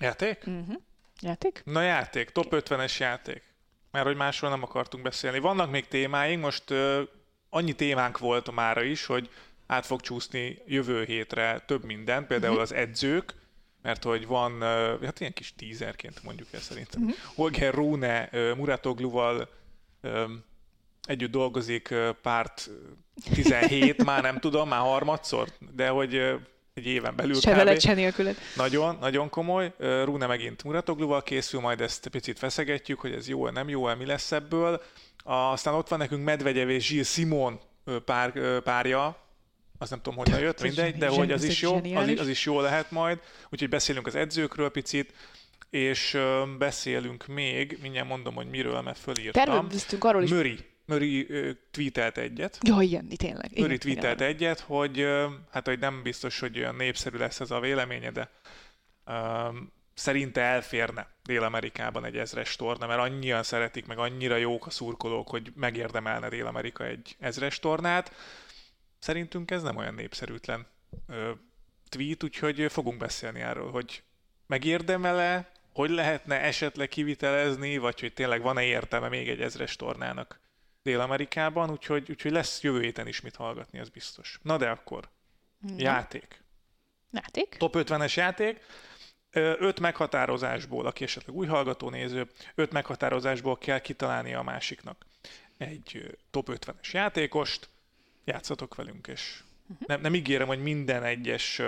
játék? 0.00 0.42
Uh-huh. 0.46 0.74
Játék? 1.20 1.62
Na 1.64 1.82
játék, 1.82 2.30
top 2.30 2.46
50-es 2.50 2.98
játék. 2.98 3.49
Mert 3.90 4.06
hogy 4.06 4.16
másról 4.16 4.50
nem 4.50 4.62
akartunk 4.62 5.02
beszélni. 5.02 5.38
Vannak 5.38 5.70
még 5.70 5.88
témáink, 5.88 6.42
most 6.42 6.70
ö, 6.70 7.02
annyi 7.50 7.72
témánk 7.72 8.18
volt 8.18 8.50
mára 8.52 8.82
is, 8.82 9.06
hogy 9.06 9.30
át 9.66 9.86
fog 9.86 10.00
csúszni 10.00 10.58
jövő 10.66 11.04
hétre 11.04 11.58
több 11.66 11.84
minden, 11.84 12.26
például 12.26 12.52
Mhm. 12.52 12.62
az 12.62 12.72
edzők, 12.72 13.34
mert 13.82 14.02
hogy 14.04 14.26
van, 14.26 14.60
ö, 14.60 14.96
hát 15.04 15.20
ilyen 15.20 15.32
kis 15.32 15.54
tízerként 15.56 16.22
mondjuk 16.22 16.48
el 16.52 16.60
szerintem. 16.60 17.02
Mhm. 17.02 17.10
Holger 17.34 17.74
Rune 17.74 18.28
ö, 18.32 18.54
Muratogluval 18.54 19.48
ö, 20.00 20.24
együtt 21.02 21.30
dolgozik 21.30 21.94
párt 22.22 22.66
ö, 22.68 22.72
17, 23.34 24.04
már 24.04 24.22
nem 24.22 24.38
tudom, 24.38 24.68
már 24.68 24.80
harmadszor, 24.80 25.48
de 25.74 25.88
hogy 25.88 26.38
egy 26.80 26.86
éven 26.86 27.16
belül 27.16 27.34
Se 27.34 27.54
veled, 27.54 27.80
se 27.80 27.94
nélküled. 27.94 28.36
Nagyon, 28.56 28.96
nagyon 29.00 29.28
komoly. 29.28 29.72
Rune 29.78 30.26
megint 30.26 30.64
Muratogluval 30.64 31.22
készül, 31.22 31.60
majd 31.60 31.80
ezt 31.80 32.08
picit 32.08 32.38
feszegetjük, 32.38 33.00
hogy 33.00 33.12
ez 33.12 33.28
jó-e, 33.28 33.50
nem 33.50 33.68
jó-e, 33.68 33.94
mi 33.94 34.06
lesz 34.06 34.32
ebből. 34.32 34.82
Aztán 35.24 35.74
ott 35.74 35.88
van 35.88 35.98
nekünk 35.98 36.24
Medvegyev 36.24 36.68
és 36.68 36.88
Gilles 36.88 37.08
Simon 37.08 37.60
pár, 38.04 38.60
párja, 38.60 39.16
az 39.78 39.90
nem 39.90 40.00
tudom, 40.02 40.18
honnan 40.18 40.40
jött, 40.40 40.62
mindegy, 40.62 40.96
de 40.96 41.08
hogy 41.08 41.32
az 41.32 41.44
is 41.44 41.62
jó, 41.62 41.74
az, 41.94 42.08
az 42.18 42.28
is 42.28 42.44
jó 42.44 42.60
lehet 42.60 42.90
majd. 42.90 43.18
Úgyhogy 43.50 43.68
beszélünk 43.68 44.06
az 44.06 44.14
edzőkről 44.14 44.70
picit, 44.70 45.12
és 45.70 46.18
beszélünk 46.58 47.26
még, 47.26 47.78
mindjárt 47.82 48.08
mondom, 48.08 48.34
hogy 48.34 48.46
miről, 48.46 48.80
mert 48.80 48.98
fölírtam. 48.98 49.44
Terveztünk 49.44 50.04
arról 50.04 50.22
is. 50.22 50.30
Möri, 50.30 50.58
Möri 50.90 51.26
tweetelt 51.70 52.18
egyet. 52.18 52.58
Ja, 52.62 52.80
igen, 52.80 53.08
tényleg. 53.08 53.50
Igen, 53.50 53.62
Möri 53.62 53.74
igen. 53.74 53.78
tweetelt 53.78 54.20
egyet, 54.20 54.60
hogy 54.60 55.06
hát 55.50 55.66
hogy 55.66 55.78
nem 55.78 56.02
biztos, 56.02 56.40
hogy 56.40 56.58
olyan 56.58 56.74
népszerű 56.74 57.16
lesz 57.16 57.40
ez 57.40 57.50
a 57.50 57.60
véleménye, 57.60 58.10
de 58.10 58.30
um, 59.06 59.72
szerinte 59.94 60.40
elférne 60.40 61.08
Dél-Amerikában 61.24 62.04
egy 62.04 62.16
ezres 62.16 62.56
torna, 62.56 62.86
mert 62.86 63.00
annyian 63.00 63.42
szeretik, 63.42 63.86
meg 63.86 63.98
annyira 63.98 64.36
jók 64.36 64.66
a 64.66 64.70
szurkolók, 64.70 65.28
hogy 65.28 65.52
megérdemelne 65.54 66.28
Dél-Amerika 66.28 66.84
egy 66.84 67.16
ezres 67.18 67.58
tornát. 67.58 68.12
Szerintünk 68.98 69.50
ez 69.50 69.62
nem 69.62 69.76
olyan 69.76 69.94
népszerűtlen 69.94 70.66
ö, 71.08 71.30
tweet, 71.88 72.24
úgyhogy 72.24 72.66
fogunk 72.68 72.98
beszélni 72.98 73.40
erről, 73.40 73.70
hogy 73.70 74.02
megérdemele, 74.46 75.50
hogy 75.72 75.90
lehetne 75.90 76.40
esetleg 76.40 76.88
kivitelezni, 76.88 77.78
vagy 77.78 78.00
hogy 78.00 78.12
tényleg 78.12 78.42
van-e 78.42 78.64
értelme 78.64 79.08
még 79.08 79.28
egy 79.28 79.40
ezres 79.40 79.76
tornának 79.76 80.40
Dél-Amerikában, 80.82 81.70
úgyhogy, 81.70 82.10
úgyhogy 82.10 82.30
lesz 82.32 82.62
jövő 82.62 82.80
héten 82.80 83.06
is 83.06 83.20
mit 83.20 83.36
hallgatni, 83.36 83.78
az 83.78 83.88
biztos. 83.88 84.38
Na 84.42 84.56
de 84.56 84.70
akkor, 84.70 85.08
Mhm. 85.58 85.78
játék. 85.78 86.42
Játék? 87.10 87.56
Top 87.58 87.74
50-es 87.76 88.14
játék. 88.16 88.60
Öt 89.32 89.80
meghatározásból, 89.80 90.86
aki 90.86 91.04
esetleg 91.04 91.36
új 91.36 91.46
hallgató 91.46 91.90
néző, 91.90 92.30
öt 92.54 92.72
meghatározásból 92.72 93.58
kell 93.58 93.78
kitalálni 93.78 94.34
a 94.34 94.42
másiknak 94.42 95.06
egy 95.58 96.16
top 96.30 96.48
50-es 96.48 96.90
játékost, 96.92 97.68
játszatok 98.24 98.74
velünk, 98.74 99.06
és 99.06 99.42
Mhm. 99.66 99.82
nem, 99.86 100.00
nem 100.00 100.14
ígérem, 100.14 100.46
hogy 100.46 100.62
minden 100.62 101.02
egyes 101.04 101.60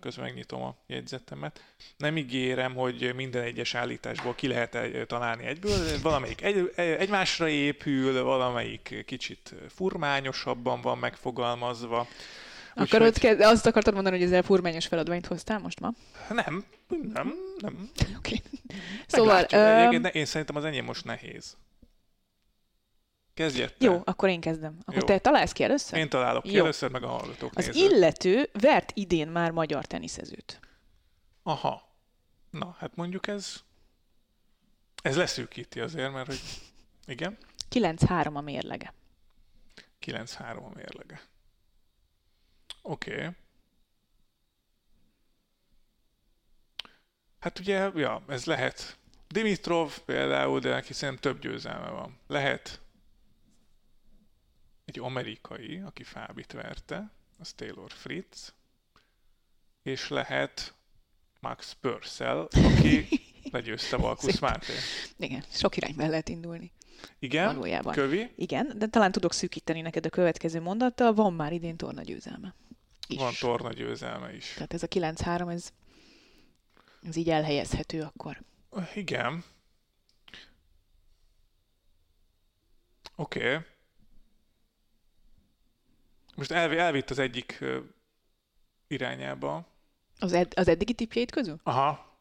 közben 0.00 0.24
megnyitom 0.24 0.62
a 0.62 0.76
jegyzetemet. 0.86 1.64
Nem 1.96 2.16
ígérem, 2.16 2.74
hogy 2.74 3.12
minden 3.14 3.42
egyes 3.42 3.74
állításból 3.74 4.34
ki 4.34 4.46
lehet 4.46 4.78
találni 5.06 5.44
egyből. 5.44 6.00
Valamelyik 6.02 6.42
egy, 6.42 6.72
egymásra 6.76 7.48
épül, 7.48 8.22
valamelyik 8.22 9.02
kicsit 9.06 9.54
furmányosabban 9.68 10.80
van 10.80 10.98
megfogalmazva. 10.98 12.06
Akarod, 12.74 13.06
Úgyhogy- 13.08 13.22
kezd, 13.22 13.40
azt 13.40 13.66
akartad 13.66 13.94
mondani, 13.94 14.16
hogy 14.16 14.26
ezzel 14.26 14.42
furmányos 14.42 14.86
feladványt 14.86 15.26
hoztál 15.26 15.58
most 15.58 15.80
ma? 15.80 15.90
Nem, 16.28 16.64
nem, 17.12 17.34
nem. 17.58 17.90
Oké. 18.18 18.40
Szóval, 19.06 19.46
öm, 19.52 19.76
Egyébként 19.76 20.02
ne- 20.02 20.08
én 20.08 20.24
szerintem 20.24 20.56
az 20.56 20.64
enyém 20.64 20.84
most 20.84 21.04
nehéz. 21.04 21.56
Kezdj 23.40 23.64
te. 23.64 23.74
jó, 23.78 24.02
akkor 24.04 24.28
én 24.28 24.40
kezdem. 24.40 24.78
Akkor 24.80 25.00
Jó. 25.00 25.06
te 25.06 25.18
találsz 25.18 25.52
ki 25.52 25.62
először? 25.62 25.98
Én 25.98 26.08
találok 26.08 26.42
ki 26.42 26.52
Jó. 26.52 26.62
először, 26.62 26.90
meg 26.90 27.02
a 27.02 27.08
hallgatók 27.08 27.52
Az 27.54 27.66
nézők. 27.66 27.90
illető 27.90 28.50
vert 28.52 28.92
idén 28.94 29.28
már 29.28 29.50
magyar 29.50 29.84
teniszezőt. 29.84 30.60
Aha. 31.42 31.88
Na, 32.50 32.76
hát 32.78 32.96
mondjuk 32.96 33.26
ez... 33.26 33.62
Ez 35.02 35.16
leszűkíti 35.16 35.80
azért, 35.80 36.12
mert 36.12 36.26
hogy... 36.26 36.40
Igen? 37.14 37.38
9-3 37.70 38.32
a 38.32 38.40
mérlege. 38.40 38.94
9-3 40.06 40.38
a 40.38 40.74
mérlege. 40.74 41.20
Oké. 42.82 43.14
Okay. 43.14 43.28
Hát 47.38 47.58
ugye, 47.58 47.90
ja, 47.94 48.22
ez 48.28 48.44
lehet 48.44 48.98
Dimitrov 49.28 49.98
például, 49.98 50.60
de 50.60 50.70
neki 50.70 50.92
szerintem 50.92 51.32
több 51.32 51.40
győzelme 51.40 51.88
van. 51.88 52.18
Lehet 52.26 52.80
egy 54.90 54.98
amerikai, 54.98 55.78
aki 55.78 56.02
Fábit 56.02 56.52
verte, 56.52 57.10
az 57.38 57.52
Taylor 57.52 57.92
Fritz, 57.92 58.54
és 59.82 60.08
lehet 60.08 60.74
Max 61.40 61.76
Purcell, 61.80 62.48
aki 62.52 63.08
legyőzte 63.52 63.96
Valkusz. 63.96 64.38
Máté. 64.38 64.72
Igen, 65.16 65.44
sok 65.50 65.76
irányba 65.76 66.02
el 66.02 66.10
lehet 66.10 66.28
indulni. 66.28 66.72
Igen, 67.18 67.46
Valójában. 67.46 67.92
Kövi, 67.92 68.30
Igen, 68.36 68.72
de 68.76 68.86
talán 68.86 69.12
tudok 69.12 69.32
szűkíteni 69.32 69.80
neked 69.80 70.06
a 70.06 70.10
következő 70.10 70.60
mondattal. 70.60 71.14
Van 71.14 71.32
már 71.34 71.52
idén 71.52 71.76
torna 71.76 72.02
győzelme. 72.02 72.54
Is. 73.06 73.18
van 73.18 73.32
torna 73.40 73.72
győzelme 73.72 74.34
is. 74.34 74.52
Tehát 74.54 74.72
ez 74.72 74.82
a 74.82 74.86
9-3, 74.86 75.52
ez, 75.52 75.72
ez 77.02 77.16
így 77.16 77.30
elhelyezhető 77.30 78.02
akkor. 78.02 78.42
Igen. 78.94 79.44
Oké. 83.16 83.54
Okay. 83.54 83.64
Most 86.40 86.52
elv, 86.52 86.72
elvitt 86.78 87.10
az 87.10 87.18
egyik 87.18 87.56
ö, 87.60 87.78
irányába. 88.86 89.66
Az, 90.18 90.32
ed- 90.32 90.58
az 90.58 90.68
eddigi 90.68 90.94
tipjeit 90.94 91.30
közül? 91.30 91.60
Aha, 91.62 92.18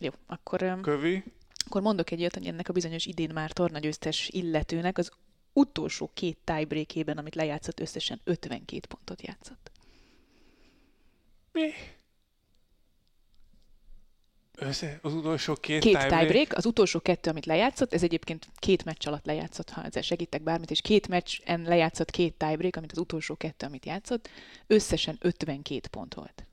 Jó, 0.00 0.10
akkor, 0.26 0.62
öm, 0.62 0.82
kövi. 0.82 1.24
akkor 1.66 1.82
mondok 1.82 2.10
egy 2.10 2.20
olyat, 2.20 2.34
hogy 2.34 2.46
ennek 2.46 2.68
a 2.68 2.72
bizonyos 2.72 3.06
idén 3.06 3.30
már 3.32 3.52
tornagyőztes 3.52 4.28
illetőnek 4.28 4.98
az 4.98 5.10
utolsó 5.52 6.10
két 6.14 6.38
tiebreakében, 6.44 7.18
amit 7.18 7.34
lejátszott, 7.34 7.80
összesen 7.80 8.20
52 8.24 8.80
pontot 8.88 9.22
játszott. 9.22 9.70
Mi? 11.52 11.70
Össze, 14.60 14.98
az 15.02 15.14
utolsó 15.14 15.54
két, 15.54 15.82
Két 15.82 15.92
tiebreak? 15.92 16.18
tiebreak, 16.18 16.52
az 16.52 16.66
utolsó 16.66 17.00
kettő, 17.00 17.30
amit 17.30 17.46
lejátszott, 17.46 17.92
ez 17.92 18.02
egyébként 18.02 18.48
két 18.54 18.84
meccs 18.84 19.06
alatt 19.06 19.24
lejátszott, 19.24 19.70
ha 19.70 19.84
ezzel 19.84 20.02
segítek 20.02 20.42
bármit, 20.42 20.70
és 20.70 20.80
két 20.80 21.08
meccsen 21.08 21.62
lejátszott 21.62 22.10
két 22.10 22.34
tiebreak, 22.34 22.76
amit 22.76 22.92
az 22.92 22.98
utolsó 22.98 23.36
kettő, 23.36 23.66
amit 23.66 23.86
játszott, 23.86 24.28
összesen 24.66 25.16
52 25.20 25.80
pont 25.90 26.14
volt. 26.14 26.44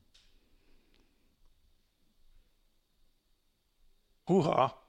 Huha. 4.25 4.85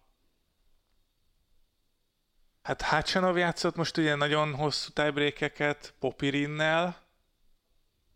Hát 2.63 2.83
Hácsanov 2.83 3.37
játszott 3.37 3.77
most 3.77 3.97
ugye 3.97 4.15
nagyon 4.15 4.55
hosszú 4.55 4.91
tiebreakeket 4.93 5.95
Popirinnel, 5.99 7.07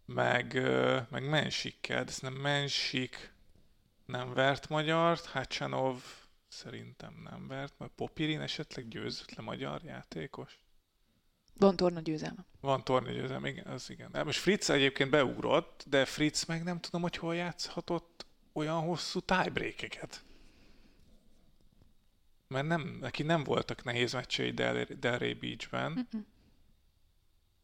meg, 0.05 0.53
meg 1.11 1.29
Mensikkel, 1.29 2.05
de 2.05 2.11
ez 2.11 2.19
nem 2.19 2.33
Mensik 2.33 3.33
nem 4.13 4.35
vert 4.35 4.69
magyart, 4.69 5.27
Hácsanov 5.27 6.03
szerintem 6.49 7.15
nem 7.31 7.49
vert, 7.49 7.79
mert 7.79 7.93
Popirin 7.93 8.41
esetleg 8.41 8.89
győzött 8.89 9.35
le 9.35 9.43
magyar 9.43 9.83
játékos. 9.83 10.59
Van 11.55 11.77
torna 11.77 12.01
győzelme. 12.01 12.45
Van 12.61 12.85
tornagyőzelem, 12.85 13.45
igen, 13.45 13.67
az 13.67 13.91
igen. 13.91 14.13
De 14.13 14.25
most 14.25 14.39
Fritz 14.39 14.71
egyébként 14.71 15.11
beugrott, 15.11 15.85
de 15.89 16.05
Fritz 16.05 16.45
meg 16.45 16.63
nem 16.63 16.81
tudom, 16.81 17.03
hogy 17.03 17.17
hol 17.17 17.35
játszhatott 17.35 18.27
olyan 18.53 18.81
hosszú 18.81 19.21
tiebreakeket. 19.21 20.25
Mert 22.49 22.67
nem, 22.67 22.99
neki 23.01 23.23
nem 23.23 23.45
voltak 23.45 23.85
nehéz 23.85 24.13
meccsei 24.13 24.51
Del- 24.51 24.99
Delray 24.99 25.35
Beachben. 25.35 25.93
Mm-mm. 25.93 26.27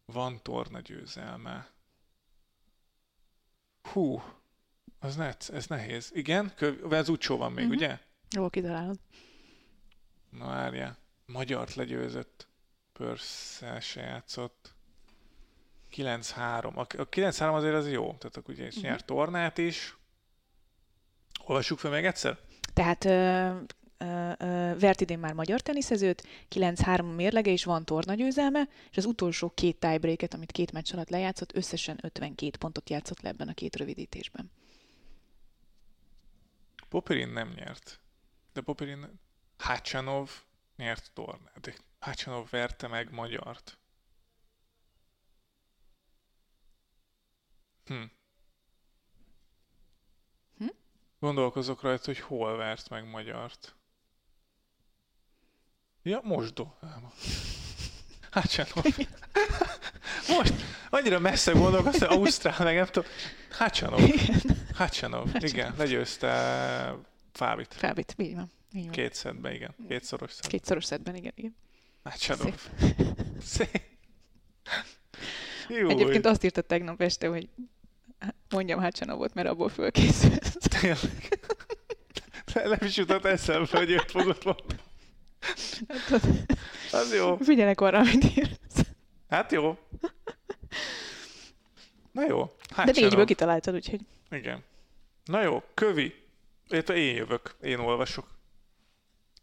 Van 0.05 0.42
torna 0.42 0.80
győzelme. 0.80 1.70
Hú, 3.82 4.22
az 4.99 5.16
ne, 5.16 5.34
ez 5.53 5.66
nehéz. 5.66 6.11
Igen, 6.14 6.53
Kö, 6.57 6.88
ez 6.90 7.09
úgy 7.09 7.26
van 7.26 7.53
még, 7.53 7.64
Mhm. 7.64 7.74
ugye? 7.74 7.99
Jól 8.36 8.51
kitalálod. 8.51 8.99
Na 10.30 10.46
várjál. 10.46 10.96
Magyart 11.26 11.74
legyőzött. 11.74 12.49
Pörsszel 12.92 13.80
se 13.80 14.01
játszott. 14.01 14.74
9-3. 15.90 16.76
A, 16.78 16.80
a 16.80 17.09
9-3 17.09 17.55
azért 17.55 17.74
az 17.74 17.90
jó. 17.90 18.03
Tehát 18.18 18.36
akkor 18.36 18.55
ugye 18.55 18.66
Mhm. 18.74 18.80
nyert 18.80 19.05
tornát 19.07 19.59
is. 19.59 19.96
Olvassuk 21.46 21.78
fel 21.78 21.90
még 21.90 22.05
egyszer? 22.05 22.38
Tehát 22.72 23.05
ö, 23.05 23.49
ö, 23.99 24.30
ö, 24.38 24.78
vert 24.78 25.01
idén 25.01 25.18
már 25.18 25.32
magyar 25.32 25.61
teniszezőt, 25.61 26.26
9-3 26.49 27.14
mérlege 27.14 27.51
és 27.51 27.64
van 27.64 27.84
torna 27.84 28.14
győzelme, 28.14 28.68
és 28.90 28.96
az 28.96 29.05
utolsó 29.05 29.51
két 29.55 29.76
tiebreaket, 29.80 30.34
amit 30.34 30.53
két 30.53 30.72
meccs 30.72 30.92
alatt 30.92 31.09
lejátszott, 31.11 31.55
összesen 31.57 31.99
52 32.03 32.57
pontot 32.59 32.90
játszott 32.90 33.20
le 33.20 33.28
ebben 33.28 33.49
a 33.49 33.55
két 33.55 33.76
rövidítésben. 33.76 34.51
Popirin 36.89 37.28
nem 37.28 37.49
nyert. 37.49 38.01
De 38.53 38.61
Popirin... 38.61 39.20
Hácsanov 39.57 40.30
nyert 40.76 41.11
tornát. 41.12 41.84
Hácsanov 41.99 42.51
verte 42.51 42.86
meg 42.86 43.11
magyart. 43.11 43.78
Hm. 47.84 48.03
Hm? 50.57 50.66
Gondolkozok 51.18 51.80
rajta, 51.80 52.05
hogy 52.05 52.20
hol 52.20 52.57
vert 52.57 52.89
meg 52.89 53.11
magyart. 53.11 53.76
Ja, 56.03 56.20
most 56.22 56.62
Hácsanov. 58.31 58.85
Most 60.29 60.55
annyira 60.91 61.18
messze 61.18 61.53
gondolkoztam, 61.53 62.09
hogy 62.09 62.16
Ausztrál, 62.16 62.64
meg 62.64 62.74
nem 62.74 62.87
tudom. 62.87 63.09
Hácsanov. 63.51 64.01
Hácsanov, 64.74 65.29
igen, 65.39 65.74
legyőzte 65.79 66.29
Fábit. 67.33 67.74
Felbit, 67.74 68.14
így 68.16 68.35
van. 68.35 68.51
Így 68.72 68.83
van. 68.83 68.93
Két 68.93 69.14
szedben, 69.14 69.53
igen. 69.53 69.74
Kétszoros 69.89 70.33
szed. 70.33 70.47
Kétszoros 70.47 70.85
szedben, 70.85 71.14
igen, 71.14 71.33
igen. 71.35 71.57
Hácsanov. 72.05 72.55
Szép. 73.43 73.81
Jó, 75.68 75.89
Egyébként 75.89 76.26
azt 76.26 76.45
írta 76.45 76.61
tegnap 76.61 77.03
este, 77.03 77.29
hogy 77.29 77.49
mondjam 78.51 78.81
Hácsanovot, 78.81 79.35
mert 79.35 79.49
abból 79.49 79.68
fölkészült. 79.68 80.59
tényleg. 80.81 81.39
Nem 82.55 82.79
is 82.81 82.97
jutott 82.97 83.24
eszembe, 83.24 83.79
hogy 83.79 83.91
őt 83.91 84.11
fogod 84.11 84.39
mondani. 84.45 84.81
Az 86.93 87.14
jó. 87.14 87.36
Figyelek 87.36 87.80
arra, 87.80 87.99
amit 87.99 88.24
írsz. 88.36 88.59
Hát 89.28 89.53
jó. 89.53 89.78
Na 92.12 92.26
jó. 92.26 92.45
De 92.45 92.74
Hácsanov. 92.74 92.95
négyből 93.03 93.24
kitaláltad, 93.24 93.74
úgyhogy 93.74 94.01
Igen. 94.30 94.64
Na 95.24 95.43
jó, 95.43 95.62
kövi. 95.74 96.14
Illetve 96.68 96.97
én 96.97 97.14
jövök, 97.14 97.57
én 97.62 97.78
olvasok. 97.78 98.26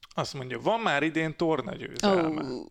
Azt 0.10 0.34
mondja, 0.34 0.60
van 0.60 0.80
már 0.80 1.04
idén 1.04 1.36
tornagyőzelme. 1.36 2.44
Ó, 2.44 2.66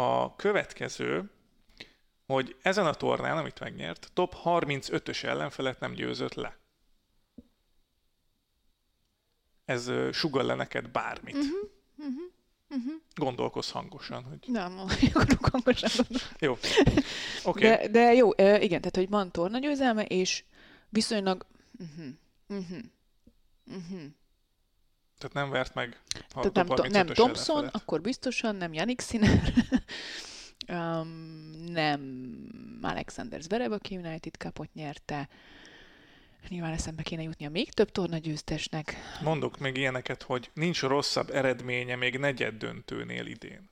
A 0.00 0.36
következő, 0.36 1.30
hogy 2.26 2.56
ezen 2.62 2.86
a 2.86 2.94
tornán, 2.94 3.36
amit 3.36 3.60
megnyert, 3.60 4.10
top 4.12 4.34
35-ös 4.44 5.22
ellenfelet 5.24 5.80
nem 5.80 5.92
győzött 5.92 6.34
le. 6.34 6.58
Ez 9.70 9.90
sugal 10.12 10.44
le 10.44 10.54
neked 10.54 10.88
bármit. 10.88 11.34
Mhm, 11.34 11.48
Uh-huh. 12.74 12.92
Gondolkozz 13.14 13.70
hangosan, 13.70 14.22
hogy 14.22 14.38
Nem, 14.46 14.78
akarok 15.12 15.48
hangosan 15.52 15.90
gondolni. 15.96 16.34
jó. 16.38 16.58
Okay. 17.44 17.68
De, 17.68 17.88
de 17.88 18.12
jó, 18.14 18.30
igen, 18.38 18.80
tehát 18.80 18.96
hogy 18.96 19.08
van 19.08 19.30
torna 19.32 19.58
győzelme, 19.58 20.04
és 20.04 20.44
viszonylag... 20.88 21.46
Uh-huh, 21.78 22.14
uh-huh, 22.48 22.78
uh-huh. 23.66 24.00
tehát 25.18 25.32
nem 25.32 25.50
vert 25.50 25.74
meg 25.74 26.00
a 26.34 26.40
Tehát 26.40 26.54
nem, 26.54 26.90
nem 26.90 27.06
35-ös 27.06 27.12
Thompson, 27.14 27.56
ellenfelet. 27.56 27.82
akkor 27.82 28.00
biztosan, 28.00 28.56
nem 28.56 28.72
Yannick 28.72 29.00
Sinner, 29.00 29.52
um, 30.78 31.08
nem 31.66 32.00
Alexander 32.82 33.42
Zverev, 33.42 33.72
aki 33.72 33.96
United 33.96 34.34
Cupot 34.34 34.74
nyerte. 34.74 35.28
Nyilván 36.48 36.72
eszembe 36.72 37.02
kéne 37.02 37.22
jutni 37.22 37.46
a 37.46 37.50
még 37.50 37.72
több 37.72 37.90
torna 37.90 38.18
győztesnek. 38.18 38.96
Mondok 39.22 39.58
még 39.58 39.76
ilyeneket, 39.76 40.22
hogy 40.22 40.50
nincs 40.54 40.82
rosszabb 40.82 41.30
eredménye 41.30 41.96
még 41.96 42.18
negyed 42.18 42.54
döntőnél 42.54 43.26
idén. 43.26 43.70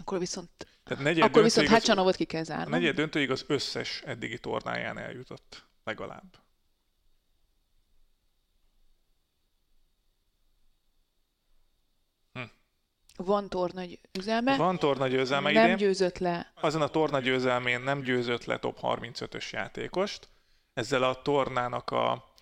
Akkor 0.00 0.18
viszont, 0.18 0.50
Tehát 0.84 1.04
negyed 1.04 1.22
akkor 1.24 1.42
viszont 1.42 1.68
Hácsanovot 1.68 2.16
ki 2.16 2.24
kell 2.24 2.40
A 2.40 2.44
zárnom. 2.44 2.70
negyed 2.70 2.94
döntőig 2.94 3.30
az 3.30 3.44
összes 3.46 4.02
eddigi 4.04 4.38
tornáján 4.38 4.98
eljutott. 4.98 5.66
Legalább. 5.84 6.45
Van 13.16 13.48
tornagy 13.48 13.98
üzelme, 14.18 14.56
Van 14.56 14.78
torna 14.78 15.06
győzelme 15.06 15.52
nem 15.52 15.64
idén. 15.64 15.76
győzött 15.76 16.18
le. 16.18 16.52
Azon 16.60 16.82
a 16.82 16.88
torna 16.88 17.20
győzelmén 17.20 17.80
nem 17.80 18.00
győzött 18.00 18.44
le 18.44 18.58
top 18.58 18.78
35-ös 18.82 19.50
játékost. 19.50 20.28
Ezzel 20.74 21.02
a 21.02 21.22
tornának 21.22 21.90
a 21.90 22.34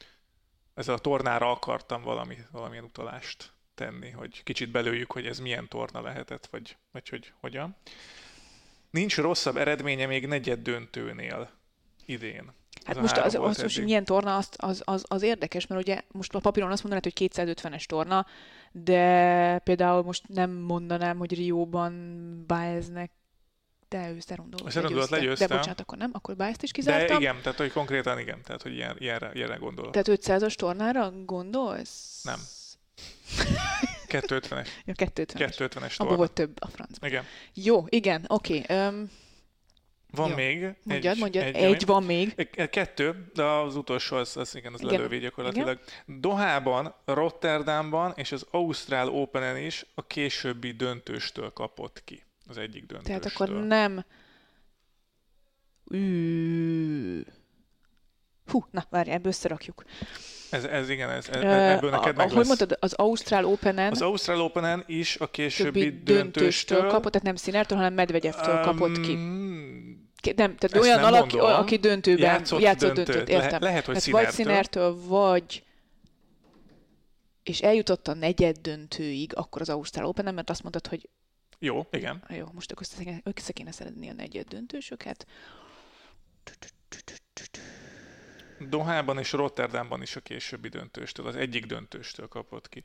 ezzel 0.75 0.95
a 0.95 0.99
tornára 0.99 1.51
akartam 1.51 2.03
valami, 2.03 2.37
valamilyen 2.51 2.85
utalást 2.85 3.53
tenni, 3.75 4.11
hogy 4.11 4.43
kicsit 4.43 4.71
belőjük, 4.71 5.13
hogy 5.13 5.27
ez 5.27 5.39
milyen 5.39 5.69
torna 5.69 6.01
lehetett, 6.01 6.47
vagy, 6.47 6.77
vagy 6.93 7.09
hogy 7.09 7.33
hogyan. 7.41 7.77
Nincs 8.91 9.17
rosszabb 9.17 9.57
eredménye 9.57 10.07
még 10.07 10.27
negyed 10.27 10.61
döntőnél 10.61 11.51
idén. 12.07 12.53
Hát 12.85 13.01
most 13.01 13.17
az, 13.17 13.35
az, 13.35 13.41
most 13.41 13.61
eddig. 13.61 13.85
milyen 13.85 14.05
torna, 14.05 14.37
az, 14.37 14.49
az, 14.57 14.83
az, 14.85 15.05
az 15.09 15.23
érdekes, 15.23 15.67
mert 15.67 15.83
ugye 15.83 16.01
most 16.13 16.35
a 16.35 16.39
papíron 16.39 16.71
azt 16.71 16.83
mondanád, 16.83 17.13
hogy 17.13 17.31
250-es 17.35 17.85
torna, 17.85 18.27
de 18.73 19.59
például 19.59 20.03
most 20.03 20.23
nem 20.29 20.51
mondanám, 20.51 21.19
hogy 21.19 21.35
Rióban 21.35 22.45
Baeznek 22.47 23.11
de 23.89 24.11
ő 24.11 24.21
Szerundót 24.21 24.73
De 24.73 25.07
legyőzte. 25.11 25.47
bocsánat, 25.47 25.81
akkor 25.81 25.99
nem, 25.99 26.11
akkor 26.13 26.37
Baezt 26.37 26.63
is 26.63 26.71
De 26.71 26.75
kizártam. 26.79 27.21
igen, 27.21 27.37
tehát 27.43 27.59
hogy 27.59 27.73
konkrétan 27.73 28.19
igen, 28.19 28.43
tehát 28.43 28.63
hogy 28.63 28.73
ilyen, 28.75 28.97
ilyenre, 28.99 29.31
ilyenre 29.35 29.57
gondolok. 29.57 29.93
Tehát 29.93 30.21
500-as 30.23 30.55
tornára 30.55 31.13
gondolsz? 31.25 32.21
Nem. 32.25 32.41
250-es, 34.09 34.67
Ja, 34.85 34.93
250 34.93 35.51
250-es 35.51 35.75
Abból 35.75 35.91
torna. 35.97 36.17
volt 36.17 36.33
több 36.33 36.57
a 36.59 36.67
francban. 36.67 37.09
Igen. 37.09 37.25
Jó, 37.55 37.85
igen, 37.89 38.25
oké. 38.27 38.63
Um, 38.69 39.11
Van 40.15 40.29
Jó. 40.29 40.35
még 40.35 40.75
mondjad, 40.83 41.13
egy, 41.13 41.19
mondjad. 41.19 41.45
egy, 41.45 41.55
Egy, 41.55 41.87
van 41.87 42.03
még. 42.03 42.49
Kettő, 42.71 43.31
de 43.35 43.45
az 43.45 43.77
utolsó 43.77 44.17
az, 44.17 44.37
az 44.37 44.57
igen, 44.57 44.73
az 44.73 44.81
Igen. 44.81 44.93
lelővé 44.93 45.19
gyakorlatilag. 45.19 45.81
Dohában, 46.07 46.95
Rotterdamban 47.05 48.13
és 48.17 48.33
az 48.33 48.47
Ausztrál 48.51 49.09
Openen 49.09 49.57
is 49.57 49.87
a 49.95 50.07
későbbi 50.07 50.71
döntőstől 50.71 51.53
kapott 51.53 52.03
ki. 52.05 52.23
Az 52.47 52.59
egyik 52.59 52.87
döntőstől. 52.87 53.19
Tehát 53.19 53.25
akkor 53.25 53.67
nem... 53.67 54.05
Hú, 58.47 58.65
na 58.71 58.85
várj, 58.91 59.11
ebből 59.11 59.33
összerakjuk. 59.33 59.85
Ez, 60.51 60.65
ez 60.65 60.89
igen, 60.89 61.11
ez, 61.11 61.29
ez, 61.29 61.43
ebből 61.43 61.93
a, 61.93 61.97
neked 61.97 62.15
a, 62.15 62.17
meg 62.17 62.31
hogy 62.31 62.47
mondtad, 62.47 62.77
az 62.81 62.93
Ausztrál 62.93 63.45
Openen 63.45 63.91
Az 63.91 64.03
Ausztrál 64.03 64.41
Openen 64.41 64.85
is 64.87 65.17
a 65.17 65.31
későbbi 65.31 65.81
döntőstől, 65.81 66.17
döntőstől 66.17 66.87
kapott, 66.87 67.13
tehát 67.13 67.27
nem 67.27 67.37
Színertől, 67.37 67.79
hanem 67.79 67.95
Medvegyevtől 67.95 68.61
kapott 68.61 69.01
ki. 69.01 69.19
Um, 70.31 70.37
Nem, 70.37 70.57
tehát 70.57 70.77
ezt 70.77 70.85
olyan 70.85 71.01
nem 71.01 71.13
alaki, 71.13 71.37
mondom. 71.37 71.61
aki 71.61 71.77
döntőben 71.77 72.25
Játszott 72.25 72.61
játszott, 72.61 72.95
döntőt. 72.95 73.15
döntőt, 73.15 73.29
Lehet- 73.29 73.45
értem. 73.45 73.63
lehet, 73.63 73.85
hogy 73.85 73.95
tehát 73.95 74.11
vagy 74.11 74.31
Színertől. 74.35 74.97
Vagy 75.07 75.65
és 77.43 77.63
eljutott 77.63 78.09
a 78.09 78.15
negyed 78.15 78.57
döntőig, 78.57 79.37
akkor 79.37 79.61
az 79.61 79.69
Ausztrál 79.69 80.07
Open, 80.07 80.35
mert 80.35 80.51
azt 80.51 80.63
mondtad, 80.63 80.87
hogy 80.87 81.09
jó, 81.59 81.87
igen. 81.91 82.25
jó, 82.29 82.47
most 82.53 82.73
akkor 82.73 82.87
össze 83.23 83.53
kéne 83.53 83.73
szedni 83.73 84.09
a 84.09 84.13
negyed 84.13 84.49
döntősöket. 84.49 85.27
Dohában 88.69 89.19
és 89.19 89.33
Rotterdamban 89.33 90.03
is 90.03 90.17
a 90.17 90.21
későbbi 90.21 90.69
döntőstől, 90.69 91.27
az 91.27 91.37
egyik 91.37 91.67
döntőstől 91.67 92.29
kapott 92.29 92.69
ki. 92.69 92.85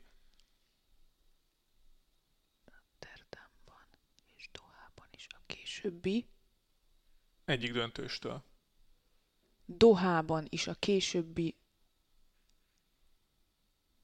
Rotterdamban 2.64 3.86
és 4.36 4.48
Dohában 4.52 5.08
is 5.16 5.26
a 5.30 5.40
későbbi. 5.46 6.26
Egyik 7.50 7.72
döntőstől. 7.72 8.42
Dohában 9.64 10.46
is 10.48 10.66
a 10.66 10.74
későbbi. 10.74 11.56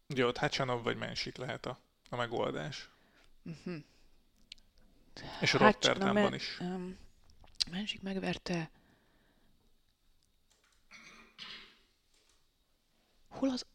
Ugye 0.09 0.26
ott 0.26 0.36
Hacsanov 0.36 0.82
vagy 0.82 0.97
Mensik 0.97 1.36
lehet 1.36 1.66
a, 1.66 1.80
a 2.09 2.16
megoldás. 2.16 2.90
Uh-huh. 3.42 3.76
És 5.40 5.53
Hát, 5.53 5.61
Rotterdamban 5.61 6.34
is. 6.34 6.61
Um, 6.61 6.99
másik 7.70 8.03
megverte. 8.03 8.70
Hol 13.28 13.51
az 13.51 13.66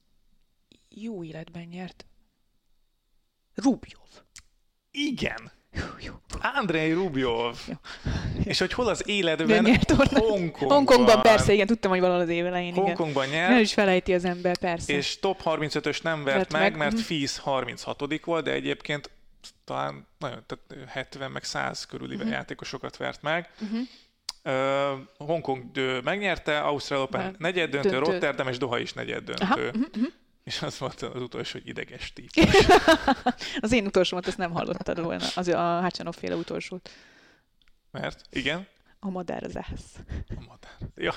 jó 0.90 1.24
életben 1.24 1.64
nyert? 1.64 2.06
Rubjov. 3.54 4.10
Igen! 4.92 5.52
Andrei 6.42 6.94
Rubjov. 6.94 7.58
És 8.44 8.60
hogy 8.60 8.74
hol 8.74 8.88
az 8.88 9.08
életben? 9.08 9.64
Nem. 9.64 9.80
Hongkongban. 9.98 10.70
Hongkongban 10.70 11.22
persze, 11.22 11.54
igen, 11.54 11.68
tudtam, 11.68 11.92
hogy 11.92 12.00
valahol 12.00 12.22
az 12.22 12.30
év 12.30 12.46
elején, 12.46 12.72
igen. 12.72 12.84
Hongkongban 12.84 13.30
Nem 13.30 13.50
nyert, 13.50 13.62
is 13.62 13.74
felejti 13.74 14.14
az 14.14 14.26
ember, 14.26 14.58
persze. 14.58 14.94
és 14.94 15.20
top 15.20 15.42
35-ös 15.46 16.02
nem 16.02 16.24
vert 16.24 16.38
Vert 16.38 16.52
meg, 16.52 16.62
meg, 16.62 16.78
mert 16.78 16.94
mhm. 16.94 17.02
Fisz 17.02 17.38
36 17.38 18.24
volt, 18.24 18.44
de 18.44 18.52
egyébként 18.52 19.10
talán 19.64 20.08
nagyon, 20.18 20.44
tehát 20.46 20.90
70 20.92 21.32
meg 21.32 21.44
100 21.44 21.86
körüli 21.86 22.16
Mhm. 22.16 22.28
játékosokat 22.28 22.98
vert 22.98 23.22
meg. 23.22 23.50
Uh-huh. 23.62 23.80
Uh, 24.44 25.00
Hongkong 25.18 25.64
megnyerte, 26.04 26.60
Ausztrál 26.60 27.00
Open 27.00 27.36
negyed 27.38 27.70
döntő. 27.70 27.98
Rotterdam 27.98 28.48
és 28.48 28.58
Doha 28.58 28.80
is 28.80 28.94
negyed 28.94 29.24
döntő. 29.24 29.44
Aha, 29.44 29.56
uh-huh, 29.56 29.82
uh-huh. 29.82 30.08
És 30.44 30.62
az 30.62 30.78
volt 30.78 31.02
az 31.02 31.22
utolsó, 31.22 31.60
hogy 31.60 31.68
ideges 31.68 32.14
típ. 32.14 32.30
Az 33.60 33.72
én 33.72 33.86
utolsómat, 33.86 34.28
ezt 34.28 34.38
nem 34.38 34.52
hallottad 34.52 35.02
volna, 35.02 35.26
az 35.36 35.48
a 35.48 35.58
Hácsanov 35.82 36.16
féle 36.16 36.36
utolsót. 36.36 36.90
Mert, 37.92 38.22
igen, 38.30 38.68
A 39.00 39.10
madár 39.10 39.44
az 39.44 39.58
ász. 39.58 39.96
a 40.30 40.34
madár. 40.48 40.78
Ja, 40.96 41.14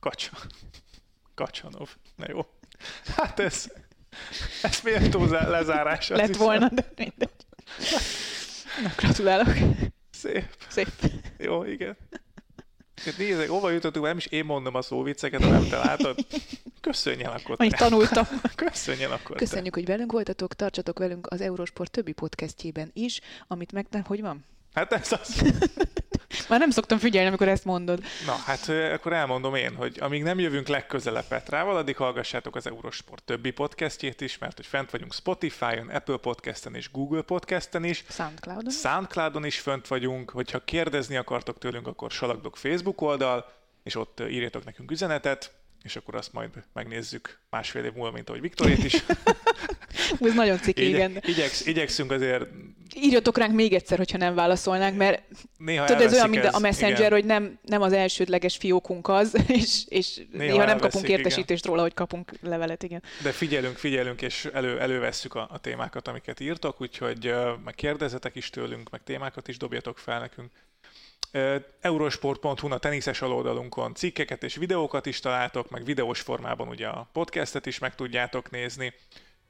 kacsa. 0.00 0.36
Kacsanov. 1.34 1.96
Na 2.16 2.24
jó. 2.28 2.40
Hát 3.16 3.38
ez, 3.40 3.72
ez 4.62 4.80
méltó 4.82 5.26
zá- 5.26 5.48
lezárás. 5.48 6.08
Lett 6.08 6.26
hiszem. 6.26 6.42
volna, 6.42 6.68
de 6.68 6.92
mindegy. 6.96 7.30
Na, 8.82 8.90
gratulálok. 8.96 9.54
Szép. 10.10 10.56
Szép. 10.68 10.88
Jó, 11.38 11.64
igen. 11.64 11.96
Nézzek, 13.18 13.48
hova 13.48 13.70
jutottunk, 13.70 14.04
nem 14.04 14.16
is 14.16 14.26
én 14.26 14.44
mondom 14.44 14.74
a 14.74 14.82
szóvicceket, 14.82 15.42
hanem 15.42 15.68
te 15.68 15.76
látod. 15.76 16.26
Köszönj 16.80 17.22
el 17.22 17.32
akkor 17.32 17.54
Annyit 17.58 17.72
te. 17.72 17.78
tanultam. 17.78 18.24
Köszönj 18.54 19.02
el 19.02 19.12
akkor 19.12 19.36
Köszönjük, 19.36 19.74
hogy 19.74 19.86
velünk 19.86 20.12
voltatok, 20.12 20.54
tartsatok 20.54 20.98
velünk 20.98 21.26
az 21.26 21.40
Eurosport 21.40 21.90
többi 21.90 22.12
podcastjében 22.12 22.90
is, 22.92 23.20
amit 23.46 23.72
meg 23.72 23.86
nem, 23.90 24.02
hogy 24.02 24.20
van? 24.20 24.44
te. 24.72 24.80
Hát 24.80 24.92
ez 24.92 25.12
az. 25.12 25.42
Már 26.48 26.58
nem 26.58 26.70
szoktam 26.70 26.98
figyelni, 26.98 27.28
amikor 27.28 27.48
ezt 27.48 27.64
mondod. 27.64 28.02
Na, 28.26 28.32
hát 28.32 28.68
akkor 28.68 29.12
elmondom 29.12 29.54
én, 29.54 29.74
hogy 29.74 29.98
amíg 30.00 30.22
nem 30.22 30.38
jövünk 30.38 30.68
legközelebb 30.68 31.26
Petrával, 31.28 31.76
addig 31.76 31.96
hallgassátok 31.96 32.56
az 32.56 32.66
Eurosport 32.66 33.22
többi 33.22 33.50
podcastjét 33.50 34.20
is, 34.20 34.38
mert 34.38 34.56
hogy 34.56 34.66
fent 34.66 34.90
vagyunk 34.90 35.14
Spotify-on, 35.14 35.88
Apple 35.88 36.16
Podcasten 36.16 36.74
és 36.74 36.90
Google 36.90 37.22
Podcasten 37.22 37.84
is. 37.84 38.04
Soundcloudon. 38.08 38.70
Soundcloudon 38.72 39.44
is 39.44 39.58
fönt 39.58 39.86
vagyunk, 39.86 40.30
hogyha 40.30 40.64
kérdezni 40.64 41.16
akartok 41.16 41.58
tőlünk, 41.58 41.86
akkor 41.86 42.10
salagdok 42.10 42.56
Facebook 42.56 43.00
oldal, 43.00 43.52
és 43.82 43.94
ott 43.94 44.20
írjatok 44.20 44.64
nekünk 44.64 44.90
üzenetet, 44.90 45.52
és 45.82 45.96
akkor 45.96 46.14
azt 46.14 46.32
majd 46.32 46.50
megnézzük 46.72 47.38
másfél 47.50 47.84
év 47.84 47.92
múlva, 47.92 48.12
mint 48.12 48.28
ahogy 48.28 48.40
Viktorét 48.40 48.84
is. 48.84 49.04
Ez 50.20 50.34
nagyon 50.34 50.58
ciki, 50.58 50.88
igen. 50.88 51.10
Igye, 51.10 51.20
igyeksz, 51.28 51.66
igyekszünk 51.66 52.10
azért 52.10 52.46
Írjatok 53.00 53.38
ránk 53.38 53.54
még 53.54 53.72
egyszer, 53.72 53.98
hogyha 53.98 54.18
nem 54.18 54.34
válaszolnánk, 54.34 54.96
mert 54.96 55.22
néha 55.58 55.84
tudod, 55.84 56.02
ez 56.02 56.12
olyan, 56.12 56.30
mint 56.30 56.44
a 56.44 56.58
Messenger, 56.58 56.98
igen. 56.98 57.12
hogy 57.12 57.24
nem, 57.24 57.58
nem 57.62 57.82
az 57.82 57.92
elsődleges 57.92 58.56
fiókunk 58.56 59.08
az, 59.08 59.36
és, 59.46 59.84
és 59.88 60.20
néha, 60.32 60.52
néha 60.52 60.64
nem 60.64 60.78
kapunk 60.78 61.04
igen. 61.04 61.18
értesítést 61.18 61.66
róla, 61.66 61.82
hogy 61.82 61.94
kapunk 61.94 62.32
levelet, 62.42 62.82
igen. 62.82 63.02
De 63.22 63.30
figyelünk, 63.30 63.76
figyelünk, 63.76 64.22
és 64.22 64.48
elő, 64.52 64.80
elővesszük 64.80 65.34
a, 65.34 65.48
a 65.50 65.58
témákat, 65.58 66.08
amiket 66.08 66.40
írtok, 66.40 66.80
úgyhogy 66.80 67.28
uh, 67.28 67.48
meg 67.64 67.74
kérdezzetek 67.74 68.34
is 68.34 68.50
tőlünk, 68.50 68.90
meg 68.90 69.02
témákat 69.04 69.48
is 69.48 69.56
dobjatok 69.56 69.98
fel 69.98 70.20
nekünk. 70.20 70.50
Uh, 71.32 71.54
Eurosport.hu 71.80 72.72
a 72.72 72.78
teniszes 72.78 73.22
aloldalunkon 73.22 73.94
cikkeket 73.94 74.42
és 74.42 74.56
videókat 74.56 75.06
is 75.06 75.20
találtok, 75.20 75.70
meg 75.70 75.84
videós 75.84 76.20
formában 76.20 76.68
ugye 76.68 76.86
a 76.86 77.08
podcastet 77.12 77.66
is 77.66 77.78
meg 77.78 77.94
tudjátok 77.94 78.50
nézni, 78.50 78.94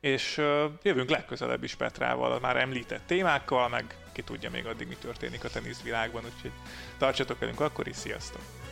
és 0.07 0.36
jövünk 0.82 1.11
legközelebb 1.11 1.62
is 1.62 1.74
Petrával, 1.74 2.32
a 2.32 2.38
már 2.40 2.57
említett 2.57 3.07
témákkal, 3.07 3.68
meg 3.68 3.96
ki 4.12 4.22
tudja 4.22 4.50
még 4.50 4.66
addig 4.66 4.88
mi 4.88 4.96
történik 5.00 5.44
a 5.44 5.48
teniszvilágban, 5.48 6.24
úgyhogy 6.34 6.52
tartsatok 6.98 7.38
velünk 7.38 7.61
akkor 7.61 7.88
is, 7.88 7.96
sziasztok! 7.96 8.66